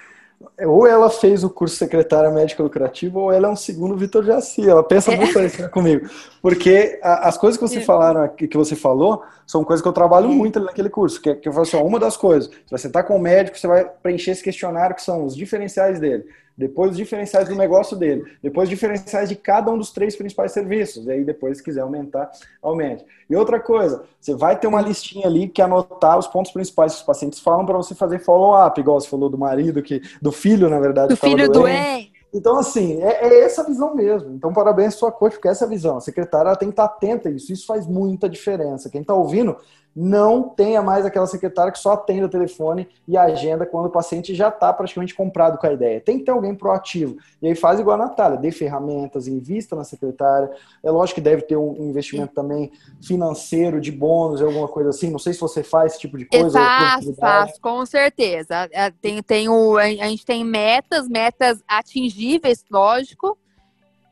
ou 0.66 0.88
ela 0.88 1.10
fez 1.10 1.44
o 1.44 1.50
curso 1.50 1.76
secretária 1.76 2.30
médica 2.30 2.64
lucrativa, 2.64 3.20
ou 3.20 3.32
ela 3.32 3.48
é 3.48 3.52
um 3.52 3.56
segundo 3.56 3.98
Vitor 3.98 4.24
Jaci. 4.24 4.68
Ela 4.68 4.84
pensa 4.84 5.12
é. 5.12 5.18
muito 5.18 5.40
isso 5.40 5.70
comigo. 5.70 6.08
Porque 6.42 7.00
a, 7.02 7.28
as 7.28 7.38
coisas 7.38 7.60
que 7.60 7.68
você 7.68 7.80
é. 7.80 7.82
falaram 7.82 8.22
aqui, 8.22 8.48
que 8.48 8.58
você 8.58 8.76
falou, 8.76 9.24
são 9.46 9.64
coisas 9.64 9.82
que 9.82 9.88
eu 9.88 9.94
trabalho 9.94 10.32
é. 10.32 10.34
muito 10.34 10.60
naquele 10.60 10.90
curso. 10.90 11.22
Que, 11.22 11.36
que 11.36 11.50
eu 11.50 11.54
falo 11.54 11.64
assim, 11.64 11.78
ó, 11.78 11.84
uma 11.84 12.00
das 12.00 12.16
coisas, 12.16 12.50
você 12.50 12.72
vai 12.72 12.80
sentar 12.80 13.04
com 13.04 13.16
o 13.16 13.20
médico, 13.20 13.58
você 13.58 13.68
vai 13.68 13.86
preencher 13.86 14.32
esse 14.32 14.44
questionário 14.44 14.96
que 14.96 15.02
são 15.02 15.26
os 15.26 15.36
diferenciais 15.36 16.00
dele 16.00 16.26
depois 16.58 16.91
os 16.91 16.97
diferenciais 16.97 17.47
do 17.47 17.55
negócio 17.55 17.95
dele, 17.95 18.26
depois 18.41 18.68
os 18.68 18.70
diferenciais 18.70 19.30
de 19.30 19.36
cada 19.36 19.72
um 19.72 19.78
dos 19.78 19.91
três 19.91 20.16
principais 20.16 20.51
serviços, 20.51 21.05
e 21.05 21.12
aí 21.12 21.24
depois, 21.24 21.58
se 21.58 21.64
quiser 21.64 21.82
aumentar, 21.82 22.32
aumente. 22.62 23.05
E 23.30 23.36
outra 23.36 23.60
coisa, 23.60 24.03
você 24.20 24.34
vai 24.34 24.58
ter 24.60 24.66
uma 24.68 24.82
listinha 24.82 25.28
ali 25.28 25.47
que 25.47 25.62
anotar 25.62 26.18
os 26.18 26.28
pontos 26.28 26.51
principais 26.51 26.93
que 26.93 26.99
os 26.99 27.05
pacientes 27.05 27.39
falam 27.39 27.66
para 27.66 27.78
você 27.78 27.93
fazer 27.93 28.20
follow-up, 28.20 28.80
igual 28.80 28.99
você 28.99 29.08
falou 29.08 29.30
do 29.30 29.38
marido, 29.38 29.84
que 29.84 30.01
do 30.22 30.32
filho, 30.32 30.70
na 30.70 30.80
verdade. 30.80 31.10
Do 31.10 31.18
filho 31.18 31.49
doente. 31.49 32.18
Então, 32.34 32.58
assim, 32.58 33.01
é, 33.01 33.26
é, 33.26 33.41
essa 33.41 33.64
visão 33.64 33.95
mesmo. 33.95 34.34
Então, 34.34 34.51
parabéns 34.51 34.95
à 34.95 34.97
sua 34.97 35.12
coach, 35.12 35.34
porque 35.34 35.47
essa 35.47 35.66
é 35.66 35.68
visão. 35.68 35.97
A 35.97 36.01
secretária 36.01 36.55
tem 36.55 36.68
que 36.68 36.74
estar 36.74 36.86
atenta 36.86 37.30
a 37.30 37.32
isso. 37.32 37.53
Isso 37.53 37.66
faz 37.66 37.88
muita 37.88 38.28
diferença. 38.28 38.89
Quem 38.89 39.01
está 39.01 39.14
ouvindo, 39.14 39.55
não 40.00 40.48
tenha 40.48 40.80
mais 40.80 41.08
aquela 41.08 41.26
secretária 41.26 41.72
que 41.72 41.80
só 41.80 41.93
atende 41.93 42.24
o 42.24 42.30
telefone 42.30 42.88
e 43.08 43.18
agenda 43.18 43.66
quando 43.66 43.88
o 43.88 43.89
paciente 43.89 44.36
já 44.36 44.50
está 44.50 44.72
praticamente 44.72 45.16
comprado 45.16 45.58
com 45.58 45.66
a 45.66 45.74
ideia. 45.74 46.00
Tem 46.00 46.20
que 46.20 46.26
ter 46.26 46.30
alguém 46.30 46.54
proativo. 46.54 47.18
E 47.41 47.48
aí 47.48 47.56
faz 47.56 47.80
igual 47.80 47.95
a 47.95 48.06
Natália, 48.06 48.38
dê 48.38 48.52
ferramentas, 48.52 49.28
invista 49.28 49.76
na 49.76 49.84
secretária. 49.84 50.52
É 50.84 50.91
lógico 50.91 51.16
que 51.16 51.22
deve 51.22 51.41
ter 51.41 51.58
um 51.58 51.89
investimento 51.89 52.32
também 52.32 52.72
financeiro, 53.02 53.82
de 53.82 53.91
bônus, 53.91 54.39
alguma 54.39 54.68
coisa 54.68 54.91
assim. 54.91 55.10
Não 55.10 55.18
sei 55.18 55.34
se 55.34 55.39
você 55.39 55.64
faz 55.64 55.93
esse 55.93 56.02
tipo 56.02 56.16
de 56.16 56.26
coisa. 56.26 56.60
Faço, 56.60 57.16
faço, 57.16 57.60
com 57.60 57.84
certeza. 57.84 58.70
É, 58.72 58.91
tem, 58.91 59.24
tem 59.24 59.50
o, 59.50 59.78
a 59.78 59.88
gente 59.88 60.24
tem 60.24 60.45
metas, 60.45 61.08
metas 61.08 61.64
atingíveis, 61.68 62.64
lógico. 62.70 63.36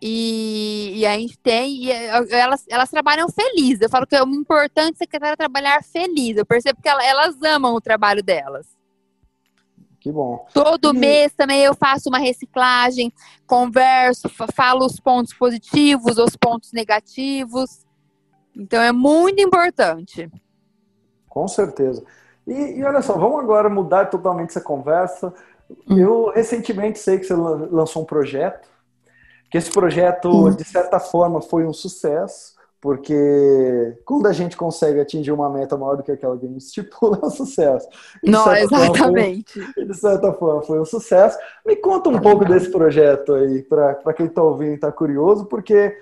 E, 0.08 1.00
e, 1.00 1.06
a 1.08 1.18
gente 1.18 1.36
tem, 1.40 1.86
e 1.86 1.92
é, 1.92 2.12
elas, 2.40 2.64
elas 2.70 2.92
trabalham 2.92 3.28
felizes. 3.28 3.82
Eu 3.82 3.90
falo 3.90 4.06
que 4.06 4.16
é 4.16 4.22
o 4.22 4.28
importante 4.28 5.00
secretária 5.00 5.36
trabalhar 5.36 5.84
feliz. 5.84 6.38
Eu 6.38 6.46
percebo 6.46 6.80
que 6.80 6.88
elas 6.88 7.36
amam 7.42 7.74
o 7.74 7.82
trabalho 7.82 8.22
delas. 8.22 8.68
Que 10.00 10.12
bom. 10.12 10.46
Todo 10.54 10.94
e... 10.94 11.00
mês 11.00 11.34
também 11.34 11.64
eu 11.64 11.74
faço 11.74 12.10
uma 12.10 12.20
reciclagem, 12.20 13.12
converso, 13.48 14.30
falo 14.54 14.86
os 14.86 15.00
pontos 15.00 15.34
positivos, 15.34 16.20
os 16.20 16.36
pontos 16.36 16.72
negativos. 16.72 17.84
Então 18.56 18.84
é 18.84 18.92
muito 18.92 19.42
importante. 19.42 20.30
Com 21.28 21.48
certeza. 21.48 22.06
E, 22.46 22.54
e 22.78 22.84
olha 22.84 23.02
só, 23.02 23.14
vamos 23.14 23.40
agora 23.40 23.70
mudar 23.70 24.12
totalmente 24.12 24.52
essa 24.52 24.62
conversa. 24.62 25.34
Hum. 25.90 25.98
Eu 25.98 26.30
recentemente 26.30 27.00
sei 27.00 27.18
que 27.18 27.26
você 27.26 27.34
lançou 27.34 28.04
um 28.04 28.06
projeto, 28.06 28.70
que 29.50 29.58
esse 29.58 29.72
projeto, 29.72 30.30
hum. 30.30 30.56
de 30.56 30.64
certa 30.64 31.00
forma, 31.00 31.42
foi 31.42 31.66
um 31.66 31.74
sucesso 31.74 32.56
porque 32.86 33.98
quando 34.06 34.28
a 34.28 34.32
gente 34.32 34.56
consegue 34.56 35.00
atingir 35.00 35.32
uma 35.32 35.50
meta 35.50 35.76
maior 35.76 35.98
do 35.98 36.04
que 36.04 36.12
aquela 36.12 36.38
que 36.38 36.46
a 36.46 36.48
gente 36.48 36.62
estipula, 36.62 37.18
é 37.24 37.26
um 37.26 37.32
sucesso. 37.32 37.88
Não, 38.24 38.56
exatamente. 38.56 39.60
Foi, 39.74 39.86
de 39.86 39.94
certa 39.96 40.32
forma, 40.34 40.62
foi 40.62 40.80
um 40.80 40.86
sucesso. 40.86 41.36
Me 41.66 41.76
conta 41.76 42.12
um 42.12 42.20
pouco 42.20 42.46
desse 42.46 42.70
projeto 42.70 43.34
aí, 43.34 43.64
para 43.64 44.14
quem 44.14 44.28
está 44.28 44.44
ouvindo 44.44 44.74
e 44.74 44.76
está 44.76 44.92
curioso, 44.92 45.46
porque 45.48 45.98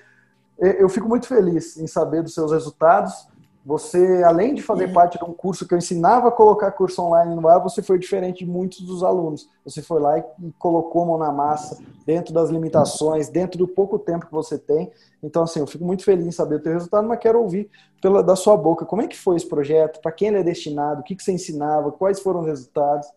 eu 0.59 0.89
fico 0.89 1.07
muito 1.07 1.25
feliz 1.25 1.77
em 1.77 1.87
saber 1.87 2.21
dos 2.21 2.33
seus 2.33 2.51
resultados 2.51 3.29
você, 3.65 4.21
além 4.23 4.53
de 4.53 4.61
fazer 4.61 4.87
uhum. 4.87 4.93
parte 4.93 5.17
de 5.17 5.23
um 5.23 5.33
curso 5.33 5.65
que 5.65 5.73
eu 5.73 5.77
ensinava 5.77 6.27
a 6.27 6.31
colocar 6.31 6.69
curso 6.71 7.01
online 7.01 7.33
no 7.33 7.47
ar, 7.47 7.59
você 7.59 7.81
foi 7.81 7.97
diferente 7.97 8.39
de 8.39 8.45
muitos 8.45 8.81
dos 8.81 9.03
alunos. 9.03 9.49
Você 9.63 9.81
foi 9.81 10.01
lá 10.01 10.19
e 10.19 10.23
colocou 10.59 11.03
a 11.03 11.05
mão 11.05 11.17
na 11.17 11.31
massa, 11.31 11.81
dentro 12.05 12.33
das 12.33 12.49
limitações, 12.49 13.29
dentro 13.29 13.57
do 13.57 13.65
pouco 13.65 13.97
tempo 13.97 14.25
que 14.25 14.31
você 14.33 14.57
tem. 14.57 14.91
Então, 15.21 15.43
assim, 15.43 15.61
eu 15.61 15.67
fico 15.67 15.85
muito 15.85 16.03
feliz 16.03 16.25
em 16.25 16.31
saber 16.31 16.55
o 16.55 16.59
teu 16.59 16.73
resultado, 16.73 17.07
mas 17.07 17.19
quero 17.19 17.41
ouvir 17.41 17.69
pela, 18.01 18.21
da 18.21 18.35
sua 18.35 18.57
boca. 18.57 18.85
Como 18.85 19.01
é 19.01 19.07
que 19.07 19.17
foi 19.17 19.37
esse 19.37 19.47
projeto? 19.47 20.01
Para 20.01 20.11
quem 20.11 20.27
ele 20.27 20.39
é 20.39 20.43
destinado? 20.43 20.99
O 20.99 21.03
que, 21.03 21.15
que 21.15 21.23
você 21.23 21.31
ensinava? 21.31 21.89
Quais 21.89 22.19
foram 22.19 22.41
os 22.41 22.47
resultados? 22.47 23.07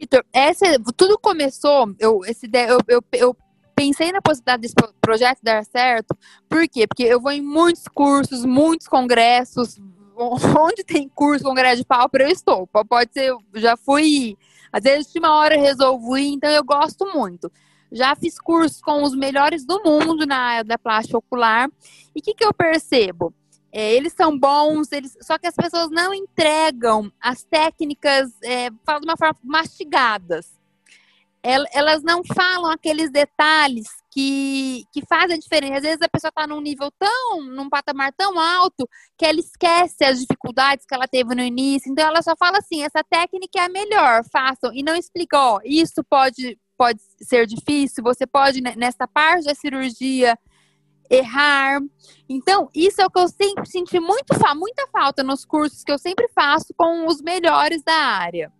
Vitor, 0.00 0.24
tudo 0.96 1.18
começou, 1.18 1.94
eu, 1.98 2.24
esse, 2.24 2.46
eu, 2.52 2.78
eu, 2.88 3.02
eu 3.12 3.36
pensei 3.74 4.12
na 4.12 4.22
possibilidade 4.22 4.62
desse 4.62 4.74
projeto 5.00 5.40
dar 5.42 5.64
certo. 5.64 6.16
Por 6.48 6.68
quê? 6.68 6.86
Porque 6.86 7.02
eu 7.02 7.20
vou 7.20 7.32
em 7.32 7.42
muitos 7.42 7.86
cursos, 7.88 8.44
muitos 8.44 8.88
congressos. 8.88 9.78
Onde 10.16 10.84
tem 10.84 11.08
curso, 11.08 11.44
congresso 11.44 11.78
de 11.78 11.84
pálpebra, 11.84 12.28
eu 12.28 12.32
estou. 12.32 12.66
Pode 12.66 13.12
ser, 13.12 13.34
já 13.54 13.76
fui. 13.76 14.36
Às 14.72 14.82
vezes, 14.82 15.12
de 15.12 15.18
uma 15.18 15.34
hora 15.36 15.56
eu 15.56 15.62
resolvo 15.62 16.16
ir, 16.16 16.32
então 16.32 16.50
eu 16.50 16.64
gosto 16.64 17.06
muito. 17.12 17.50
Já 17.90 18.14
fiz 18.16 18.38
cursos 18.38 18.80
com 18.80 19.02
os 19.02 19.14
melhores 19.14 19.64
do 19.64 19.82
mundo 19.84 20.26
na 20.26 20.36
área 20.36 20.64
da 20.64 20.78
plástica 20.78 21.18
ocular. 21.18 21.68
E 22.14 22.20
o 22.20 22.22
que, 22.22 22.34
que 22.34 22.44
eu 22.44 22.52
percebo? 22.52 23.32
É, 23.72 23.92
eles 23.92 24.12
são 24.12 24.38
bons, 24.38 24.92
eles, 24.92 25.16
só 25.20 25.36
que 25.36 25.48
as 25.48 25.54
pessoas 25.54 25.90
não 25.90 26.14
entregam 26.14 27.10
as 27.20 27.42
técnicas, 27.42 28.30
é, 28.42 28.70
falo 28.84 29.00
de 29.00 29.06
uma 29.06 29.16
forma 29.16 29.36
mastigadas 29.42 30.54
elas 31.44 32.02
não 32.02 32.22
falam 32.24 32.70
aqueles 32.70 33.10
detalhes 33.10 33.86
que, 34.10 34.84
que 34.90 35.04
fazem 35.06 35.36
a 35.36 35.38
diferença. 35.38 35.76
Às 35.76 35.82
vezes 35.82 36.02
a 36.02 36.08
pessoa 36.08 36.30
está 36.30 36.46
num 36.46 36.60
nível 36.60 36.90
tão, 36.98 37.42
num 37.42 37.68
patamar 37.68 38.12
tão 38.16 38.40
alto, 38.40 38.88
que 39.18 39.26
ela 39.26 39.38
esquece 39.38 40.04
as 40.04 40.20
dificuldades 40.20 40.86
que 40.86 40.94
ela 40.94 41.06
teve 41.06 41.34
no 41.34 41.42
início. 41.42 41.92
Então 41.92 42.06
ela 42.06 42.22
só 42.22 42.34
fala 42.38 42.58
assim: 42.58 42.82
essa 42.82 43.04
técnica 43.04 43.58
é 43.58 43.64
a 43.64 43.68
melhor, 43.68 44.22
façam. 44.32 44.72
E 44.72 44.82
não 44.82 44.96
explica, 44.96 45.38
ó, 45.38 45.60
isso 45.62 46.02
pode, 46.08 46.58
pode 46.78 47.00
ser 47.20 47.46
difícil, 47.46 48.02
você 48.02 48.26
pode, 48.26 48.62
nessa 48.62 49.06
parte 49.06 49.44
da 49.44 49.54
cirurgia, 49.54 50.38
errar. 51.10 51.78
Então, 52.26 52.70
isso 52.74 53.02
é 53.02 53.06
o 53.06 53.10
que 53.10 53.18
eu 53.18 53.28
sempre 53.28 53.66
senti 53.66 54.00
muito, 54.00 54.34
muita 54.56 54.86
falta 54.88 55.22
nos 55.22 55.44
cursos 55.44 55.84
que 55.84 55.92
eu 55.92 55.98
sempre 55.98 56.26
faço 56.28 56.72
com 56.74 57.06
os 57.06 57.20
melhores 57.20 57.82
da 57.82 57.94
área. 57.94 58.50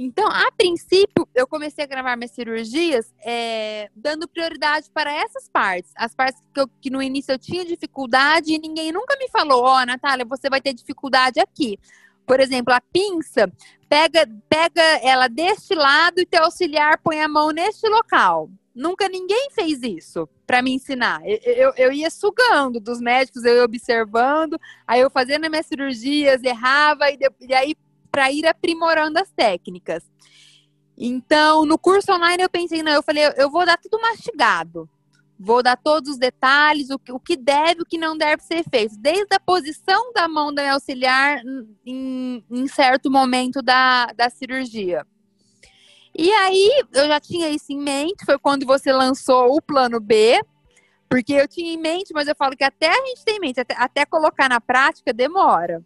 Então, 0.00 0.28
a 0.28 0.52
princípio, 0.52 1.28
eu 1.34 1.44
comecei 1.44 1.82
a 1.82 1.86
gravar 1.88 2.16
minhas 2.16 2.30
cirurgias 2.30 3.12
é, 3.20 3.90
dando 3.96 4.28
prioridade 4.28 4.88
para 4.94 5.12
essas 5.12 5.48
partes. 5.48 5.90
As 5.96 6.14
partes 6.14 6.40
que, 6.54 6.60
eu, 6.60 6.68
que, 6.80 6.88
no 6.88 7.02
início 7.02 7.32
eu 7.32 7.38
tinha 7.38 7.64
dificuldade 7.64 8.52
e 8.52 8.60
ninguém 8.60 8.92
nunca 8.92 9.16
me 9.18 9.28
falou: 9.28 9.64
Ó, 9.64 9.82
oh, 9.82 9.84
Natália, 9.84 10.24
você 10.24 10.48
vai 10.48 10.60
ter 10.60 10.72
dificuldade 10.72 11.40
aqui. 11.40 11.76
Por 12.24 12.38
exemplo, 12.38 12.72
a 12.72 12.80
pinça, 12.80 13.52
pega, 13.88 14.24
pega 14.48 14.80
ela 15.02 15.26
deste 15.26 15.74
lado 15.74 16.20
e 16.20 16.26
teu 16.26 16.44
auxiliar 16.44 17.00
põe 17.02 17.20
a 17.20 17.26
mão 17.26 17.50
neste 17.50 17.88
local. 17.88 18.48
Nunca 18.72 19.08
ninguém 19.08 19.48
fez 19.50 19.82
isso 19.82 20.28
para 20.46 20.62
me 20.62 20.72
ensinar. 20.72 21.20
Eu, 21.24 21.38
eu, 21.42 21.72
eu, 21.76 21.92
ia 21.92 22.08
sugando 22.08 22.78
dos 22.78 23.00
médicos, 23.00 23.44
eu 23.44 23.56
ia 23.56 23.64
observando, 23.64 24.60
aí 24.86 25.00
eu 25.00 25.10
fazendo 25.10 25.50
minhas 25.50 25.66
cirurgias, 25.66 26.44
errava, 26.44 27.10
e, 27.10 27.18
e 27.40 27.52
aí 27.52 27.74
para 28.10 28.30
ir 28.32 28.46
aprimorando 28.46 29.18
as 29.18 29.30
técnicas. 29.30 30.02
Então, 30.96 31.64
no 31.64 31.78
curso 31.78 32.12
online 32.12 32.42
eu 32.42 32.50
pensei, 32.50 32.82
não, 32.82 32.92
eu 32.92 33.02
falei, 33.02 33.22
eu 33.36 33.50
vou 33.50 33.64
dar 33.64 33.78
tudo 33.78 34.00
mastigado. 34.00 34.88
Vou 35.38 35.62
dar 35.62 35.76
todos 35.76 36.10
os 36.10 36.18
detalhes, 36.18 36.88
o 36.90 37.20
que, 37.20 37.36
deve, 37.36 37.82
o 37.82 37.84
que 37.84 37.96
não 37.96 38.18
deve 38.18 38.42
ser 38.42 38.64
feito, 38.68 38.96
desde 38.98 39.32
a 39.32 39.38
posição 39.38 40.12
da 40.12 40.26
mão 40.26 40.52
da 40.52 40.72
auxiliar 40.72 41.40
em, 41.86 42.44
em 42.50 42.66
certo 42.66 43.08
momento 43.08 43.62
da, 43.62 44.06
da 44.06 44.28
cirurgia. 44.28 45.06
E 46.12 46.28
aí, 46.32 46.82
eu 46.92 47.06
já 47.06 47.20
tinha 47.20 47.48
isso 47.48 47.66
em 47.70 47.78
mente, 47.78 48.24
foi 48.24 48.36
quando 48.36 48.66
você 48.66 48.92
lançou 48.92 49.54
o 49.54 49.62
plano 49.62 50.00
B, 50.00 50.40
porque 51.08 51.34
eu 51.34 51.46
tinha 51.46 51.72
em 51.72 51.78
mente, 51.78 52.12
mas 52.12 52.26
eu 52.26 52.34
falo 52.36 52.56
que 52.56 52.64
até 52.64 52.88
a 52.88 53.06
gente 53.06 53.24
tem 53.24 53.36
em 53.36 53.40
mente, 53.40 53.60
até, 53.60 53.76
até 53.78 54.04
colocar 54.04 54.48
na 54.48 54.60
prática 54.60 55.12
demora. 55.12 55.84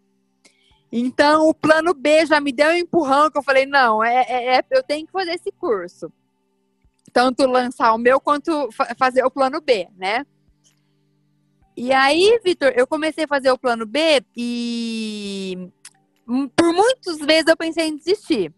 Então, 0.95 1.49
o 1.49 1.55
plano 1.55 1.91
B 1.91 2.23
já 2.23 2.39
me 2.39 2.51
deu 2.51 2.69
um 2.69 2.75
empurrão 2.75 3.31
que 3.31 3.35
eu 3.39 3.41
falei, 3.41 3.65
não, 3.65 4.03
é, 4.03 4.25
é, 4.29 4.57
é 4.57 4.63
eu 4.69 4.83
tenho 4.83 5.07
que 5.07 5.11
fazer 5.11 5.31
esse 5.31 5.51
curso. 5.51 6.13
Tanto 7.11 7.47
lançar 7.47 7.95
o 7.95 7.97
meu 7.97 8.21
quanto 8.21 8.69
fazer 8.95 9.23
o 9.25 9.31
plano 9.31 9.59
B, 9.59 9.87
né? 9.97 10.23
E 11.75 11.91
aí, 11.91 12.39
Vitor, 12.43 12.71
eu 12.75 12.85
comecei 12.85 13.23
a 13.23 13.27
fazer 13.27 13.51
o 13.51 13.57
plano 13.57 13.87
B 13.87 14.23
e 14.37 15.67
por 16.55 16.71
muitas 16.71 17.17
vezes 17.17 17.47
eu 17.47 17.57
pensei 17.57 17.87
em 17.87 17.97
desistir 17.97 18.53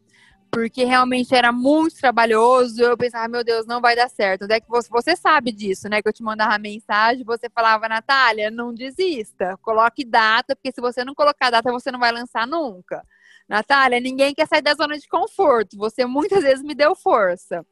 porque 0.56 0.86
realmente 0.86 1.36
era 1.36 1.51
muito 1.51 1.97
trabalhoso. 1.97 2.82
Eu 2.82 2.97
pensava, 2.97 3.28
meu 3.28 3.43
Deus, 3.43 3.66
não 3.66 3.82
vai 3.82 3.93
dar 3.93 4.10
certo. 4.10 4.45
Onde 4.45 4.53
é 4.53 4.62
que 4.62 4.70
você, 4.70 4.88
você 4.89 5.14
sabe 5.14 5.51
disso, 5.51 5.89
né? 5.89 6.01
Que 6.01 6.08
eu 6.08 6.14
te 6.14 6.24
mandava 6.24 6.58
mensagem, 6.58 7.26
você 7.26 7.49
falava, 7.49 7.89
Natália, 7.89 8.49
não 8.49 8.74
desista, 8.74 9.58
coloque 9.62 10.06
data, 10.06 10.56
porque 10.56 10.72
se 10.72 10.80
você 10.80 11.03
não 11.03 11.14
colocar 11.14 11.49
data, 11.49 11.70
você 11.74 11.91
não 11.91 11.99
vai 11.99 12.14
lançar 12.14 12.47
nunca. 12.47 13.06
Natália, 13.49 13.99
ninguém 13.99 14.34
quer 14.34 14.47
sair 14.47 14.62
da 14.62 14.74
zona 14.74 14.97
de 14.97 15.10
conforto. 15.10 15.76
Você 15.76 16.06
muitas 16.06 16.41
vezes 16.41 16.64
me 16.64 16.74
deu 16.74 16.95
força. 16.95 17.66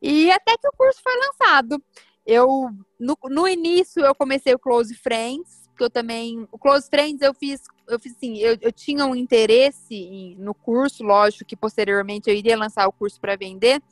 E 0.00 0.30
até 0.30 0.56
que 0.56 0.68
o 0.68 0.72
curso 0.72 1.00
foi 1.02 1.14
lançado. 1.16 1.82
Eu, 2.24 2.70
no, 2.98 3.18
no 3.24 3.48
início, 3.48 4.04
eu 4.04 4.14
comecei 4.14 4.54
o 4.54 4.58
Close 4.58 4.94
Friends, 4.94 5.65
que 5.76 5.84
eu 5.84 5.90
também. 5.90 6.46
O 6.50 6.58
Close 6.58 6.88
Friends 6.88 7.20
eu 7.20 7.34
fiz, 7.34 7.62
eu 7.88 7.98
fiz 7.98 8.16
assim, 8.16 8.38
eu, 8.38 8.56
eu 8.60 8.72
tinha 8.72 9.04
um 9.04 9.14
interesse 9.14 9.94
em, 9.94 10.36
no 10.36 10.54
curso, 10.54 11.04
lógico 11.04 11.44
que 11.44 11.56
posteriormente 11.56 12.28
eu 12.28 12.34
iria 12.34 12.56
lançar 12.56 12.86
o 12.86 12.92
curso 12.92 13.20
para 13.20 13.36
vender, 13.36 13.82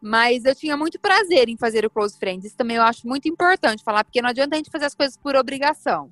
mas 0.00 0.44
eu 0.44 0.54
tinha 0.54 0.76
muito 0.76 0.98
prazer 1.00 1.48
em 1.48 1.56
fazer 1.56 1.84
o 1.84 1.90
Close 1.90 2.18
Friends. 2.18 2.46
Isso 2.46 2.56
também 2.56 2.76
eu 2.76 2.82
acho 2.82 3.06
muito 3.06 3.28
importante 3.28 3.82
falar, 3.82 4.04
porque 4.04 4.22
não 4.22 4.30
adianta 4.30 4.54
a 4.54 4.58
gente 4.58 4.70
fazer 4.70 4.86
as 4.86 4.94
coisas 4.94 5.16
por 5.16 5.36
obrigação. 5.36 6.10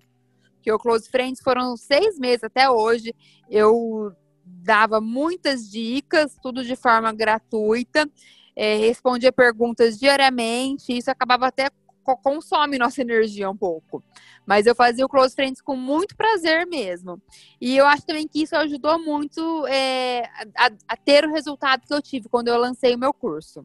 Que 0.63 0.73
o 0.73 0.79
Close 0.79 1.09
Friends 1.09 1.41
foram 1.43 1.77
seis 1.77 2.19
meses 2.19 2.45
até 2.45 2.69
hoje. 2.69 3.15
Eu 3.49 4.13
dava 4.45 5.01
muitas 5.01 5.71
dicas, 5.71 6.37
tudo 6.43 6.65
de 6.65 6.77
forma 6.77 7.13
gratuita. 7.13 8.09
É, 8.57 8.77
respondia 8.77 9.31
perguntas 9.31 9.99
diariamente, 9.99 10.97
isso 10.97 11.11
acabava 11.11 11.47
até 11.47 11.69
consome 12.15 12.79
nossa 12.79 13.01
energia 13.01 13.49
um 13.49 13.57
pouco. 13.57 14.05
Mas 14.45 14.67
eu 14.67 14.75
fazia 14.75 15.05
o 15.05 15.09
Close 15.09 15.35
Friends 15.35 15.63
com 15.63 15.75
muito 15.75 16.15
prazer 16.15 16.67
mesmo. 16.67 17.21
E 17.61 17.77
eu 17.77 17.87
acho 17.87 18.07
também 18.07 18.29
que 18.29 18.43
isso 18.43 18.55
ajudou 18.55 18.99
muito 18.99 19.67
é, 19.67 20.25
a, 20.55 20.71
a, 20.87 20.97
ter 20.97 21.25
o 21.25 21.33
resultado 21.33 21.87
que 21.87 21.95
eu 21.95 22.03
tive 22.03 22.29
quando 22.29 22.49
eu 22.49 22.59
lancei 22.59 22.95
o 22.95 22.99
meu 22.99 23.15
curso. 23.15 23.63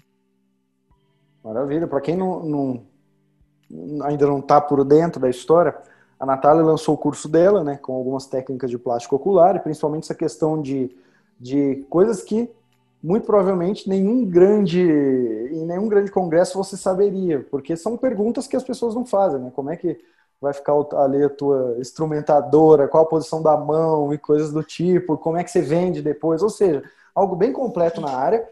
Maravilha. 1.44 1.88
Para 1.88 2.02
quem 2.02 2.16
não, 2.16 2.44
não, 2.44 2.86
ainda 4.06 4.26
não 4.28 4.39
está 4.39 4.62
por 4.62 4.84
dentro 4.86 5.20
da 5.20 5.30
história, 5.30 5.76
a 6.20 6.26
Natália 6.26 6.64
lançou 6.64 6.96
o 6.96 6.98
curso 6.98 7.28
dela, 7.28 7.64
né, 7.64 7.78
com 7.78 7.94
algumas 7.94 8.28
técnicas 8.28 8.70
de 8.70 8.78
plástico 8.78 9.16
ocular, 9.16 9.56
e 9.56 9.60
principalmente 9.60 10.04
essa 10.04 10.16
questão 10.16 10.62
de, 10.62 10.96
de 11.39 11.86
coisas 11.89 12.22
que 12.22 12.50
muito 13.04 13.26
provavelmente 13.26 13.89
nenhum 13.89 14.26
grande 14.26 14.82
em 14.82 15.66
nenhum 15.66 15.88
grande 15.88 16.12
congresso 16.12 16.58
você 16.58 16.78
saberia, 16.78 17.45
porque 17.49 17.76
são 17.76 17.97
perguntas 17.97 18.47
que 18.47 18.56
as 18.56 18.64
pessoas 18.64 18.93
não 18.93 19.06
fazem, 19.06 19.39
né? 19.39 19.52
Como 19.56 19.70
é 19.70 19.76
que 19.76 19.97
vai 20.39 20.54
ficar 20.54 20.74
ali 20.95 21.24
a 21.24 21.30
tua 21.30 21.76
instrumentadora, 21.80 22.88
qual 22.88 23.04
a 23.04 23.08
posição 23.08 23.43
da 23.43 23.56
mão 23.56 24.12
e 24.12 24.18
coisas 24.18 24.52
do 24.52 24.64
tipo, 24.64 25.18
como 25.18 25.38
é 25.38 25.43
que 25.43 25.52
você 25.52 25.62
vende 25.62 26.02
depois, 26.02 26.41
ou 26.41 26.49
seja, 26.49 26.84
algo 27.14 27.36
bem 27.36 27.54
completo 27.54 28.02
na 28.02 28.10
área. 28.10 28.47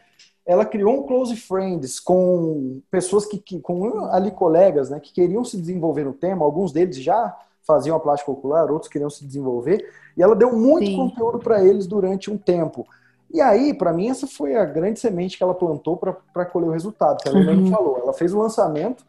ela 0.45 0.65
criou 0.65 0.99
um 0.99 1.03
close 1.03 1.35
friends 1.35 1.99
com 1.99 2.81
pessoas 2.89 3.25
que, 3.25 3.37
que 3.37 3.59
com 3.59 4.05
ali 4.05 4.31
colegas, 4.31 4.89
né, 4.89 4.99
que 4.99 5.13
queriam 5.13 5.43
se 5.43 5.57
desenvolver 5.57 6.03
no 6.03 6.13
tema. 6.13 6.43
Alguns 6.43 6.71
deles 6.71 6.97
já 6.97 7.35
faziam 7.63 7.95
a 7.95 7.99
plástica 7.99 8.31
ocular, 8.31 8.71
outros 8.71 8.91
queriam 8.91 9.11
se 9.11 9.23
desenvolver. 9.25 9.87
E 10.17 10.23
ela 10.23 10.35
deu 10.35 10.55
muito 10.55 10.87
Sim. 10.87 10.95
conteúdo 10.95 11.37
para 11.39 11.63
eles 11.63 11.85
durante 11.85 12.31
um 12.31 12.37
tempo. 12.37 12.87
E 13.31 13.41
aí, 13.41 13.73
para 13.73 13.93
mim, 13.93 14.09
essa 14.09 14.25
foi 14.25 14.55
a 14.55 14.65
grande 14.65 14.99
semente 14.99 15.37
que 15.37 15.43
ela 15.43 15.53
plantou 15.53 15.97
para 15.97 16.45
colher 16.45 16.67
o 16.67 16.71
resultado, 16.71 17.17
que 17.21 17.29
ela 17.29 17.39
uhum. 17.39 17.69
falou. 17.69 17.99
Ela 17.99 18.13
fez 18.13 18.33
o 18.33 18.39
lançamento, 18.39 19.05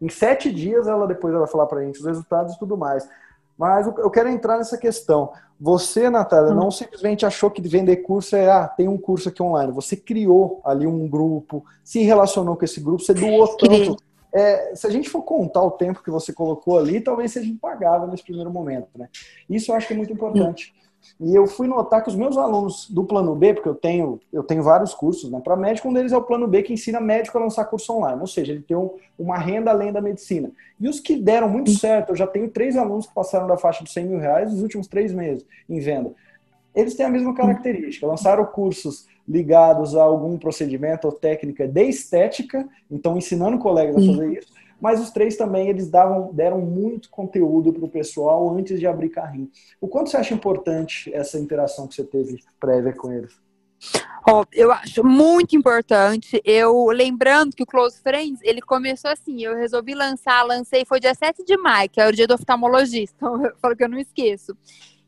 em 0.00 0.08
sete 0.08 0.52
dias 0.52 0.86
ela 0.86 1.06
depois 1.06 1.34
vai 1.34 1.46
falar 1.46 1.66
para 1.66 1.80
a 1.80 1.84
gente 1.84 1.98
os 1.98 2.06
resultados 2.06 2.54
e 2.54 2.58
tudo 2.58 2.76
mais. 2.76 3.08
Mas 3.56 3.86
eu 3.86 4.10
quero 4.10 4.28
entrar 4.28 4.58
nessa 4.58 4.76
questão. 4.76 5.32
Você, 5.60 6.10
Natália, 6.10 6.52
hum. 6.52 6.56
não 6.56 6.70
simplesmente 6.70 7.24
achou 7.24 7.50
que 7.50 7.62
vender 7.62 7.98
curso 7.98 8.34
é, 8.34 8.50
ah, 8.50 8.66
tem 8.66 8.88
um 8.88 8.98
curso 8.98 9.28
aqui 9.28 9.42
online. 9.42 9.72
Você 9.72 9.96
criou 9.96 10.60
ali 10.64 10.86
um 10.86 11.08
grupo, 11.08 11.64
se 11.82 12.02
relacionou 12.02 12.56
com 12.56 12.64
esse 12.64 12.80
grupo, 12.80 13.02
você 13.02 13.14
doou 13.14 13.56
tanto. 13.56 13.96
É, 14.32 14.74
se 14.74 14.84
a 14.84 14.90
gente 14.90 15.08
for 15.08 15.22
contar 15.22 15.62
o 15.62 15.70
tempo 15.70 16.02
que 16.02 16.10
você 16.10 16.32
colocou 16.32 16.76
ali, 16.76 17.00
talvez 17.00 17.32
seja 17.32 17.48
impagável 17.48 18.08
nesse 18.08 18.24
primeiro 18.24 18.50
momento, 18.50 18.88
né? 18.96 19.08
Isso 19.48 19.70
eu 19.70 19.76
acho 19.76 19.86
que 19.86 19.94
é 19.94 19.96
muito 19.96 20.12
importante. 20.12 20.74
Hum. 20.76 20.83
E 21.20 21.34
eu 21.34 21.46
fui 21.46 21.66
notar 21.66 22.02
que 22.02 22.08
os 22.08 22.16
meus 22.16 22.36
alunos 22.36 22.88
do 22.90 23.04
plano 23.04 23.34
B, 23.34 23.54
porque 23.54 23.68
eu 23.68 23.74
tenho, 23.74 24.20
eu 24.32 24.42
tenho 24.42 24.62
vários 24.62 24.92
cursos 24.92 25.30
né, 25.30 25.40
para 25.42 25.56
médico, 25.56 25.88
um 25.88 25.92
deles 25.92 26.12
é 26.12 26.16
o 26.16 26.22
plano 26.22 26.46
B 26.46 26.62
que 26.62 26.72
ensina 26.72 27.00
médico 27.00 27.38
a 27.38 27.40
lançar 27.40 27.64
curso 27.66 27.92
online, 27.92 28.20
ou 28.20 28.26
seja, 28.26 28.52
ele 28.52 28.62
tem 28.62 28.76
um, 28.76 28.90
uma 29.18 29.38
renda 29.38 29.70
além 29.70 29.92
da 29.92 30.00
medicina. 30.00 30.50
E 30.80 30.88
os 30.88 31.00
que 31.00 31.16
deram 31.16 31.48
muito 31.48 31.70
certo, 31.70 32.10
eu 32.10 32.16
já 32.16 32.26
tenho 32.26 32.48
três 32.50 32.76
alunos 32.76 33.06
que 33.06 33.14
passaram 33.14 33.46
da 33.46 33.56
faixa 33.56 33.84
dos 33.84 33.92
100 33.92 34.06
mil 34.06 34.18
reais 34.18 34.50
nos 34.50 34.62
últimos 34.62 34.86
três 34.86 35.12
meses 35.12 35.44
em 35.68 35.78
venda. 35.78 36.12
Eles 36.74 36.94
têm 36.94 37.06
a 37.06 37.10
mesma 37.10 37.34
característica, 37.34 38.06
lançaram 38.06 38.44
cursos 38.44 39.06
ligados 39.26 39.96
a 39.96 40.02
algum 40.02 40.36
procedimento 40.36 41.06
ou 41.06 41.12
técnica 41.12 41.66
de 41.66 41.82
estética, 41.84 42.68
então 42.90 43.16
ensinando 43.16 43.58
colegas 43.58 43.96
a 43.96 44.06
fazer 44.06 44.38
isso, 44.38 44.52
mas 44.80 45.00
os 45.00 45.10
três 45.10 45.36
também 45.36 45.68
eles 45.68 45.88
davam, 45.88 46.32
deram 46.32 46.60
muito 46.60 47.10
conteúdo 47.10 47.72
para 47.72 47.84
o 47.84 47.88
pessoal 47.88 48.54
antes 48.56 48.78
de 48.78 48.86
abrir 48.86 49.10
carrinho. 49.10 49.50
O 49.80 49.88
quanto 49.88 50.10
você 50.10 50.16
acha 50.16 50.34
importante 50.34 51.12
essa 51.14 51.38
interação 51.38 51.86
que 51.86 51.94
você 51.94 52.04
teve 52.04 52.42
prévia 52.58 52.92
com 52.92 53.12
eles? 53.12 53.32
Oh, 54.26 54.44
eu 54.52 54.72
acho 54.72 55.04
muito 55.04 55.54
importante. 55.54 56.40
Eu 56.44 56.86
lembrando 56.86 57.54
que 57.54 57.62
o 57.62 57.66
Close 57.66 58.00
Friends, 58.00 58.40
ele 58.42 58.62
começou 58.62 59.10
assim, 59.10 59.42
eu 59.42 59.54
resolvi 59.54 59.94
lançar, 59.94 60.42
lancei 60.44 60.84
foi 60.86 60.98
dia 60.98 61.14
7 61.14 61.44
de 61.44 61.56
maio, 61.58 61.90
que 61.90 62.00
é 62.00 62.08
o 62.08 62.12
dia 62.12 62.26
do 62.26 62.34
oftalmologista. 62.34 63.14
Então 63.16 63.44
eu 63.44 63.54
falo 63.58 63.76
que 63.76 63.84
eu 63.84 63.88
não 63.88 63.98
esqueço. 63.98 64.56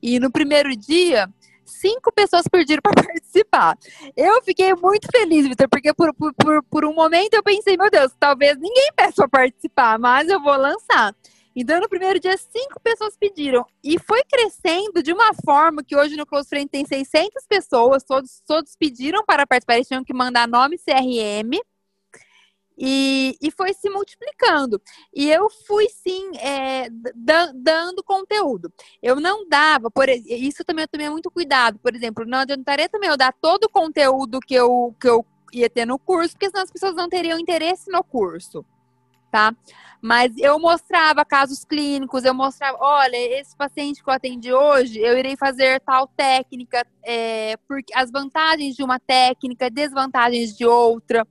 E 0.02 0.20
no 0.20 0.30
primeiro 0.30 0.76
dia, 0.76 1.28
cinco 1.66 2.12
pessoas 2.12 2.46
pediram 2.50 2.80
para 2.82 2.94
participar. 3.02 3.76
Eu 4.16 4.42
fiquei 4.42 4.74
muito 4.74 5.08
feliz, 5.10 5.46
Vitor, 5.46 5.68
porque 5.68 5.92
por, 5.92 6.14
por, 6.14 6.62
por, 6.64 6.84
um 6.84 6.94
momento 6.94 7.34
eu 7.34 7.42
pensei, 7.42 7.76
meu 7.76 7.90
Deus, 7.90 8.12
talvez 8.18 8.56
ninguém 8.58 8.90
peça 8.94 9.28
para 9.28 9.40
participar, 9.40 9.98
mas 9.98 10.28
eu 10.28 10.40
vou 10.42 10.56
lançar. 10.56 11.14
Então, 11.54 11.80
no 11.80 11.88
primeiro 11.88 12.20
dia, 12.20 12.36
cinco 12.36 12.78
pessoas 12.82 13.16
pediram. 13.16 13.64
E 13.82 13.98
foi 13.98 14.22
crescendo 14.30 15.02
de 15.02 15.12
uma 15.12 15.32
forma 15.44 15.82
que 15.82 15.96
hoje 15.96 16.14
no 16.14 16.26
Close 16.26 16.48
Friend 16.48 16.68
tem 16.68 16.84
600 16.84 17.46
pessoas, 17.48 18.02
todos, 18.04 18.42
todos 18.46 18.76
pediram 18.76 19.24
para 19.24 19.46
participar, 19.46 19.76
eles 19.76 19.88
tinham 19.88 20.04
que 20.04 20.12
mandar 20.12 20.46
nome 20.46 20.76
CRM 20.76 21.58
e, 22.76 23.36
e 23.40 23.50
foi 23.50 23.72
se 23.72 23.88
multiplicando. 23.88 24.80
E 25.14 25.30
eu 25.30 25.48
fui, 25.66 25.88
sim, 25.88 26.36
é, 26.38 26.88
dando 27.54 28.02
conteúdo. 28.04 28.72
Eu 29.02 29.20
não 29.20 29.48
dava, 29.48 29.90
por 29.90 30.08
isso 30.08 30.64
também 30.64 30.84
eu 30.84 30.88
tomei 30.88 31.08
muito 31.08 31.30
cuidado. 31.30 31.78
Por 31.78 31.94
exemplo, 31.94 32.24
não 32.26 32.38
adiantaria 32.38 32.88
também 32.88 33.08
eu 33.08 33.16
dar 33.16 33.32
todo 33.32 33.64
o 33.64 33.70
conteúdo 33.70 34.40
que 34.40 34.54
eu, 34.54 34.94
que 35.00 35.08
eu 35.08 35.24
ia 35.52 35.70
ter 35.70 35.86
no 35.86 35.98
curso, 35.98 36.34
porque 36.34 36.50
senão 36.50 36.62
as 36.62 36.70
pessoas 36.70 36.94
não 36.94 37.08
teriam 37.08 37.38
interesse 37.38 37.90
no 37.90 38.04
curso. 38.04 38.64
Tá? 39.30 39.54
Mas 40.00 40.32
eu 40.38 40.58
mostrava 40.58 41.24
casos 41.24 41.64
clínicos, 41.64 42.24
eu 42.24 42.32
mostrava, 42.32 42.78
olha, 42.80 43.16
esse 43.16 43.56
paciente 43.56 44.02
que 44.02 44.08
eu 44.08 44.14
atendi 44.14 44.52
hoje, 44.52 44.98
eu 45.00 45.18
irei 45.18 45.36
fazer 45.36 45.80
tal 45.80 46.06
técnica, 46.06 46.86
é, 47.02 47.56
porque 47.66 47.92
as 47.94 48.10
vantagens 48.10 48.76
de 48.76 48.84
uma 48.84 48.98
técnica, 48.98 49.68
desvantagens 49.68 50.56
de 50.56 50.64
outra. 50.64 51.26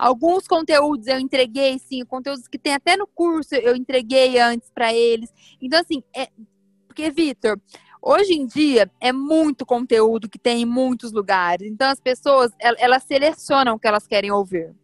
Alguns 0.00 0.48
conteúdos 0.48 1.06
eu 1.08 1.18
entreguei, 1.18 1.78
sim, 1.78 2.02
conteúdos 2.06 2.48
que 2.48 2.58
tem 2.58 2.72
até 2.72 2.96
no 2.96 3.06
curso 3.06 3.54
eu 3.54 3.76
entreguei 3.76 4.40
antes 4.40 4.70
para 4.70 4.94
eles. 4.94 5.30
Então, 5.60 5.78
assim, 5.78 6.02
é... 6.16 6.30
porque, 6.86 7.10
Vitor, 7.10 7.60
hoje 8.00 8.32
em 8.32 8.46
dia 8.46 8.90
é 8.98 9.12
muito 9.12 9.66
conteúdo 9.66 10.26
que 10.26 10.38
tem 10.38 10.62
em 10.62 10.64
muitos 10.64 11.12
lugares. 11.12 11.70
Então, 11.70 11.86
as 11.90 12.00
pessoas, 12.00 12.50
elas 12.58 13.02
selecionam 13.02 13.74
o 13.74 13.78
que 13.78 13.86
elas 13.86 14.06
querem 14.06 14.32
ouvir. 14.32 14.74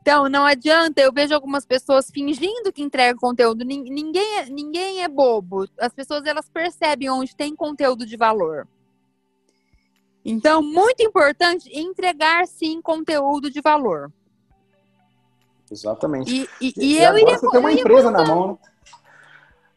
Então, 0.00 0.28
não 0.28 0.44
adianta, 0.44 1.00
eu 1.00 1.12
vejo 1.12 1.32
algumas 1.32 1.64
pessoas 1.64 2.10
fingindo 2.12 2.72
que 2.72 2.82
entregam 2.82 3.20
conteúdo. 3.20 3.64
Ninguém 3.64 4.38
é, 4.38 4.46
ninguém 4.46 5.04
é 5.04 5.08
bobo. 5.08 5.68
As 5.78 5.94
pessoas, 5.94 6.26
elas 6.26 6.48
percebem 6.48 7.08
onde 7.08 7.36
tem 7.36 7.54
conteúdo 7.54 8.04
de 8.04 8.16
valor. 8.16 8.66
Então, 10.24 10.60
muito 10.60 11.04
importante 11.04 11.70
entregar, 11.72 12.48
sim, 12.48 12.82
conteúdo 12.82 13.48
de 13.48 13.60
valor. 13.60 14.12
Exatamente. 15.70 16.48
E, 16.60 16.68
e, 16.68 16.74
e, 16.76 16.94
e 16.98 17.04
agora 17.04 17.38
você 17.38 17.50
tem 17.50 17.60
uma 17.60 17.72
empresa 17.72 18.10
na 18.10 18.24
mão, 18.24 18.48
né? 18.48 18.56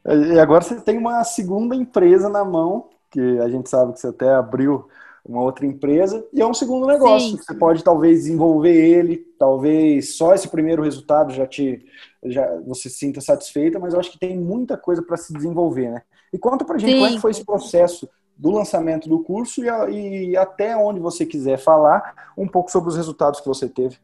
E 0.05 0.39
agora 0.39 0.61
você 0.61 0.81
tem 0.81 0.97
uma 0.97 1.23
segunda 1.23 1.75
empresa 1.75 2.27
na 2.27 2.43
mão, 2.43 2.89
que 3.09 3.39
a 3.39 3.47
gente 3.47 3.69
sabe 3.69 3.93
que 3.93 3.99
você 3.99 4.07
até 4.07 4.33
abriu 4.33 4.87
uma 5.25 5.41
outra 5.41 5.65
empresa, 5.65 6.25
e 6.33 6.41
é 6.41 6.45
um 6.45 6.53
segundo 6.53 6.85
negócio. 6.85 7.29
Sim. 7.29 7.37
Você 7.37 7.53
pode 7.53 7.81
talvez 7.81 8.23
desenvolver 8.23 8.75
ele, 8.75 9.17
talvez 9.39 10.15
só 10.15 10.33
esse 10.33 10.49
primeiro 10.49 10.83
resultado 10.83 11.31
já 11.31 11.47
te 11.47 11.85
já 12.25 12.59
você 12.65 12.89
se 12.89 12.97
sinta 12.97 13.21
satisfeita, 13.21 13.79
mas 13.79 13.93
eu 13.93 13.99
acho 13.99 14.11
que 14.11 14.19
tem 14.19 14.37
muita 14.37 14.77
coisa 14.77 15.01
para 15.01 15.15
se 15.15 15.33
desenvolver, 15.33 15.89
né? 15.89 16.01
E 16.33 16.37
conta 16.37 16.65
pra 16.65 16.77
gente 16.77 16.91
Sim. 16.91 16.97
como 16.97 17.07
é 17.07 17.11
que 17.13 17.21
foi 17.21 17.31
esse 17.31 17.45
processo 17.45 18.09
do 18.35 18.49
lançamento 18.49 19.07
do 19.07 19.23
curso 19.23 19.61
e, 19.63 20.31
e 20.31 20.37
até 20.37 20.75
onde 20.75 20.99
você 20.99 21.25
quiser 21.25 21.57
falar 21.57 22.33
um 22.37 22.47
pouco 22.47 22.71
sobre 22.71 22.89
os 22.89 22.97
resultados 22.97 23.39
que 23.39 23.47
você 23.47 23.69
teve. 23.69 23.97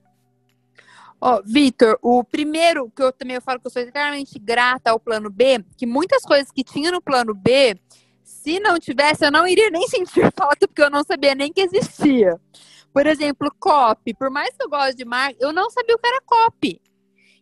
Ó, 1.22 1.36
oh, 1.36 1.42
Vitor, 1.46 2.00
o 2.02 2.24
primeiro 2.24 2.90
que 2.96 3.04
eu 3.04 3.12
também 3.12 3.36
eu 3.36 3.42
falo 3.42 3.60
que 3.60 3.68
eu 3.68 3.72
sou 3.72 3.82
eternamente 3.82 4.40
grata 4.40 4.92
ao 4.92 5.00
plano 5.00 5.30
B, 5.30 5.64
que 5.78 5.86
muitas 5.86 6.24
coisas 6.24 6.50
que 6.50 6.64
tinha 6.64 6.92
no 6.92 7.02
plano 7.02 7.34
B, 7.34 7.78
se 8.24 8.58
não 8.60 8.80
tivesse, 8.80 9.26
eu 9.26 9.32
não 9.32 9.46
iria 9.46 9.70
nem 9.70 9.86
sentir 9.90 10.32
falta, 10.38 10.66
porque 10.66 10.82
eu 10.82 10.90
não 10.90 11.04
sabia 11.04 11.36
nem 11.36 11.52
que 11.52 11.60
existia. 11.60 12.40
Por 12.94 13.06
exemplo, 13.06 13.54
copy. 13.60 14.14
Por 14.14 14.30
mais 14.30 14.56
que 14.56 14.64
eu 14.64 14.70
goste 14.70 14.96
de 14.96 15.04
marketing, 15.04 15.44
eu 15.44 15.52
não 15.52 15.70
sabia 15.70 15.96
o 15.96 16.00
que 16.00 16.08
era 16.08 16.22
copy. 16.22 16.82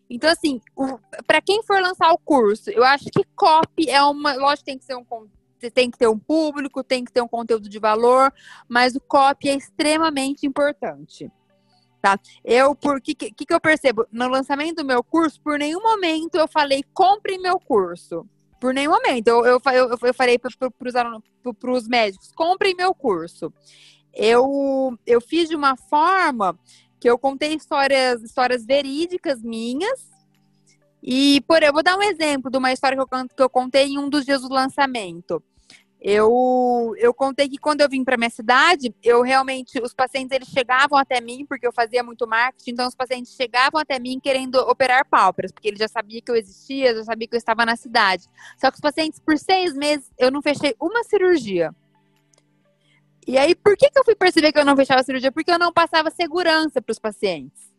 Então, 0.09 0.31
assim, 0.31 0.59
para 1.27 1.41
quem 1.41 1.61
for 1.61 1.79
lançar 1.79 2.11
o 2.11 2.17
curso, 2.17 2.71
eu 2.71 2.83
acho 2.83 3.05
que 3.05 3.23
copy 3.35 3.89
é 3.89 4.01
uma. 4.01 4.33
Lógico, 4.33 4.65
tem 4.65 4.77
que 4.77 4.85
ser 4.85 4.95
um 4.95 5.05
tem 5.73 5.89
que 5.89 5.97
ter 5.97 6.07
um 6.07 6.19
público, 6.19 6.83
tem 6.83 7.03
que 7.03 7.11
ter 7.11 7.21
um 7.21 7.27
conteúdo 7.27 7.67
de 7.67 7.79
valor, 7.79 8.31
mas 8.69 8.95
o 8.95 9.01
copy 9.01 9.49
é 9.49 9.55
extremamente 9.55 10.45
importante 10.45 11.31
tá? 12.01 12.19
Eu, 12.43 12.75
por 12.75 13.01
que, 13.01 13.13
que, 13.13 13.31
que 13.31 13.53
eu 13.53 13.59
percebo? 13.59 14.05
No 14.11 14.27
lançamento 14.27 14.77
do 14.77 14.85
meu 14.85 15.03
curso, 15.03 15.41
por 15.41 15.57
nenhum 15.57 15.81
momento 15.81 16.35
eu 16.35 16.47
falei, 16.47 16.83
compre 16.93 17.37
meu 17.37 17.59
curso. 17.59 18.25
Por 18.59 18.73
nenhum 18.73 18.91
momento. 18.91 19.27
Eu, 19.27 19.45
eu, 19.45 19.61
eu, 19.73 19.97
eu 20.01 20.13
falei 20.13 20.39
para 20.39 20.49
os 21.71 21.87
médicos, 21.87 22.31
comprem 22.35 22.75
meu 22.75 22.93
curso. 22.93 23.53
Eu, 24.13 24.97
eu 25.05 25.21
fiz 25.21 25.47
de 25.47 25.55
uma 25.55 25.75
forma 25.75 26.57
que 26.99 27.09
eu 27.09 27.17
contei 27.19 27.53
histórias, 27.53 28.23
histórias 28.23 28.65
verídicas 28.65 29.41
minhas. 29.41 30.09
E, 31.01 31.41
por 31.47 31.61
eu 31.61 31.71
vou 31.71 31.83
dar 31.83 31.97
um 31.97 32.01
exemplo 32.01 32.49
de 32.49 32.57
uma 32.57 32.73
história 32.73 32.97
que 32.97 33.03
eu, 33.03 33.27
que 33.27 33.43
eu 33.43 33.49
contei 33.49 33.85
em 33.85 33.99
um 33.99 34.09
dos 34.09 34.25
dias 34.25 34.41
do 34.41 34.49
lançamento. 34.49 35.41
Eu, 35.99 36.93
eu 36.97 37.11
contei 37.11 37.49
que 37.49 37.57
quando 37.57 37.81
eu 37.81 37.89
vim 37.89 38.03
para 38.03 38.17
minha 38.17 38.29
cidade, 38.29 38.93
eu 39.03 39.23
realmente, 39.23 39.81
os 39.81 39.93
pacientes 39.93 40.35
eles 40.35 40.47
chegavam 40.47 40.97
até 40.97 41.19
mim, 41.19 41.43
porque 41.45 41.65
eu 41.65 41.73
fazia 41.73 42.03
muito 42.03 42.27
marketing, 42.27 42.71
então 42.71 42.87
os 42.87 42.95
pacientes 42.95 43.33
chegavam 43.33 43.81
até 43.81 43.97
mim 43.97 44.19
querendo 44.19 44.55
operar 44.57 45.07
pálpebras, 45.09 45.51
porque 45.51 45.67
ele 45.67 45.77
já 45.77 45.87
sabia 45.87 46.21
que 46.21 46.29
eu 46.29 46.35
existia, 46.35 46.93
já 46.93 47.03
sabia 47.03 47.27
que 47.27 47.35
eu 47.35 47.39
estava 47.39 47.65
na 47.65 47.75
cidade. 47.75 48.27
Só 48.61 48.69
que 48.69 48.75
os 48.75 48.81
pacientes, 48.81 49.19
por 49.19 49.37
seis 49.39 49.73
meses, 49.73 50.11
eu 50.19 50.29
não 50.29 50.41
fechei 50.41 50.75
uma 50.79 51.03
cirurgia. 51.03 51.73
E 53.27 53.37
aí, 53.37 53.55
por 53.55 53.75
que, 53.75 53.89
que 53.89 53.99
eu 53.99 54.05
fui 54.05 54.15
perceber 54.15 54.53
que 54.53 54.59
eu 54.59 54.65
não 54.65 54.77
fechava 54.77 55.03
cirurgia? 55.03 55.31
Porque 55.31 55.51
eu 55.51 55.59
não 55.59 55.73
passava 55.73 56.09
segurança 56.11 56.81
para 56.81 56.91
os 56.91 56.99
pacientes. 56.99 57.76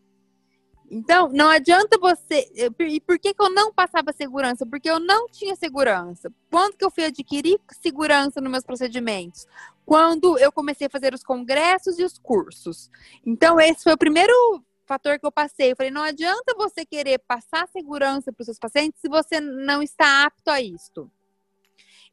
Então, 0.91 1.29
não 1.29 1.49
adianta 1.49 1.99
você. 1.99 2.51
E 2.55 3.01
por 3.01 3.19
que, 3.19 3.35
que 3.35 3.43
eu 3.43 3.51
não 3.51 3.73
passava 3.73 4.13
segurança? 4.13 4.65
Porque 4.65 4.91
eu 4.91 4.99
não 4.99 5.29
tinha 5.29 5.55
segurança. 5.55 6.33
Quando 6.51 6.77
que 6.77 6.85
eu 6.85 6.91
fui 6.91 7.05
adquirir 7.05 7.61
segurança 7.81 8.41
nos 8.41 8.51
meus 8.51 8.65
procedimentos? 8.65 9.47
Quando 9.85 10.39
eu 10.39 10.51
comecei 10.51 10.87
a 10.87 10.91
fazer 10.91 11.15
os 11.15 11.23
congressos 11.23 11.99
e 11.99 12.05
os 12.05 12.19
cursos. 12.19 12.91
Então, 13.25 13.61
esse 13.61 13.85
foi 13.85 13.93
o 13.93 13.99
primeiro 13.99 14.33
fator 14.87 15.19
que 15.19 15.27
eu 15.27 15.33
passei. 15.33 15.73
Eu 15.73 15.77
falei, 15.77 15.93
não 15.93 16.03
adianta 16.03 16.55
você 16.57 16.85
querer 16.87 17.19
passar 17.19 17.69
segurança 17.69 18.33
para 18.33 18.41
os 18.41 18.47
seus 18.47 18.59
pacientes 18.59 19.01
se 19.01 19.09
você 19.09 19.41
não 19.41 19.83
está 19.83 20.25
apto 20.25 20.51
a 20.51 20.61
isto. 20.61 21.11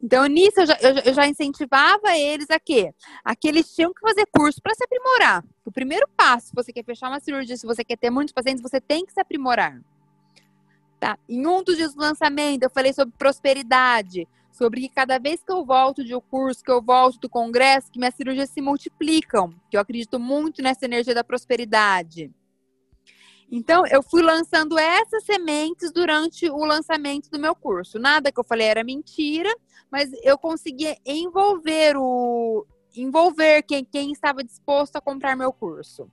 Então, 0.05 0.23
nisso, 0.27 0.59
eu 0.59 0.67
já, 0.67 0.77
eu 1.03 1.13
já, 1.15 1.27
incentivava 1.27 2.15
eles 2.15 2.51
a 2.51 2.59
quê? 2.59 2.93
A 3.23 3.35
que 3.35 3.47
eles 3.47 3.73
tinham 3.73 3.91
que 3.91 3.99
fazer 3.99 4.27
curso 4.27 4.61
para 4.61 4.75
se 4.75 4.83
aprimorar. 4.83 5.43
O 5.65 5.71
primeiro 5.71 6.07
passo, 6.15 6.49
se 6.49 6.53
você 6.53 6.71
quer 6.71 6.85
fechar 6.85 7.09
uma 7.09 7.19
cirurgia, 7.19 7.57
se 7.57 7.65
você 7.65 7.83
quer 7.83 7.97
ter 7.97 8.11
muitos 8.11 8.31
pacientes, 8.31 8.61
você 8.61 8.79
tem 8.79 9.03
que 9.03 9.11
se 9.11 9.19
aprimorar. 9.19 9.81
Tá? 10.99 11.17
Em 11.27 11.47
um 11.47 11.63
dos 11.63 11.75
dias 11.75 11.95
do 11.95 12.01
lançamento, 12.01 12.61
eu 12.61 12.69
falei 12.69 12.93
sobre 12.93 13.15
prosperidade, 13.17 14.27
sobre 14.51 14.81
que 14.81 14.89
cada 14.89 15.17
vez 15.17 15.43
que 15.43 15.51
eu 15.51 15.65
volto 15.65 16.03
de 16.03 16.13
um 16.13 16.21
curso, 16.21 16.63
que 16.63 16.69
eu 16.69 16.83
volto 16.83 17.17
do 17.17 17.27
congresso, 17.27 17.91
que 17.91 17.97
minhas 17.97 18.13
cirurgias 18.13 18.51
se 18.51 18.61
multiplicam, 18.61 19.55
que 19.71 19.75
eu 19.75 19.81
acredito 19.81 20.19
muito 20.19 20.61
nessa 20.61 20.85
energia 20.85 21.15
da 21.15 21.23
prosperidade. 21.23 22.31
Então, 23.51 23.85
eu 23.87 24.01
fui 24.01 24.21
lançando 24.21 24.77
essas 24.77 25.23
sementes 25.23 25.91
durante 25.91 26.49
o 26.49 26.65
lançamento 26.65 27.29
do 27.29 27.39
meu 27.39 27.55
curso. 27.55 27.99
Nada 27.99 28.31
que 28.31 28.39
eu 28.39 28.43
falei 28.43 28.67
era 28.67 28.83
mentira, 28.83 29.49
mas 29.91 30.09
eu 30.23 30.37
conseguia 30.37 30.97
envolver 31.05 31.95
o 31.97 32.65
envolver 32.97 33.61
quem, 33.63 33.83
quem 33.83 34.11
estava 34.13 34.41
disposto 34.41 34.95
a 34.95 35.01
comprar 35.01 35.35
meu 35.35 35.51
curso. 35.51 36.09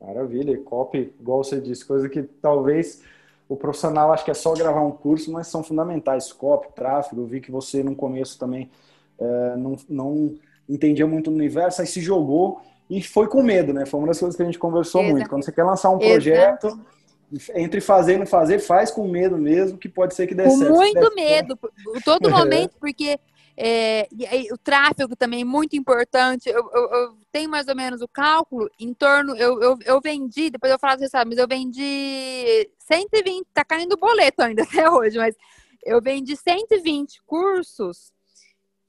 Maravilha, 0.00 0.60
copy, 0.62 1.14
igual 1.20 1.44
você 1.44 1.60
disse, 1.60 1.84
coisa 1.84 2.08
que 2.08 2.22
talvez 2.22 3.02
o 3.48 3.56
profissional 3.56 4.12
acho 4.12 4.24
que 4.24 4.30
é 4.30 4.34
só 4.34 4.52
gravar 4.54 4.80
um 4.80 4.92
curso, 4.92 5.30
mas 5.30 5.46
são 5.46 5.62
fundamentais. 5.62 6.32
Copy, 6.32 6.72
tráfego, 6.74 7.22
eu 7.22 7.26
vi 7.26 7.40
que 7.40 7.50
você 7.50 7.82
no 7.82 7.94
começo 7.94 8.38
também 8.38 8.70
é, 9.18 9.56
não, 9.56 9.76
não 9.88 10.34
entendia 10.68 11.06
muito 11.06 11.30
o 11.30 11.34
universo, 11.34 11.80
aí 11.80 11.86
se 11.86 12.00
jogou 12.00 12.62
e 12.90 13.00
foi 13.00 13.28
com 13.28 13.40
medo, 13.40 13.72
né? 13.72 13.86
Foi 13.86 14.00
uma 14.00 14.08
das 14.08 14.18
coisas 14.18 14.36
que 14.36 14.42
a 14.42 14.46
gente 14.46 14.58
conversou 14.58 15.00
Exato. 15.00 15.16
muito. 15.16 15.30
Quando 15.30 15.44
você 15.44 15.52
quer 15.52 15.62
lançar 15.62 15.90
um 15.90 15.98
projeto, 15.98 16.66
Exato. 16.66 17.52
entre 17.54 17.80
fazer 17.80 18.14
e 18.14 18.18
não 18.18 18.26
fazer, 18.26 18.58
faz 18.58 18.90
com 18.90 19.06
medo 19.06 19.38
mesmo, 19.38 19.78
que 19.78 19.88
pode 19.88 20.12
ser 20.12 20.26
que 20.26 20.34
dê 20.34 20.42
com 20.42 20.50
certo. 20.50 20.72
Com 20.72 20.76
muito 20.76 21.14
medo, 21.14 21.58
todo 22.04 22.28
momento, 22.28 22.74
porque 22.80 23.16
é, 23.56 24.08
o 24.50 24.58
tráfego 24.58 25.14
também 25.14 25.42
é 25.42 25.44
muito 25.44 25.76
importante. 25.76 26.48
Eu, 26.48 26.68
eu, 26.74 26.90
eu, 26.90 27.16
tenho 27.30 27.48
mais 27.48 27.68
ou 27.68 27.76
menos 27.76 28.00
o 28.00 28.08
cálculo 28.08 28.68
em 28.76 28.92
torno. 28.92 29.36
Eu, 29.36 29.62
eu, 29.62 29.78
eu 29.84 30.00
vendi, 30.00 30.50
depois 30.50 30.72
eu 30.72 30.78
falo 30.78 30.94
assim, 30.94 31.06
sabe, 31.06 31.30
mas 31.30 31.38
eu 31.38 31.46
vendi 31.46 32.68
120, 32.80 33.46
tá 33.54 33.64
caindo 33.64 33.96
boleto 33.96 34.42
ainda 34.42 34.64
até 34.68 34.90
hoje, 34.90 35.16
mas 35.16 35.36
eu 35.84 36.02
vendi 36.02 36.36
120 36.36 37.22
cursos 37.24 38.12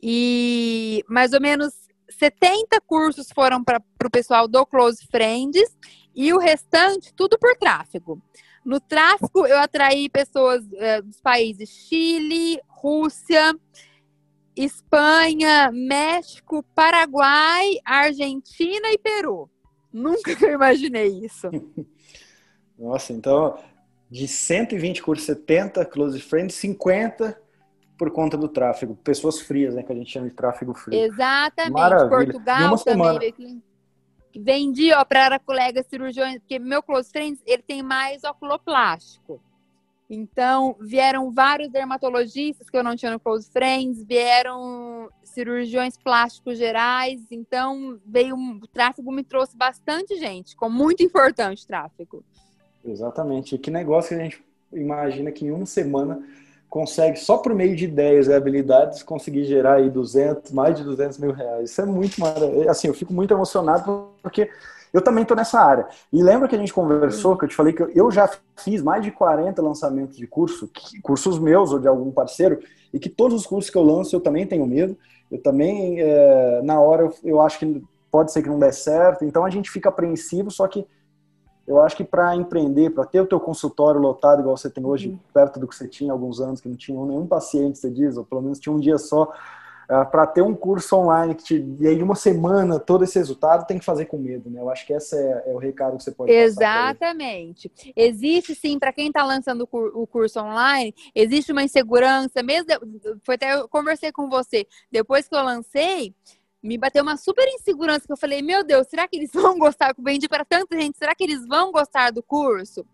e 0.02 1.06
mais 1.08 1.34
ou 1.34 1.40
menos 1.40 1.91
70 2.12 2.80
cursos 2.82 3.28
foram 3.34 3.64
para 3.64 3.82
o 4.06 4.12
pessoal 4.12 4.48
do 4.48 4.66
Close 4.66 5.06
Friends 5.10 5.76
e 6.16 6.34
o 6.34 6.38
restante 6.38 7.14
tudo 7.14 7.38
por 7.40 7.56
tráfego. 7.56 8.22
No 8.64 8.80
tráfego, 8.80 9.48
eu 9.48 9.58
atraí 9.58 10.10
pessoas 10.10 10.64
é, 10.74 11.02
dos 11.02 11.20
países 11.20 11.70
Chile, 11.70 12.60
Rússia, 12.68 13.56
Espanha, 14.56 15.72
México, 15.72 16.64
Paraguai, 16.76 17.78
Argentina 17.84 18.92
e 18.92 18.98
Peru. 18.98 19.50
Nunca 19.92 20.32
eu 20.46 20.54
imaginei 20.54 21.08
isso. 21.26 21.50
Nossa, 22.78 23.14
então 23.14 23.58
de 24.10 24.28
120 24.28 25.02
cursos, 25.02 25.26
70 25.26 25.86
close 25.86 26.20
friends, 26.20 26.56
50 26.56 27.40
por 28.02 28.10
conta 28.10 28.36
do 28.36 28.48
tráfego. 28.48 28.96
Pessoas 28.96 29.40
frias, 29.40 29.76
né? 29.76 29.84
Que 29.84 29.92
a 29.92 29.96
gente 29.96 30.10
chama 30.10 30.28
de 30.28 30.34
tráfego 30.34 30.74
frio. 30.74 31.00
Exatamente. 31.00 31.72
Maravilha. 31.72 32.10
Portugal 32.10 32.76
também. 32.80 33.62
Vendi, 34.36 34.92
ó, 34.92 35.06
para 35.06 35.38
colegas 35.38 35.86
cirurgiões, 35.86 36.40
porque 36.40 36.58
meu 36.58 36.82
close 36.82 37.12
friends, 37.12 37.40
ele 37.46 37.62
tem 37.62 37.84
mais 37.84 38.24
oculoplástico. 38.24 39.40
Então, 40.10 40.76
vieram 40.80 41.30
vários 41.30 41.70
dermatologistas 41.70 42.72
que 42.72 42.76
eu 42.76 42.84
não 42.84 42.96
tinha 42.96 43.12
no 43.12 43.20
close 43.20 43.48
friends, 43.52 44.04
vieram 44.04 45.08
cirurgiões 45.24 45.96
plásticos 45.96 46.58
gerais, 46.58 47.22
então 47.30 48.00
veio 48.04 48.36
o 48.36 48.66
tráfego 48.66 49.12
me 49.12 49.24
trouxe 49.24 49.56
bastante 49.56 50.16
gente, 50.16 50.56
com 50.56 50.72
muito 50.72 51.04
importante 51.04 51.68
tráfego. 51.68 52.24
Exatamente. 52.84 53.54
E 53.54 53.60
que 53.60 53.70
negócio 53.70 54.10
que 54.10 54.16
a 54.16 54.24
gente 54.24 54.44
imagina 54.74 55.32
que 55.32 55.46
em 55.46 55.52
uma 55.52 55.68
semana 55.68 56.20
consegue, 56.72 57.20
só 57.20 57.38
por 57.38 57.54
meio 57.54 57.76
de 57.76 57.84
ideias 57.84 58.28
e 58.28 58.34
habilidades, 58.34 59.04
conseguir 59.04 59.44
gerar 59.44 59.74
aí 59.74 59.90
200, 59.90 60.54
mais 60.54 60.78
de 60.78 60.86
200 60.86 61.18
mil 61.18 61.34
reais. 61.34 61.70
Isso 61.70 61.82
é 61.82 61.86
muito 61.86 62.22
maravilhoso. 62.22 62.70
Assim, 62.70 62.88
eu 62.88 62.94
fico 62.94 63.14
muito 63.14 63.34
emocionado 63.34 64.08
porque 64.24 64.50
eu 64.94 65.02
também 65.02 65.24
estou 65.24 65.36
nessa 65.36 65.60
área. 65.60 65.86
E 66.14 66.24
lembra 66.24 66.48
que 66.48 66.56
a 66.56 66.58
gente 66.58 66.72
conversou, 66.72 67.38
que 67.38 67.44
eu 67.44 67.50
te 67.50 67.56
falei 67.56 67.74
que 67.74 67.84
eu 67.94 68.10
já 68.10 68.30
fiz 68.56 68.82
mais 68.82 69.04
de 69.04 69.12
40 69.12 69.62
lançamentos 69.62 70.16
de 70.16 70.26
curso, 70.26 70.70
cursos 71.04 71.38
meus 71.38 71.74
ou 71.74 71.80
de 71.80 71.90
algum 71.90 72.10
parceiro, 72.10 72.60
e 72.94 72.98
que 72.98 73.10
todos 73.10 73.42
os 73.42 73.46
cursos 73.46 73.70
que 73.70 73.78
eu 73.78 73.84
lanço 73.84 74.16
eu 74.16 74.22
também 74.22 74.48
tenho 74.48 74.66
medo. 74.66 74.98
Eu 75.30 75.44
também, 75.44 76.00
é, 76.00 76.62
na 76.64 76.80
hora, 76.80 77.04
eu, 77.04 77.14
eu 77.22 77.42
acho 77.42 77.60
que 77.60 77.84
pode 78.10 78.32
ser 78.32 78.44
que 78.44 78.50
não 78.50 78.58
dê 78.58 78.72
certo. 78.72 79.26
Então 79.26 79.44
a 79.44 79.50
gente 79.50 79.70
fica 79.70 79.90
apreensivo, 79.90 80.50
só 80.50 80.66
que 80.70 80.88
eu 81.68 81.80
acho 81.82 81.96
que 81.96 82.04
para 82.04 82.36
empreender, 82.36 82.90
para 82.90 83.06
ter 83.06 83.22
o 83.22 83.26
teu 83.26 83.40
consultório 83.40 84.02
lotado 84.02 84.42
igual 84.42 84.58
você 84.58 84.70
tem 84.70 84.86
hoje, 84.86 85.10
uhum. 85.10 85.20
perto 85.34 85.60
do 85.60 85.68
que 85.68 85.76
você 85.76 85.88
tinha 85.88 86.12
há 86.12 86.14
alguns 86.14 86.40
anos, 86.40 86.60
que 86.60 86.68
não 86.68 86.76
tinha 86.76 87.00
nenhum 87.06 87.28
paciente, 87.28 87.78
você 87.78 87.90
diz, 87.90 88.18
ou 88.18 88.26
pelo 88.26 88.42
menos 88.42 88.60
tinha 88.60 88.74
um 88.74 88.80
dia 88.80 88.98
só, 88.98 89.24
uh, 89.24 89.30
ah, 89.90 90.06
para 90.06 90.26
ter 90.26 90.42
um 90.42 90.56
curso 90.56 90.96
online 90.96 91.36
que 91.36 91.44
te, 91.44 91.76
e 91.80 91.88
aí 91.88 92.02
uma 92.02 92.16
semana 92.16 92.80
todo 92.80 93.04
esse 93.04 93.18
resultado 93.18 93.68
tem 93.68 93.78
que 93.78 93.86
fazer 93.86 94.06
com 94.06 94.18
medo, 94.18 94.50
né? 94.50 94.60
Eu 94.60 94.70
acho 94.70 94.86
que 94.86 94.94
esse 94.94 95.16
é, 95.16 95.44
é 95.48 95.54
o 95.54 95.58
recado 95.58 95.98
que 95.98 96.04
você 96.04 96.12
pode 96.12 96.32
Exatamente. 96.32 97.72
Existe 97.96 98.56
sim, 98.56 98.80
para 98.80 98.92
quem 98.92 99.08
está 99.08 99.24
lançando 99.24 99.68
o 99.72 100.08
curso 100.08 100.40
online, 100.42 100.96
existe 101.14 101.52
uma 101.52 101.64
insegurança, 101.64 102.42
mesmo, 102.42 102.68
foi 103.24 103.36
até 103.36 103.54
eu 103.54 103.70
conversei 103.70 104.12
com 104.12 104.30
você, 104.30 104.66
depois 104.92 105.28
que 105.28 105.36
eu 105.36 105.44
lancei, 105.44 106.16
me 106.62 106.78
bateu 106.78 107.04
uma 107.04 107.18
super 107.18 107.48
insegurança 107.48 108.06
que 108.06 108.14
eu 108.14 108.18
falei, 108.18 108.42
meu 108.42 108.64
Deus, 108.64 108.88
será 108.88 109.08
que 109.08 109.16
eles 109.16 109.32
vão 109.34 109.58
gostar? 109.58 109.90
Eu 109.98 110.04
vendi 110.04 110.28
para 110.28 110.46
tanta 110.46 110.80
gente, 110.80 110.98
será 110.98 111.16
que 111.16 111.24
eles 111.24 111.46
vão 111.48 111.72
gostar 111.72 112.12
do 112.12 112.22
curso? 112.22 112.86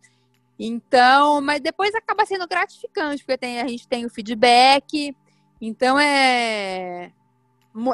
Então, 0.60 1.42
mas 1.42 1.62
depois 1.62 1.94
acaba 1.94 2.26
sendo 2.26 2.48
gratificante, 2.48 3.24
porque 3.24 3.38
tem, 3.38 3.60
a 3.60 3.68
gente 3.68 3.88
tem 3.88 4.06
o 4.06 4.10
feedback. 4.10 5.16
Então 5.62 6.00
é 6.00 7.12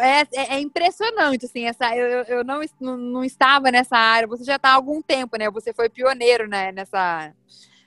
é, 0.02 0.22
é, 0.22 0.56
é 0.56 0.60
impressionante, 0.62 1.46
assim, 1.46 1.66
essa, 1.66 1.96
eu, 1.96 2.24
eu 2.24 2.44
não, 2.44 2.62
não 2.80 3.24
estava 3.24 3.70
nessa 3.70 3.98
área, 3.98 4.28
você 4.28 4.44
já 4.44 4.56
está 4.56 4.70
há 4.70 4.76
algum 4.76 5.02
tempo, 5.02 5.38
né? 5.38 5.50
Você 5.52 5.74
foi 5.74 5.90
pioneiro 5.90 6.48
né, 6.48 6.72
nessa, 6.72 7.34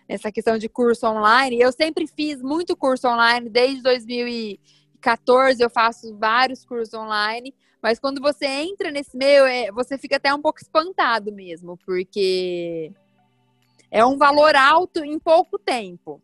nessa 0.07 0.31
questão 0.31 0.59
de 0.59 0.69
curso 0.69 1.07
online. 1.07 1.59
Eu 1.59 1.73
sempre 1.73 2.07
fiz 2.07 2.43
muito 2.43 2.77
curso 2.77 3.09
online, 3.09 3.49
desde 3.49 3.83
2014 3.83 5.63
eu 5.63 5.71
faço 5.71 6.15
vários 6.19 6.65
cursos 6.67 6.93
online, 6.93 7.55
mas 7.87 8.01
quando 8.01 8.21
você 8.21 8.47
entra 8.47 8.91
nesse 8.91 9.17
meio, 9.17 9.47
é, 9.47 9.71
você 9.71 9.97
fica 9.97 10.17
até 10.17 10.35
um 10.35 10.43
pouco 10.43 10.59
espantado 10.59 11.31
mesmo, 11.31 11.79
porque 11.87 12.91
é 13.93 14.05
um 14.05 14.19
valor 14.19 14.57
alto 14.57 15.05
em 15.05 15.21
pouco 15.21 15.57
tempo. 15.57 16.21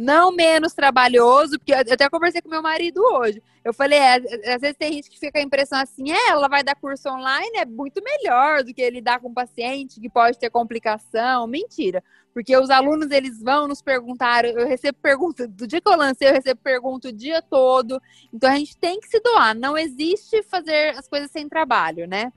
Não 0.00 0.30
menos 0.30 0.74
trabalhoso, 0.74 1.58
porque 1.58 1.72
eu 1.72 1.78
até 1.78 2.08
conversei 2.08 2.40
com 2.40 2.48
meu 2.48 2.62
marido 2.62 3.00
hoje. 3.02 3.42
Eu 3.64 3.74
falei, 3.74 3.98
é, 3.98 4.14
às 4.54 4.60
vezes 4.60 4.76
tem 4.78 4.92
gente 4.92 5.10
que 5.10 5.18
fica 5.18 5.40
a 5.40 5.42
impressão 5.42 5.76
assim, 5.80 6.12
é, 6.12 6.28
ela 6.30 6.46
vai 6.46 6.62
dar 6.62 6.76
curso 6.76 7.08
online, 7.08 7.58
é 7.58 7.64
muito 7.64 8.00
melhor 8.00 8.62
do 8.62 8.72
que 8.72 8.88
lidar 8.90 9.18
com 9.18 9.26
um 9.26 9.34
paciente 9.34 10.00
que 10.00 10.08
pode 10.08 10.38
ter 10.38 10.50
complicação. 10.50 11.48
Mentira. 11.48 12.00
Porque 12.32 12.56
os 12.56 12.70
alunos, 12.70 13.10
eles 13.10 13.42
vão 13.42 13.66
nos 13.66 13.82
perguntar, 13.82 14.44
eu 14.44 14.68
recebo 14.68 14.96
perguntas, 15.02 15.48
do 15.48 15.66
dia 15.66 15.80
que 15.80 15.88
eu 15.88 15.96
lancei, 15.96 16.28
eu 16.28 16.34
recebo 16.34 16.60
pergunta 16.62 17.08
o 17.08 17.12
dia 17.12 17.42
todo. 17.42 18.00
Então 18.32 18.52
a 18.52 18.56
gente 18.56 18.76
tem 18.76 19.00
que 19.00 19.08
se 19.08 19.18
doar. 19.18 19.52
Não 19.52 19.76
existe 19.76 20.44
fazer 20.44 20.96
as 20.96 21.08
coisas 21.08 21.28
sem 21.28 21.48
trabalho, 21.48 22.06
né? 22.06 22.32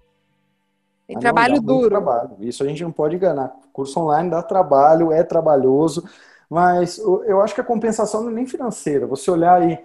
Tem 1.05 1.15
ah, 1.15 1.19
trabalho 1.19 1.61
duro. 1.61 1.89
Trabalho. 1.89 2.37
Isso 2.39 2.63
a 2.63 2.67
gente 2.67 2.81
não 2.81 2.91
pode 2.91 3.17
enganar. 3.17 3.53
Curso 3.71 3.99
online 3.99 4.31
dá 4.31 4.41
trabalho, 4.41 5.11
é 5.11 5.21
trabalhoso, 5.21 6.03
mas 6.51 6.97
eu 6.97 7.39
acho 7.39 7.55
que 7.55 7.61
a 7.61 7.63
compensação 7.63 8.23
não 8.23 8.29
é 8.29 8.33
nem 8.33 8.45
financeira. 8.45 9.07
Você 9.07 9.31
olhar 9.31 9.61
aí, 9.61 9.79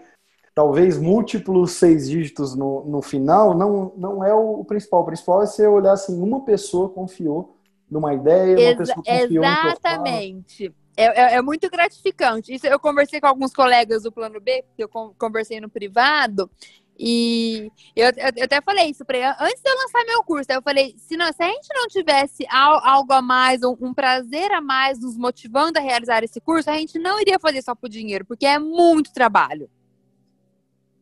talvez 0.53 0.99
múltiplos 0.99 1.75
seis 1.75 2.11
dígitos 2.11 2.57
no, 2.57 2.85
no 2.85 3.01
final, 3.01 3.57
não, 3.57 3.93
não 3.97 4.25
é 4.25 4.35
o 4.35 4.65
principal. 4.65 5.03
O 5.03 5.07
principal 5.07 5.45
é 5.45 5.47
você 5.47 5.65
olhar 5.65 5.93
assim, 5.93 6.21
uma 6.21 6.45
pessoa 6.45 6.89
confiou 6.89 7.57
numa 7.89 8.13
ideia, 8.13 8.71
uma 8.71 8.79
pessoa 8.79 8.97
confiou 8.97 9.45
Exatamente. 9.45 10.75
É, 10.97 11.05
é, 11.05 11.35
é, 11.37 11.43
muito 11.43 11.71
gratificante. 11.71 12.53
Isso 12.53 12.67
eu 12.67 12.81
conversei 12.81 13.21
com 13.21 13.29
alguns 13.29 13.53
colegas 13.53 14.03
do 14.03 14.11
Plano 14.11 14.41
B, 14.41 14.65
que 14.75 14.83
eu 14.83 14.89
conversei 14.89 15.61
no 15.61 15.69
privado, 15.69 16.51
e 16.99 17.71
eu, 17.95 18.07
eu 18.37 18.45
até 18.45 18.61
falei 18.61 18.91
isso 18.91 19.05
para 19.05 19.19
ele 19.19 19.27
antes 19.27 19.63
de 19.63 19.69
eu 19.69 19.77
lançar 19.77 20.05
meu 20.07 20.23
curso. 20.23 20.51
Eu 20.51 20.63
falei: 20.63 20.95
se, 20.99 21.17
não, 21.17 21.31
se 21.33 21.43
a 21.43 21.49
gente 21.49 21.69
não 21.75 21.87
tivesse 21.89 22.47
algo 22.51 23.13
a 23.13 23.21
mais, 23.21 23.63
um, 23.63 23.77
um 23.81 23.95
prazer 23.95 24.51
a 24.53 24.61
mais 24.61 24.99
nos 24.99 25.17
motivando 25.17 25.79
a 25.79 25.83
realizar 25.83 26.25
esse 26.25 26.41
curso, 26.41 26.71
a 26.71 26.75
gente 26.75 26.99
não 26.99 27.21
iria 27.21 27.39
fazer 27.39 27.63
só 27.63 27.75
por 27.75 27.89
dinheiro, 27.89 28.25
porque 28.25 28.47
é 28.47 28.59
muito 28.59 29.13
trabalho. 29.13 29.69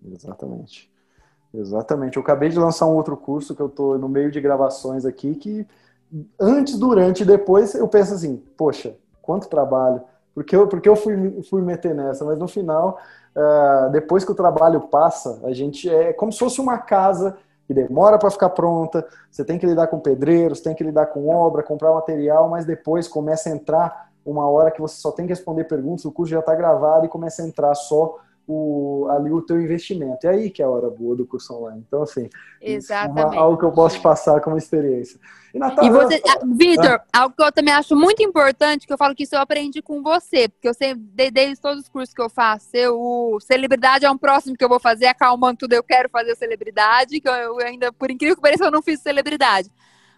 Exatamente. 0.04 0.90
Exatamente. 1.52 2.16
Eu 2.16 2.22
acabei 2.22 2.48
de 2.48 2.58
lançar 2.58 2.86
um 2.86 2.96
outro 2.96 3.16
curso 3.16 3.54
que 3.54 3.62
eu 3.62 3.68
estou 3.68 3.96
no 3.96 4.08
meio 4.08 4.30
de 4.30 4.40
gravações 4.40 5.04
aqui 5.04 5.36
que 5.36 5.66
antes, 6.38 6.76
durante 6.76 7.22
e 7.22 7.26
depois, 7.26 7.74
eu 7.74 7.88
penso 7.88 8.14
assim, 8.14 8.36
poxa, 8.56 8.96
quanto 9.22 9.48
trabalho, 9.48 10.02
porque 10.34 10.56
eu, 10.56 10.66
porque 10.66 10.88
eu 10.88 10.96
fui, 10.96 11.42
fui 11.48 11.62
meter 11.62 11.94
nessa, 11.94 12.24
mas 12.24 12.38
no 12.38 12.48
final, 12.48 12.98
uh, 13.36 13.90
depois 13.90 14.24
que 14.24 14.32
o 14.32 14.34
trabalho 14.34 14.80
passa, 14.80 15.40
a 15.44 15.52
gente 15.52 15.88
é 15.88 16.12
como 16.12 16.32
se 16.32 16.38
fosse 16.38 16.60
uma 16.60 16.78
casa 16.78 17.36
que 17.66 17.72
demora 17.72 18.18
para 18.18 18.30
ficar 18.30 18.50
pronta, 18.50 19.06
você 19.30 19.44
tem 19.44 19.58
que 19.58 19.64
lidar 19.64 19.86
com 19.86 19.98
pedreiros, 19.98 20.60
tem 20.60 20.74
que 20.74 20.84
lidar 20.84 21.06
com 21.06 21.28
obra, 21.28 21.62
comprar 21.62 21.92
material, 21.92 22.48
mas 22.48 22.64
depois 22.64 23.08
começa 23.08 23.48
a 23.48 23.52
entrar 23.52 24.10
uma 24.24 24.48
hora 24.48 24.70
que 24.70 24.80
você 24.80 24.96
só 24.96 25.12
tem 25.12 25.26
que 25.26 25.32
responder 25.32 25.64
perguntas, 25.64 26.04
o 26.04 26.12
curso 26.12 26.32
já 26.32 26.40
está 26.40 26.54
gravado 26.54 27.06
e 27.06 27.08
começa 27.08 27.42
a 27.42 27.46
entrar 27.46 27.74
só 27.74 28.18
o, 28.46 29.06
ali 29.10 29.30
o 29.30 29.42
teu 29.42 29.60
investimento. 29.60 30.26
É 30.26 30.30
aí 30.30 30.50
que 30.50 30.62
é 30.62 30.64
a 30.64 30.68
hora 30.68 30.90
boa 30.90 31.16
do 31.16 31.26
curso 31.26 31.54
online. 31.54 31.82
Então, 31.86 32.02
assim, 32.02 32.28
Exatamente. 32.60 33.34
É 33.34 33.38
algo 33.38 33.58
que 33.58 33.64
eu 33.64 33.72
posso 33.72 33.96
te 33.96 34.02
passar 34.02 34.40
como 34.40 34.56
experiência. 34.56 35.18
E, 35.52 35.58
Natália, 35.58 35.88
e 35.88 35.92
você, 35.92 36.22
ah, 36.26 36.40
Vitor, 36.44 37.00
algo 37.12 37.34
que 37.36 37.42
eu 37.42 37.52
também 37.52 37.74
acho 37.74 37.94
muito 37.94 38.22
importante, 38.22 38.86
que 38.86 38.92
eu 38.92 38.98
falo 38.98 39.14
que 39.14 39.24
isso 39.24 39.34
eu 39.34 39.40
aprendi 39.40 39.82
com 39.82 40.02
você, 40.02 40.48
porque 40.48 40.68
eu 40.68 40.74
sei, 40.74 40.94
desde 40.94 41.60
todos 41.60 41.82
os 41.82 41.88
cursos 41.88 42.14
que 42.14 42.22
eu 42.22 42.30
faço, 42.30 42.68
eu, 42.72 42.98
o 42.98 43.38
celebridade 43.40 44.04
é 44.04 44.10
um 44.10 44.18
próximo 44.18 44.56
que 44.56 44.64
eu 44.64 44.68
vou 44.68 44.80
fazer, 44.80 45.06
acalmando 45.06 45.58
tudo, 45.58 45.74
eu 45.74 45.82
quero 45.82 46.08
fazer 46.08 46.34
celebridade, 46.36 47.20
que 47.20 47.28
eu, 47.28 47.34
eu 47.34 47.58
ainda, 47.58 47.92
por 47.92 48.10
incrível 48.10 48.34
que 48.34 48.42
pareça, 48.42 48.64
eu 48.64 48.70
não 48.70 48.82
fiz 48.82 49.00
celebridade. 49.00 49.70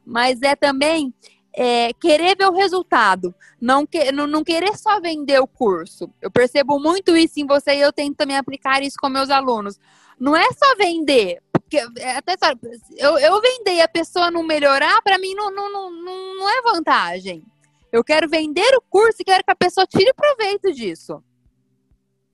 Mas 0.05 0.41
é 0.41 0.55
também 0.55 1.13
é, 1.57 1.91
querer 1.95 2.37
ver 2.37 2.47
o 2.47 2.55
resultado, 2.55 3.35
não, 3.59 3.87
que, 3.87 4.13
não, 4.13 4.27
não, 4.27 4.45
querer 4.45 4.77
só 4.77 5.01
vender 5.01 5.41
o 5.41 5.47
curso. 5.47 6.11
Eu 6.21 6.31
percebo 6.31 6.79
muito 6.79 7.17
isso 7.17 7.41
em 7.41 7.47
você 7.47 7.77
e 7.77 7.81
eu 7.81 7.93
tento 7.93 8.17
também 8.17 8.37
aplicar 8.37 8.83
isso 8.83 8.99
com 9.01 9.09
meus 9.09 9.31
alunos. 9.31 9.79
Não 10.21 10.37
é 10.37 10.45
só 10.53 10.77
vender, 10.77 11.43
porque 11.51 11.79
é, 11.99 12.17
até 12.17 12.37
só, 12.37 12.53
eu, 12.97 13.19
eu 13.19 13.41
vender 13.41 13.77
e 13.77 13.81
a 13.81 13.89
pessoa 13.89 14.31
não 14.31 14.43
melhorar, 14.43 15.01
para 15.03 15.19
mim 15.19 15.35
não, 15.35 15.51
não, 15.51 15.71
não, 15.71 15.91
não 16.37 16.49
é 16.49 16.63
vantagem. 16.63 17.43
Eu 17.91 18.05
quero 18.05 18.29
vender 18.29 18.77
o 18.77 18.83
curso 18.91 19.17
e 19.21 19.25
quero 19.25 19.43
que 19.43 19.51
a 19.51 19.57
pessoa 19.57 19.87
tire 19.87 20.13
proveito 20.13 20.71
disso. 20.73 21.23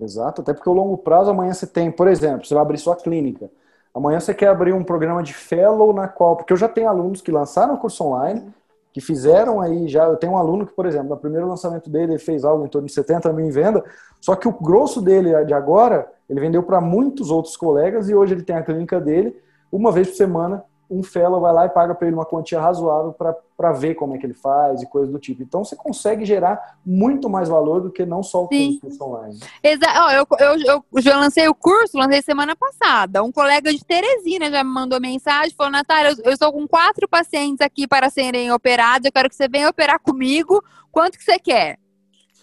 Exato, 0.00 0.42
até 0.42 0.52
porque 0.52 0.68
o 0.68 0.72
longo 0.72 0.98
prazo 0.98 1.30
amanhã 1.30 1.54
você 1.54 1.66
tem, 1.66 1.92
por 1.92 2.08
exemplo, 2.08 2.44
você 2.44 2.54
vai 2.54 2.62
abrir 2.62 2.78
sua 2.78 2.96
clínica. 2.96 3.48
Amanhã 3.94 4.18
você 4.18 4.34
quer 4.34 4.48
abrir 4.48 4.72
um 4.72 4.82
programa 4.82 5.22
de 5.22 5.32
fellow 5.32 5.92
na 5.92 6.08
qual, 6.08 6.34
porque 6.34 6.52
eu 6.52 6.56
já 6.56 6.68
tenho 6.68 6.88
alunos 6.88 7.20
que 7.20 7.30
lançaram 7.30 7.74
o 7.74 7.78
curso 7.78 8.02
online, 8.02 8.52
que 8.92 9.00
fizeram 9.00 9.60
aí 9.60 9.88
já. 9.88 10.04
Eu 10.04 10.16
tenho 10.16 10.34
um 10.34 10.36
aluno 10.36 10.66
que, 10.66 10.72
por 10.72 10.86
exemplo, 10.86 11.08
no 11.08 11.16
primeiro 11.16 11.48
lançamento 11.48 11.88
dele, 11.88 12.12
ele 12.12 12.18
fez 12.18 12.44
algo 12.44 12.64
em 12.64 12.68
torno 12.68 12.86
de 12.86 12.92
70 12.92 13.32
mil 13.32 13.46
em 13.46 13.50
venda, 13.50 13.82
só 14.20 14.36
que 14.36 14.46
o 14.46 14.52
grosso 14.52 15.00
dele 15.00 15.44
de 15.44 15.54
agora, 15.54 16.06
ele 16.28 16.40
vendeu 16.40 16.62
para 16.62 16.80
muitos 16.80 17.30
outros 17.30 17.56
colegas 17.56 18.08
e 18.08 18.14
hoje 18.14 18.34
ele 18.34 18.42
tem 18.42 18.56
a 18.56 18.62
clínica 18.62 19.00
dele, 19.00 19.36
uma 19.70 19.90
vez 19.90 20.08
por 20.08 20.16
semana, 20.16 20.62
um 20.92 21.02
fellow 21.02 21.40
vai 21.40 21.52
lá 21.52 21.64
e 21.64 21.70
paga 21.70 21.94
para 21.94 22.06
ele 22.06 22.14
uma 22.14 22.26
quantia 22.26 22.60
razoável 22.60 23.12
para 23.56 23.72
ver 23.72 23.94
como 23.94 24.14
é 24.14 24.18
que 24.18 24.26
ele 24.26 24.34
faz 24.34 24.82
e 24.82 24.86
coisas 24.86 25.10
do 25.10 25.18
tipo. 25.18 25.42
Então 25.42 25.64
você 25.64 25.74
consegue 25.74 26.24
gerar 26.24 26.76
muito 26.84 27.30
mais 27.30 27.48
valor 27.48 27.80
do 27.80 27.90
que 27.90 28.04
não 28.04 28.22
só 28.22 28.44
o 28.44 28.48
Sim. 28.48 28.78
curso 28.78 29.02
online. 29.02 29.40
Exato. 29.62 30.12
Eu, 30.12 30.26
eu, 30.38 30.84
eu, 30.92 31.02
já 31.02 31.16
lancei 31.18 31.48
o 31.48 31.54
curso, 31.54 31.96
lancei 31.96 32.20
semana 32.20 32.54
passada. 32.54 33.22
Um 33.22 33.32
colega 33.32 33.72
de 33.72 33.82
Teresina 33.82 34.50
já 34.50 34.62
me 34.62 34.70
mandou 34.70 35.00
mensagem, 35.00 35.54
falou, 35.56 35.72
Natália, 35.72 36.10
eu, 36.10 36.16
eu 36.24 36.32
estou 36.32 36.52
com 36.52 36.68
quatro 36.68 37.08
pacientes 37.08 37.64
aqui 37.64 37.86
para 37.86 38.10
serem 38.10 38.52
operados, 38.52 39.06
eu 39.06 39.12
quero 39.12 39.30
que 39.30 39.34
você 39.34 39.48
venha 39.48 39.70
operar 39.70 39.98
comigo. 39.98 40.62
Quanto 40.90 41.16
que 41.16 41.24
você 41.24 41.38
quer? 41.38 41.78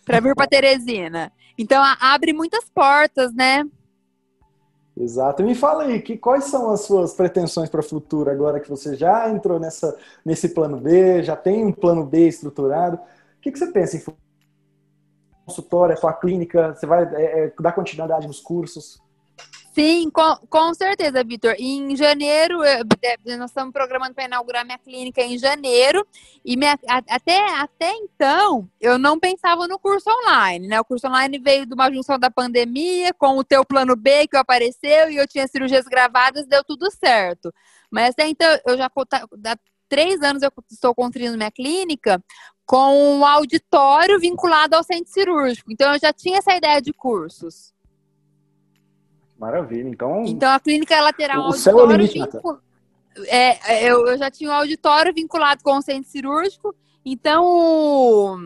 Para 0.04 0.20
vir 0.20 0.34
para 0.34 0.48
Teresina. 0.50 1.32
Então 1.58 1.84
abre 2.00 2.34
muitas 2.34 2.70
portas, 2.70 3.34
né? 3.34 3.64
Exato. 5.00 5.42
Me 5.44 5.56
fala 5.56 5.84
aí, 5.84 6.02
que, 6.02 6.18
quais 6.18 6.46
são 6.46 6.72
as 6.72 6.82
suas 6.82 7.14
pretensões 7.14 7.70
para 7.70 7.80
o 7.80 7.84
futuro 7.84 8.30
agora 8.30 8.60
que 8.60 8.70
você 8.70 8.96
já 8.98 9.30
entrou 9.30 9.58
nessa, 9.58 9.98
nesse 10.26 10.50
plano 10.50 10.78
B, 10.78 11.24
já 11.24 11.38
tem 11.38 11.66
um 11.66 11.72
plano 11.72 12.06
B 12.06 12.28
estruturado? 12.28 12.98
O 12.98 13.42
que, 13.42 13.50
que 13.50 13.58
você 13.58 13.72
pensa 13.72 13.96
em 13.96 14.04
consultório, 15.46 15.94
a 15.94 15.98
sua 15.98 16.12
clínica? 16.12 16.76
Você 16.76 16.86
vai 16.86 17.04
é, 17.16 17.46
é, 17.46 17.54
dar 17.62 17.72
continuidade 17.72 18.28
nos 18.28 18.42
cursos? 18.42 19.02
Sim, 19.72 20.10
com, 20.10 20.36
com 20.50 20.74
certeza, 20.74 21.24
Vitor. 21.24 21.56
Em 21.58 21.96
janeiro, 21.96 22.64
eu, 22.64 23.38
nós 23.38 23.52
estamos 23.52 23.72
programando 23.72 24.16
para 24.16 24.26
inaugurar 24.26 24.66
minha 24.66 24.78
clínica 24.78 25.22
em 25.22 25.38
janeiro. 25.38 26.06
E 26.44 26.58
minha, 26.58 26.78
até, 27.08 27.40
até 27.60 27.92
então, 27.94 28.70
eu 28.82 28.98
não 28.98 29.20
pensava 29.20 29.68
no 29.68 29.78
curso 29.78 30.10
online, 30.10 30.68
né? 30.68 30.80
O 30.80 30.86
curso 30.86 31.08
online 31.08 31.38
veio 31.40 31.66
de 31.66 31.74
uma 31.74 31.92
junção 31.92 32.18
da 32.18 32.32
pandemia 32.32 33.14
com 33.14 33.38
o 33.38 33.44
teu 33.44 33.64
plano 33.64 33.96
B 33.96 34.28
que 34.28 34.38
apareceu 34.38 35.10
e 35.10 35.18
eu 35.18 35.28
tinha 35.28 35.48
cirurgias 35.48 35.86
gravadas, 35.86 36.48
deu 36.48 36.64
tudo 36.64 36.90
certo. 36.92 37.54
Mas 37.92 38.10
até 38.10 38.28
então, 38.28 38.48
eu 38.66 38.78
já 38.78 38.88
há 38.88 39.58
três 39.88 40.22
anos 40.22 40.42
eu 40.42 40.52
estou 40.72 40.96
construindo 40.96 41.38
minha 41.38 41.52
clínica 41.52 42.24
com 42.66 43.18
um 43.18 43.26
auditório 43.26 44.20
vinculado 44.20 44.76
ao 44.76 44.84
centro 44.84 45.12
cirúrgico. 45.12 45.72
Então, 45.72 45.94
eu 45.94 46.00
já 46.00 46.12
tinha 46.12 46.40
essa 46.40 46.56
ideia 46.56 46.82
de 46.82 46.92
cursos. 46.94 47.74
Maravilha. 49.40 49.88
Então, 49.88 50.24
então 50.26 50.52
a 50.52 50.60
clínica 50.60 51.00
lateral 51.00 51.48
o 51.48 51.54
céu 51.54 51.80
é 51.80 51.84
o 51.84 51.92
limite, 51.92 52.20
vincul... 52.20 52.60
é, 53.28 53.74
é, 53.74 53.90
eu, 53.90 54.06
eu 54.06 54.18
já 54.18 54.30
tinha 54.30 54.50
um 54.50 54.54
auditório 54.54 55.14
vinculado 55.14 55.64
com 55.64 55.78
o 55.78 55.82
centro 55.82 56.12
cirúrgico. 56.12 56.76
Então, 57.06 57.46
o, 57.46 58.38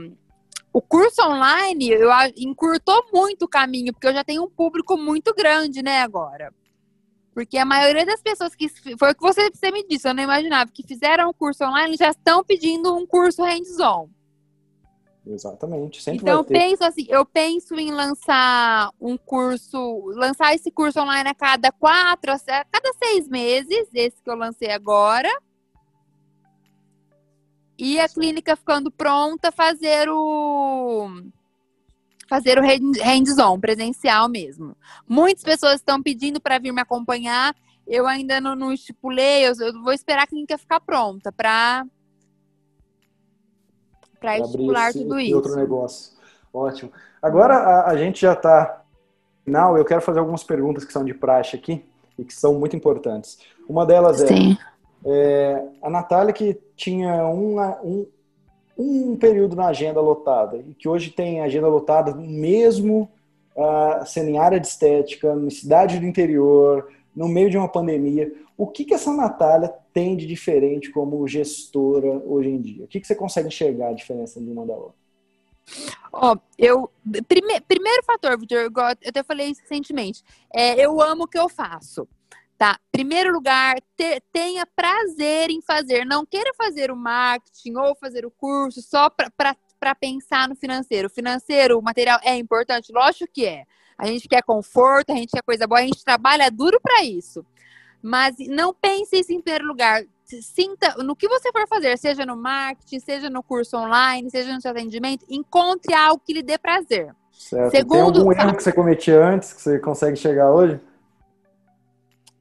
o 0.72 0.82
curso 0.82 1.22
online 1.24 1.90
eu 1.90 2.12
encurtou 2.38 3.06
muito 3.12 3.46
o 3.46 3.48
caminho, 3.48 3.92
porque 3.92 4.08
eu 4.08 4.14
já 4.14 4.24
tenho 4.24 4.44
um 4.44 4.50
público 4.50 4.96
muito 4.96 5.34
grande, 5.34 5.82
né, 5.82 6.02
agora. 6.02 6.54
Porque 7.34 7.58
a 7.58 7.66
maioria 7.66 8.06
das 8.06 8.22
pessoas 8.22 8.54
que. 8.54 8.70
Foi 8.96 9.12
o 9.12 9.16
que 9.16 9.22
você, 9.22 9.50
você 9.50 9.72
me 9.72 9.84
disse, 9.88 10.08
eu 10.08 10.14
não 10.14 10.22
imaginava, 10.22 10.70
que 10.72 10.86
fizeram 10.86 11.30
o 11.30 11.34
curso 11.34 11.64
online 11.64 11.98
já 11.98 12.10
estão 12.10 12.44
pedindo 12.44 12.96
um 12.96 13.08
curso 13.08 13.42
hands-on. 13.42 14.08
Exatamente. 15.26 16.02
Sempre 16.02 16.22
então 16.22 16.40
eu 16.40 16.44
penso 16.44 16.84
assim, 16.84 17.06
eu 17.08 17.26
penso 17.26 17.76
em 17.76 17.92
lançar 17.92 18.92
um 19.00 19.18
curso, 19.18 20.04
lançar 20.16 20.54
esse 20.54 20.70
curso 20.70 21.00
online 21.00 21.30
a 21.30 21.36
cada 21.36 21.72
quatro, 21.72 22.32
a 22.32 22.40
cada 22.40 22.94
seis 23.02 23.28
meses, 23.28 23.88
esse 23.94 24.22
que 24.22 24.30
eu 24.30 24.36
lancei 24.36 24.70
agora. 24.70 25.30
E 27.78 28.00
a 28.00 28.08
clínica 28.08 28.56
ficando 28.56 28.92
pronta, 28.92 29.52
fazer 29.52 30.10
o 30.10 31.10
fazer 32.28 32.58
o 32.58 32.62
hands-on, 32.62 33.60
presencial 33.60 34.28
mesmo. 34.28 34.76
Muitas 35.08 35.44
pessoas 35.44 35.76
estão 35.76 36.02
pedindo 36.02 36.42
para 36.42 36.60
vir 36.60 36.72
me 36.72 36.82
acompanhar. 36.82 37.56
Eu 37.86 38.08
ainda 38.08 38.40
não, 38.40 38.56
não 38.56 38.72
estipulei, 38.72 39.46
eu, 39.46 39.54
eu, 39.60 39.82
vou 39.82 39.92
esperar 39.92 40.24
a 40.24 40.28
clínica 40.28 40.58
ficar 40.58 40.80
pronta 40.80 41.32
para 41.32 41.86
para 44.24 44.40
estimular 44.40 44.90
esse, 44.90 45.00
tudo 45.00 45.20
isso. 45.20 45.36
outro 45.36 45.56
negócio. 45.56 46.14
Ótimo. 46.54 46.92
Agora 47.22 47.56
a, 47.56 47.90
a 47.90 47.98
gente 47.98 48.22
já 48.22 48.34
está 48.34 48.82
final. 49.44 49.78
Eu 49.78 49.84
quero 49.84 50.02
fazer 50.02 50.20
algumas 50.20 50.44
perguntas 50.44 50.86
que 50.86 50.94
são 50.94 51.04
de 51.04 51.14
praxe 51.14 51.58
aqui 51.58 51.84
e 52.18 52.24
que 52.24 52.34
são 52.34 52.54
muito 52.54 52.76
importantes. 52.76 53.40
Uma 53.68 53.86
delas 53.86 54.22
é, 54.22 54.28
é 55.06 55.66
a 55.82 55.90
Natália 55.90 56.32
que 56.32 56.58
tinha 56.76 57.28
uma, 57.28 57.78
um, 57.82 58.06
um 58.78 59.18
período 59.18 59.56
na 59.56 59.68
agenda 59.68 60.00
lotada 60.00 60.58
e 60.58 60.74
que 60.74 60.88
hoje 60.88 61.10
tem 61.10 61.42
agenda 61.42 61.68
lotada 61.68 62.16
mesmo 62.16 63.10
uh, 63.56 64.06
sendo 64.06 64.30
em 64.30 64.38
área 64.38 64.60
de 64.60 64.68
estética, 64.68 65.34
em 65.34 65.50
cidade 65.50 66.00
do 66.00 66.06
interior, 66.06 66.88
no 67.16 67.28
meio 67.28 67.50
de 67.50 67.58
uma 67.58 67.68
pandemia. 67.68 68.32
O 68.58 68.68
que, 68.68 68.86
que 68.86 68.94
essa 68.94 69.14
Natália 69.14 69.74
tem 69.92 70.16
de 70.16 70.26
diferente 70.26 70.92
como 70.92 71.28
gestora 71.28 72.22
hoje 72.26 72.50
em 72.50 72.62
dia? 72.62 72.86
O 72.86 72.88
que, 72.88 73.00
que 73.00 73.08
você 73.08 73.16
consegue 73.16 73.48
enxergar 73.48 73.90
a 73.90 73.94
diferença 73.94 74.40
de 74.40 74.50
uma 74.50 74.66
da 74.66 74.74
outra? 74.74 75.04
Ó, 76.12 76.34
oh, 76.34 76.40
eu. 76.58 76.92
Prime, 77.28 77.62
primeiro 77.62 78.04
fator, 78.04 78.38
Vitor, 78.38 78.60
eu 78.60 78.72
até 78.78 79.24
falei 79.24 79.50
isso 79.50 79.62
recentemente. 79.62 80.24
É, 80.54 80.80
eu 80.80 81.02
amo 81.02 81.24
o 81.24 81.28
que 81.28 81.38
eu 81.38 81.50
faço. 81.50 82.08
Tá? 82.58 82.80
Primeiro 82.92 83.34
lugar, 83.34 83.76
te, 83.98 84.22
tenha 84.32 84.66
prazer 84.66 85.50
em 85.50 85.62
fazer. 85.62 86.06
Não 86.06 86.26
queira 86.26 86.52
fazer 86.56 86.92
o 86.92 86.96
marketing 86.96 87.76
ou 87.76 87.96
fazer 87.96 88.26
o 88.26 88.32
curso 88.32 88.82
só 88.82 89.10
para 89.10 89.96
pensar 89.96 90.48
no 90.48 90.56
financeiro. 90.56 91.08
O 91.08 91.12
financeiro, 91.12 91.80
o 91.80 91.82
material 91.82 92.20
é 92.24 92.36
importante? 92.38 92.92
Lógico 92.94 93.32
que 93.34 93.46
é. 93.46 93.66
A 93.98 94.06
gente 94.08 94.28
quer 94.28 94.44
conforto, 94.44 95.12
a 95.12 95.16
gente 95.16 95.32
quer 95.32 95.44
coisa 95.44 95.68
boa, 95.68 95.80
a 95.80 95.84
gente 95.84 96.04
trabalha 96.04 96.50
duro 96.50 96.80
para 96.82 97.04
isso. 97.04 97.46
Mas 98.04 98.36
não 98.50 98.74
pense 98.74 99.18
isso 99.18 99.32
em 99.32 99.40
primeiro 99.42 99.66
lugar. 99.66 100.04
Sinta 100.26 100.96
no 101.04 101.16
que 101.16 101.28
você 101.28 101.52
for 101.54 101.66
fazer, 101.70 101.98
seja 101.98 102.26
no 102.26 102.36
marketing, 102.36 103.00
seja 103.00 103.30
no 103.30 103.42
curso 103.42 103.78
online, 103.78 104.30
seja 104.30 104.54
no 104.54 104.60
seu 104.60 104.72
atendimento, 104.72 105.26
encontre 105.30 105.94
algo 105.94 106.22
que 106.26 106.34
lhe 106.34 106.44
dê 106.44 106.58
prazer. 106.58 107.16
Certo. 107.32 107.72
Segundo, 107.72 108.14
Tem 108.14 108.22
algum 108.22 108.32
erro 108.34 108.56
que 108.58 108.64
você 108.64 108.74
cometia 108.74 109.26
antes 109.26 109.54
que 109.54 109.62
você 109.62 109.80
consegue 109.80 110.18
chegar 110.18 110.52
hoje? 110.52 110.80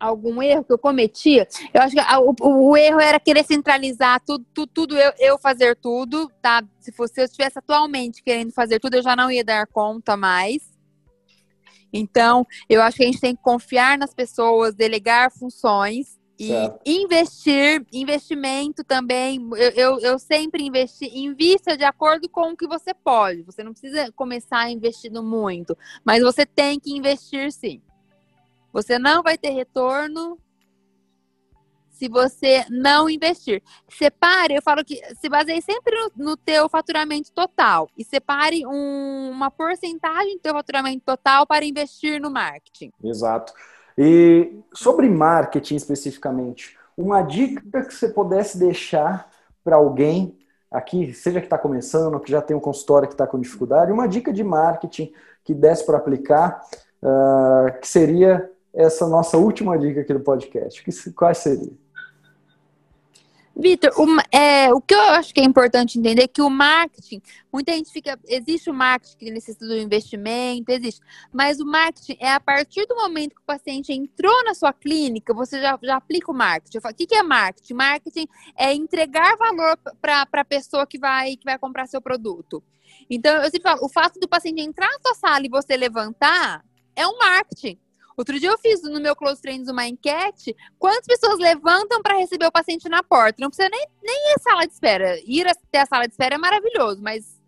Algum 0.01 0.43
erro 0.43 0.65
que 0.65 0.73
eu 0.73 0.79
cometia? 0.79 1.47
Eu 1.73 1.83
acho 1.83 1.95
que 1.95 2.03
o, 2.43 2.71
o 2.71 2.77
erro 2.77 2.99
era 2.99 3.21
querer 3.21 3.45
centralizar 3.45 4.21
tudo, 4.27 4.45
tudo, 4.53 4.71
tudo 4.73 4.99
eu, 4.99 5.13
eu, 5.19 5.39
fazer 5.39 5.77
tudo, 5.77 6.29
tá? 6.41 6.61
Se 6.81 6.91
fosse 6.91 7.15
se 7.15 7.21
eu 7.21 7.25
estivesse 7.27 7.59
atualmente 7.59 8.21
querendo 8.21 8.53
fazer 8.53 8.81
tudo, 8.81 8.97
eu 8.97 9.03
já 9.03 9.15
não 9.15 9.31
ia 9.31 9.45
dar 9.45 9.67
conta 9.69 10.17
mais. 10.17 10.72
Então, 11.93 12.47
eu 12.69 12.83
acho 12.83 12.97
que 12.97 13.03
a 13.03 13.07
gente 13.07 13.21
tem 13.21 13.37
que 13.37 13.43
confiar 13.43 13.99
nas 13.99 14.15
pessoas, 14.15 14.75
delegar 14.75 15.31
funções 15.31 16.19
E 16.39 16.49
certo. 16.49 16.81
investir, 16.87 17.87
investimento 17.93 18.83
também, 18.83 19.39
eu, 19.53 19.71
eu, 19.71 20.01
eu, 20.01 20.19
sempre 20.19 20.65
investi, 20.65 21.07
invista 21.07 21.77
de 21.77 21.85
acordo 21.85 22.29
com 22.29 22.51
o 22.51 22.57
que 22.57 22.67
você 22.67 22.93
pode. 22.95 23.43
Você 23.43 23.63
não 23.63 23.73
precisa 23.73 24.11
começar 24.13 24.71
investindo 24.71 25.23
muito, 25.23 25.77
mas 26.05 26.23
você 26.23 26.45
tem 26.47 26.81
que 26.81 26.93
investir 26.97 27.53
sim. 27.53 27.81
Você 28.73 28.99
não 28.99 29.23
vai 29.23 29.37
ter 29.37 29.51
retorno 29.51 30.39
se 32.03 32.09
você 32.09 32.65
não 32.69 33.09
investir. 33.09 33.63
Separe, 33.89 34.57
eu 34.57 34.63
falo 34.63 34.85
que 34.85 35.01
se 35.21 35.29
baseie 35.29 35.63
sempre 35.63 35.95
no, 35.95 36.31
no 36.31 36.37
teu 36.37 36.69
faturamento 36.69 37.31
total 37.33 37.89
e 37.97 38.05
separe 38.05 38.67
um, 38.67 39.31
uma 39.31 39.53
porcentagem 39.53 40.35
do 40.35 40.41
teu 40.41 40.53
faturamento 40.53 41.05
total 41.07 41.47
para 41.47 41.65
investir 41.65 42.21
no 42.21 42.29
marketing. 42.29 42.91
Exato. 43.05 43.53
E 43.97 44.53
sobre 44.75 45.09
marketing 45.09 45.77
especificamente, 45.77 46.77
uma 46.97 47.23
dica 47.23 47.85
que 47.85 47.95
você 47.95 48.09
pudesse 48.09 48.59
deixar 48.59 49.31
para 49.63 49.77
alguém 49.77 50.37
aqui, 50.73 51.15
seja 51.15 51.39
que 51.39 51.47
está 51.47 51.59
começando, 51.59 52.19
que 52.19 52.33
já 52.33 52.43
tem 52.43 52.57
um 52.57 52.61
consultório 52.61 53.07
que 53.07 53.15
está 53.15 53.29
com 53.29 53.39
dificuldade, 53.39 53.93
uma 53.93 54.09
dica 54.09 54.33
de 54.33 54.43
marketing 54.43 55.13
que 55.45 55.55
desse 55.55 55.87
para 55.87 55.99
aplicar, 55.99 56.63
uh, 57.01 57.79
que 57.81 57.87
seria 57.87 58.51
essa 58.75 59.07
nossa 59.07 59.37
última 59.37 59.79
dica 59.79 60.01
aqui 60.01 60.13
do 60.13 60.21
podcast. 60.21 60.83
Que, 60.83 61.13
quais 61.13 61.39
seriam? 61.39 61.82
Vitor, 63.55 63.93
é, 64.31 64.73
o 64.73 64.81
que 64.81 64.95
eu 64.95 65.01
acho 65.01 65.35
que 65.35 65.41
é 65.41 65.45
importante 65.45 65.99
entender 65.99 66.23
é 66.23 66.29
que 66.29 66.41
o 66.41 66.49
marketing, 66.49 67.21
muita 67.53 67.73
gente 67.73 67.93
fica. 67.93 68.19
Existe 68.27 68.71
o 68.71 68.75
marketing 68.75 69.17
que 69.19 69.31
necessita 69.31 69.67
do 69.67 69.77
investimento, 69.77 70.71
existe. 70.73 71.01
Mas 71.31 71.61
o 71.61 71.67
marketing 71.67 72.17
é 72.19 72.33
a 72.33 72.41
partir 72.41 72.87
do 72.87 72.97
momento 72.97 73.35
que 73.35 73.43
o 73.43 73.45
paciente 73.45 73.93
entrou 73.93 74.45
na 74.45 74.55
sua 74.55 74.73
clínica, 74.73 75.35
você 75.35 75.61
já, 75.61 75.79
já 75.83 75.97
aplica 75.97 76.31
o 76.31 76.35
marketing. 76.35 76.81
Falo, 76.81 76.95
o 76.95 76.97
que, 76.97 77.07
que 77.07 77.15
é 77.15 77.23
marketing? 77.23 77.75
Marketing 77.75 78.27
é 78.57 78.73
entregar 78.73 79.37
valor 79.37 79.77
para 80.01 80.27
a 80.33 80.45
pessoa 80.45 80.87
que 80.87 80.99
vai, 80.99 81.37
que 81.37 81.45
vai 81.45 81.59
comprar 81.59 81.87
seu 81.87 82.01
produto. 82.01 82.63
Então, 83.09 83.37
eu 83.37 83.51
sempre 83.51 83.63
falo, 83.63 83.85
o 83.85 83.89
fato 83.89 84.19
do 84.19 84.29
paciente 84.29 84.63
entrar 84.63 84.89
na 84.89 84.99
sua 84.99 85.15
sala 85.15 85.45
e 85.45 85.51
você 85.51 85.77
levantar 85.77 86.65
é 86.97 87.07
um 87.07 87.19
marketing. 87.19 87.79
Outro 88.17 88.39
dia 88.39 88.51
eu 88.51 88.59
fiz 88.59 88.83
no 88.83 89.01
meu 89.01 89.17
Close 89.17 89.41
Friends 89.41 89.69
uma 89.69 89.87
enquete. 89.87 90.55
Quantas 90.79 91.07
pessoas 91.07 91.39
levantam 91.39 92.03
para 92.03 92.19
receber 92.19 92.47
o 92.47 92.53
paciente 92.53 92.89
na 92.89 93.03
porta? 93.03 93.41
Não 93.41 93.49
precisa 93.49 93.69
nem, 93.69 93.87
nem 94.03 94.31
ir 94.31 94.35
à 94.35 94.43
sala 94.43 94.67
de 94.67 94.73
espera. 94.73 95.19
Ir 95.25 95.47
até 95.47 95.81
a 95.81 95.87
sala 95.87 96.07
de 96.07 96.13
espera 96.13 96.35
é 96.35 96.39
maravilhoso, 96.39 97.03
mas 97.03 97.41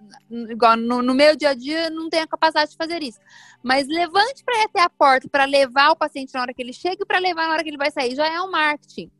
igual 0.50 0.76
no, 0.76 1.02
no 1.02 1.14
meu 1.14 1.36
dia 1.36 1.50
a 1.50 1.54
dia 1.54 1.90
não 1.90 2.08
tenho 2.08 2.24
a 2.24 2.28
capacidade 2.28 2.70
de 2.70 2.76
fazer 2.76 3.02
isso. 3.02 3.18
Mas 3.62 3.86
levante 3.88 4.44
para 4.44 4.58
ir 4.58 4.64
até 4.64 4.80
a 4.80 4.90
porta 4.90 5.28
para 5.28 5.44
levar 5.44 5.90
o 5.90 5.96
paciente 5.96 6.32
na 6.34 6.42
hora 6.42 6.54
que 6.54 6.62
ele 6.62 6.72
chega 6.72 7.02
e 7.02 7.06
para 7.06 7.18
levar 7.18 7.46
na 7.46 7.54
hora 7.54 7.62
que 7.62 7.70
ele 7.70 7.76
vai 7.76 7.90
sair. 7.90 8.14
Já 8.14 8.26
é 8.26 8.40
um 8.40 8.50
marketing. 8.50 9.10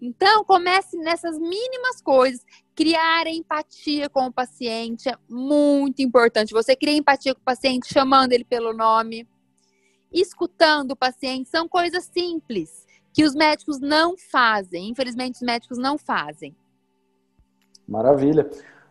Então, 0.00 0.44
comece 0.44 0.96
nessas 0.96 1.36
mínimas 1.38 2.00
coisas. 2.00 2.44
Criar 2.74 3.26
empatia 3.26 4.08
com 4.08 4.26
o 4.26 4.32
paciente 4.32 5.08
é 5.08 5.16
muito 5.28 6.00
importante. 6.00 6.52
Você 6.52 6.76
cria 6.76 6.96
empatia 6.96 7.34
com 7.34 7.40
o 7.40 7.44
paciente 7.44 7.92
chamando 7.92 8.32
ele 8.32 8.44
pelo 8.44 8.72
nome 8.72 9.26
escutando 10.12 10.92
o 10.92 10.96
paciente, 10.96 11.48
são 11.48 11.68
coisas 11.68 12.04
simples 12.04 12.86
que 13.12 13.24
os 13.24 13.34
médicos 13.34 13.80
não 13.80 14.16
fazem. 14.16 14.88
Infelizmente, 14.88 15.36
os 15.36 15.42
médicos 15.42 15.78
não 15.78 15.98
fazem. 15.98 16.54
Maravilha. 17.86 18.48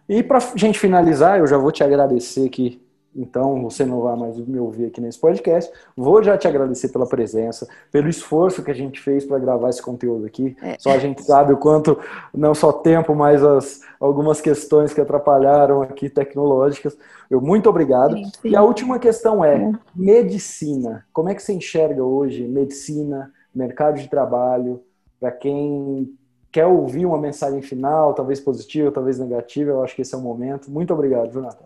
E 0.09 0.23
para 0.23 0.39
gente 0.55 0.79
finalizar, 0.79 1.39
eu 1.39 1.47
já 1.47 1.57
vou 1.57 1.71
te 1.71 1.83
agradecer 1.83 2.45
aqui 2.47 2.81
então 3.17 3.61
você 3.63 3.83
não 3.83 4.01
vai 4.01 4.15
mais 4.15 4.37
me 4.37 4.59
ouvir 4.59 4.85
aqui 4.85 5.01
nesse 5.01 5.19
podcast. 5.19 5.71
Vou 5.95 6.21
já 6.21 6.37
te 6.37 6.47
agradecer 6.47 6.89
pela 6.89 7.07
presença, 7.07 7.67
pelo 7.91 8.07
esforço 8.07 8.63
que 8.63 8.69
a 8.69 8.75
gente 8.75 9.01
fez 9.01 9.25
para 9.25 9.39
gravar 9.39 9.69
esse 9.69 9.81
conteúdo 9.81 10.27
aqui. 10.27 10.55
É. 10.61 10.77
Só 10.77 10.91
a 10.91 10.99
gente 10.99 11.23
sabe 11.23 11.51
o 11.51 11.57
quanto, 11.57 11.99
não 12.33 12.53
só 12.53 12.71
tempo, 12.71 13.15
mas 13.15 13.43
as, 13.43 13.81
algumas 13.99 14.39
questões 14.39 14.93
que 14.93 15.01
atrapalharam 15.01 15.81
aqui 15.81 16.09
tecnológicas. 16.09 16.95
Eu 17.29 17.41
muito 17.41 17.67
obrigado. 17.67 18.15
Sim, 18.15 18.25
sim. 18.25 18.49
E 18.49 18.55
a 18.55 18.61
última 18.61 18.99
questão 18.99 19.43
é 19.43 19.71
medicina. 19.95 21.03
Como 21.11 21.29
é 21.29 21.33
que 21.35 21.41
você 21.41 21.53
enxerga 21.53 22.03
hoje 22.03 22.47
medicina, 22.47 23.33
mercado 23.53 23.99
de 23.99 24.07
trabalho, 24.07 24.81
para 25.19 25.31
quem 25.31 26.15
quer 26.51 26.65
ouvir 26.65 27.05
uma 27.05 27.17
mensagem 27.17 27.61
final, 27.61 28.13
talvez 28.13 28.39
positiva, 28.39 28.91
talvez 28.91 29.19
negativa, 29.19 29.71
eu 29.71 29.83
acho 29.83 29.95
que 29.95 30.01
esse 30.01 30.13
é 30.13 30.17
o 30.17 30.21
momento. 30.21 30.69
Muito 30.69 30.93
obrigado, 30.93 31.31
Jonathan. 31.31 31.65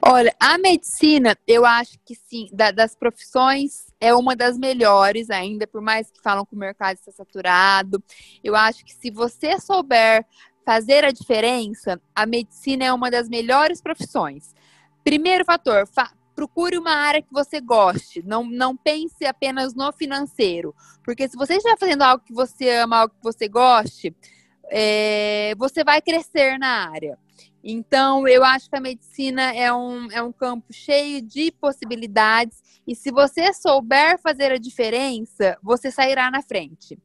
Olha, 0.00 0.34
a 0.40 0.58
medicina, 0.58 1.36
eu 1.46 1.64
acho 1.64 1.98
que 2.04 2.14
sim, 2.14 2.48
da, 2.52 2.70
das 2.70 2.94
profissões 2.94 3.86
é 4.00 4.14
uma 4.14 4.34
das 4.34 4.58
melhores 4.58 5.30
ainda, 5.30 5.66
por 5.66 5.80
mais 5.80 6.10
que 6.10 6.22
falam 6.22 6.44
que 6.44 6.54
o 6.54 6.58
mercado 6.58 6.96
está 6.96 7.12
saturado. 7.12 8.02
Eu 8.42 8.56
acho 8.56 8.84
que 8.84 8.92
se 8.92 9.10
você 9.10 9.58
souber 9.60 10.26
fazer 10.64 11.04
a 11.04 11.10
diferença, 11.10 12.00
a 12.14 12.26
medicina 12.26 12.84
é 12.84 12.92
uma 12.92 13.10
das 13.10 13.28
melhores 13.28 13.80
profissões. 13.80 14.54
Primeiro 15.02 15.44
fator, 15.44 15.86
fa 15.86 16.10
procure 16.34 16.76
uma 16.76 16.90
área 16.90 17.22
que 17.22 17.32
você 17.32 17.60
goste. 17.60 18.20
Não, 18.26 18.44
não 18.44 18.76
pense 18.76 19.24
apenas 19.24 19.72
no 19.72 19.92
financeiro. 19.92 20.74
Porque 21.04 21.28
se 21.28 21.36
você 21.36 21.54
estiver 21.54 21.78
fazendo 21.78 22.02
algo 22.02 22.24
que 22.24 22.32
você 22.32 22.70
ama, 22.70 23.02
algo 23.02 23.14
que 23.14 23.22
você 23.22 23.46
goste, 23.48 24.12
é, 24.68 25.54
você 25.56 25.84
vai 25.84 26.02
crescer 26.02 26.58
na 26.58 26.90
área. 26.90 27.16
Então, 27.66 28.28
eu 28.28 28.44
acho 28.44 28.68
que 28.68 28.76
a 28.76 28.80
medicina 28.80 29.54
é 29.54 29.72
um, 29.72 30.12
é 30.12 30.22
um 30.22 30.30
campo 30.30 30.66
cheio 30.70 31.22
de 31.22 31.50
possibilidades 31.50 32.62
e 32.86 32.94
se 32.94 33.10
você 33.10 33.54
souber 33.54 34.20
fazer 34.20 34.52
a 34.52 34.58
diferença, 34.58 35.56
você 35.62 35.90
sairá 35.90 36.30
na 36.30 36.42
frente. 36.42 36.98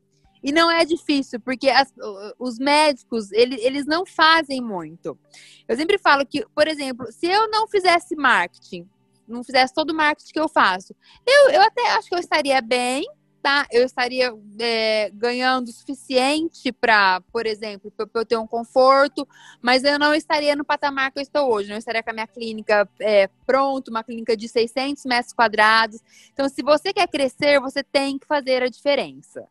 E 0.44 0.52
não 0.52 0.70
é 0.70 0.84
difícil, 0.84 1.40
porque 1.40 1.70
as, 1.70 1.94
os 2.38 2.60
médicos, 2.60 3.32
eles, 3.32 3.62
eles 3.64 3.86
não 3.86 4.06
fazem 4.06 4.62
muito. 4.62 5.18
Eu 5.66 5.78
sempre 5.78 5.98
falo 5.98 6.26
que, 6.26 6.46
por 6.54 6.68
exemplo, 6.68 7.10
se 7.10 7.28
eu 7.28 7.50
não 7.50 7.66
fizesse 7.66 8.14
marketing, 8.16 8.86
não 9.26 9.44
fizesse 9.44 9.74
todo 9.74 9.92
o 9.92 9.96
marketing 9.96 10.34
que 10.34 10.40
eu 10.40 10.50
faço, 10.50 10.94
eu, 11.26 11.52
eu 11.52 11.62
até 11.62 11.90
acho 11.92 12.10
que 12.10 12.16
eu 12.16 12.20
estaria 12.20 12.62
bem, 12.62 13.06
tá, 13.42 13.68
eu 13.72 13.86
estaria 13.86 14.34
é, 14.60 15.10
ganhando 15.14 15.70
o 15.70 15.72
suficiente 15.72 16.72
para, 16.72 17.22
por 17.32 17.46
exemplo, 17.46 17.92
para 17.92 18.08
eu 18.14 18.26
ter 18.26 18.38
um 18.38 18.48
conforto, 18.48 19.28
mas 19.62 19.84
eu 19.84 19.98
não 19.98 20.14
estaria 20.14 20.56
no 20.56 20.66
patamar 20.66 21.12
que 21.12 21.20
eu 21.20 21.24
estou 21.24 21.52
hoje. 21.52 21.70
Não 21.70 21.78
estaria 21.78 22.04
com 22.04 22.10
a 22.10 22.14
minha 22.14 22.28
clínica 22.28 22.88
é, 23.00 23.28
pronta, 23.46 23.90
uma 23.90 24.04
clínica 24.04 24.36
de 24.36 24.48
600 24.48 25.06
metros 25.06 25.34
quadrados. 25.34 26.02
Então, 26.34 26.48
se 26.50 26.62
você 26.62 26.94
quer 26.94 27.08
crescer, 27.08 27.60
você 27.60 27.84
tem 27.84 28.18
que 28.18 28.28
fazer 28.28 28.64
a 28.64 28.70
diferença. 28.70 29.48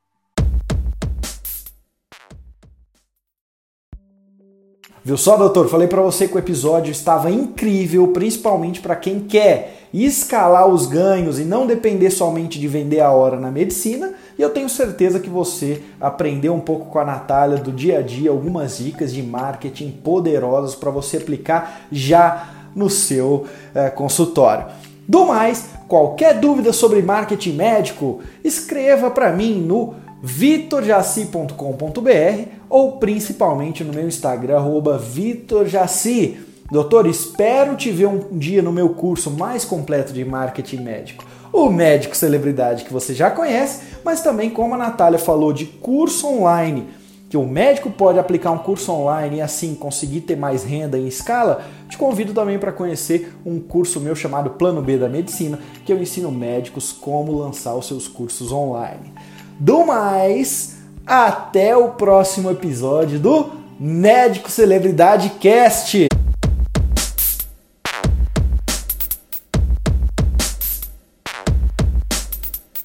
Viu 5.09 5.16
só, 5.16 5.38
doutor? 5.38 5.70
Falei 5.70 5.88
para 5.88 6.02
você 6.02 6.28
que 6.28 6.36
o 6.36 6.38
episódio 6.38 6.92
estava 6.92 7.30
incrível, 7.30 8.09
principalmente 8.09 8.78
para 8.78 8.94
quem 8.94 9.20
quer 9.20 9.86
escalar 9.90 10.68
os 10.68 10.84
ganhos 10.84 11.38
e 11.38 11.46
não 11.46 11.66
depender 11.66 12.11
somente 12.11 12.61
de 12.61 12.68
vender 12.68 13.00
a 13.00 13.11
hora 13.11 13.40
na 13.40 13.50
medicina. 13.50 14.12
E 14.38 14.42
eu 14.42 14.50
tenho 14.50 14.68
certeza 14.68 15.18
que 15.18 15.30
você 15.30 15.80
aprendeu 15.98 16.52
um 16.52 16.61
pouco 16.61 16.90
com 16.90 16.98
a 16.98 17.06
Natália 17.06 17.56
do 17.56 17.72
dia 17.72 18.00
a 18.00 18.02
dia 18.02 18.28
algumas 18.28 18.76
dicas 18.76 19.11
de 19.11 19.22
marketing 19.22 19.92
poderosas 19.92 20.74
para 20.74 20.90
você 20.90 21.16
aplicar 21.16 21.86
já 21.90 22.68
no 22.76 22.90
seu 22.90 23.46
é, 23.74 23.88
consultório. 23.88 24.66
Do 25.09 25.24
mais, 25.24 25.70
qualquer 25.88 26.38
dúvida 26.38 26.70
sobre 26.70 27.00
marketing 27.00 27.52
médico, 27.52 28.20
escreva 28.44 29.11
para 29.11 29.32
mim 29.32 29.54
no 29.54 29.94
vitorjaci.com.br 30.23 32.49
ou 32.69 32.99
principalmente 32.99 33.85
no 33.85 33.93
meu 33.93 34.07
Instagram, 34.07 34.62
vitorjaci. 34.99 36.41
Doutor, 36.71 37.07
espero 37.07 37.77
te 37.77 37.91
ver 37.91 38.09
um 38.09 38.39
dia 38.39 38.61
no 38.61 38.73
meu 38.73 38.91
curso 38.91 39.31
mais 39.31 39.64
completo 39.64 40.12
de 40.12 40.25
marketing 40.25 40.83
médico. 40.83 41.25
O 41.51 41.71
médico 41.71 42.14
celebridade 42.14 42.85
que 42.85 42.93
você 42.93 43.14
já 43.14 43.31
conhece, 43.31 43.81
mas 44.05 44.21
também 44.21 44.51
como 44.51 44.75
a 44.75 44.79
Natália 44.79 45.19
falou 45.19 45.51
de 45.51 45.64
curso 45.64 46.27
online, 46.27 46.87
que 47.31 47.39
o 47.39 47.47
médico 47.47 47.91
pode 47.91 48.19
aplicar 48.19 48.51
um 48.51 48.59
curso 48.59 48.93
online 48.93 49.37
e 49.37 49.41
assim 49.41 49.75
conseguir 49.75 50.23
ter 50.23 50.37
mais 50.37 50.62
renda 50.62 50.99
em 50.99 51.07
escala, 51.07 51.64
te 51.89 51.97
convido 51.97 52.35
também 52.35 52.59
para 52.59 52.73
conhecer 52.73 53.35
um 53.47 53.61
curso 53.61 54.01
meu 54.01 54.14
chamado 54.14 54.51
Plano 54.51 54.83
B 54.83 54.99
da 54.99 55.09
Medicina, 55.09 55.59
que 55.87 55.93
eu 55.93 56.01
ensino 56.01 56.31
médicos 56.31 56.93
como 56.93 57.33
lançar 57.33 57.75
os 57.75 57.87
seus 57.87 58.09
cursos 58.09 58.53
online. 58.53 59.12
Do 59.61 59.84
mais, 59.84 60.76
até 61.04 61.76
o 61.76 61.88
próximo 61.88 62.50
episódio 62.50 63.18
do 63.18 63.50
Médico 63.80 64.50
Celebridade 64.50 65.30
Cast. 65.40 66.07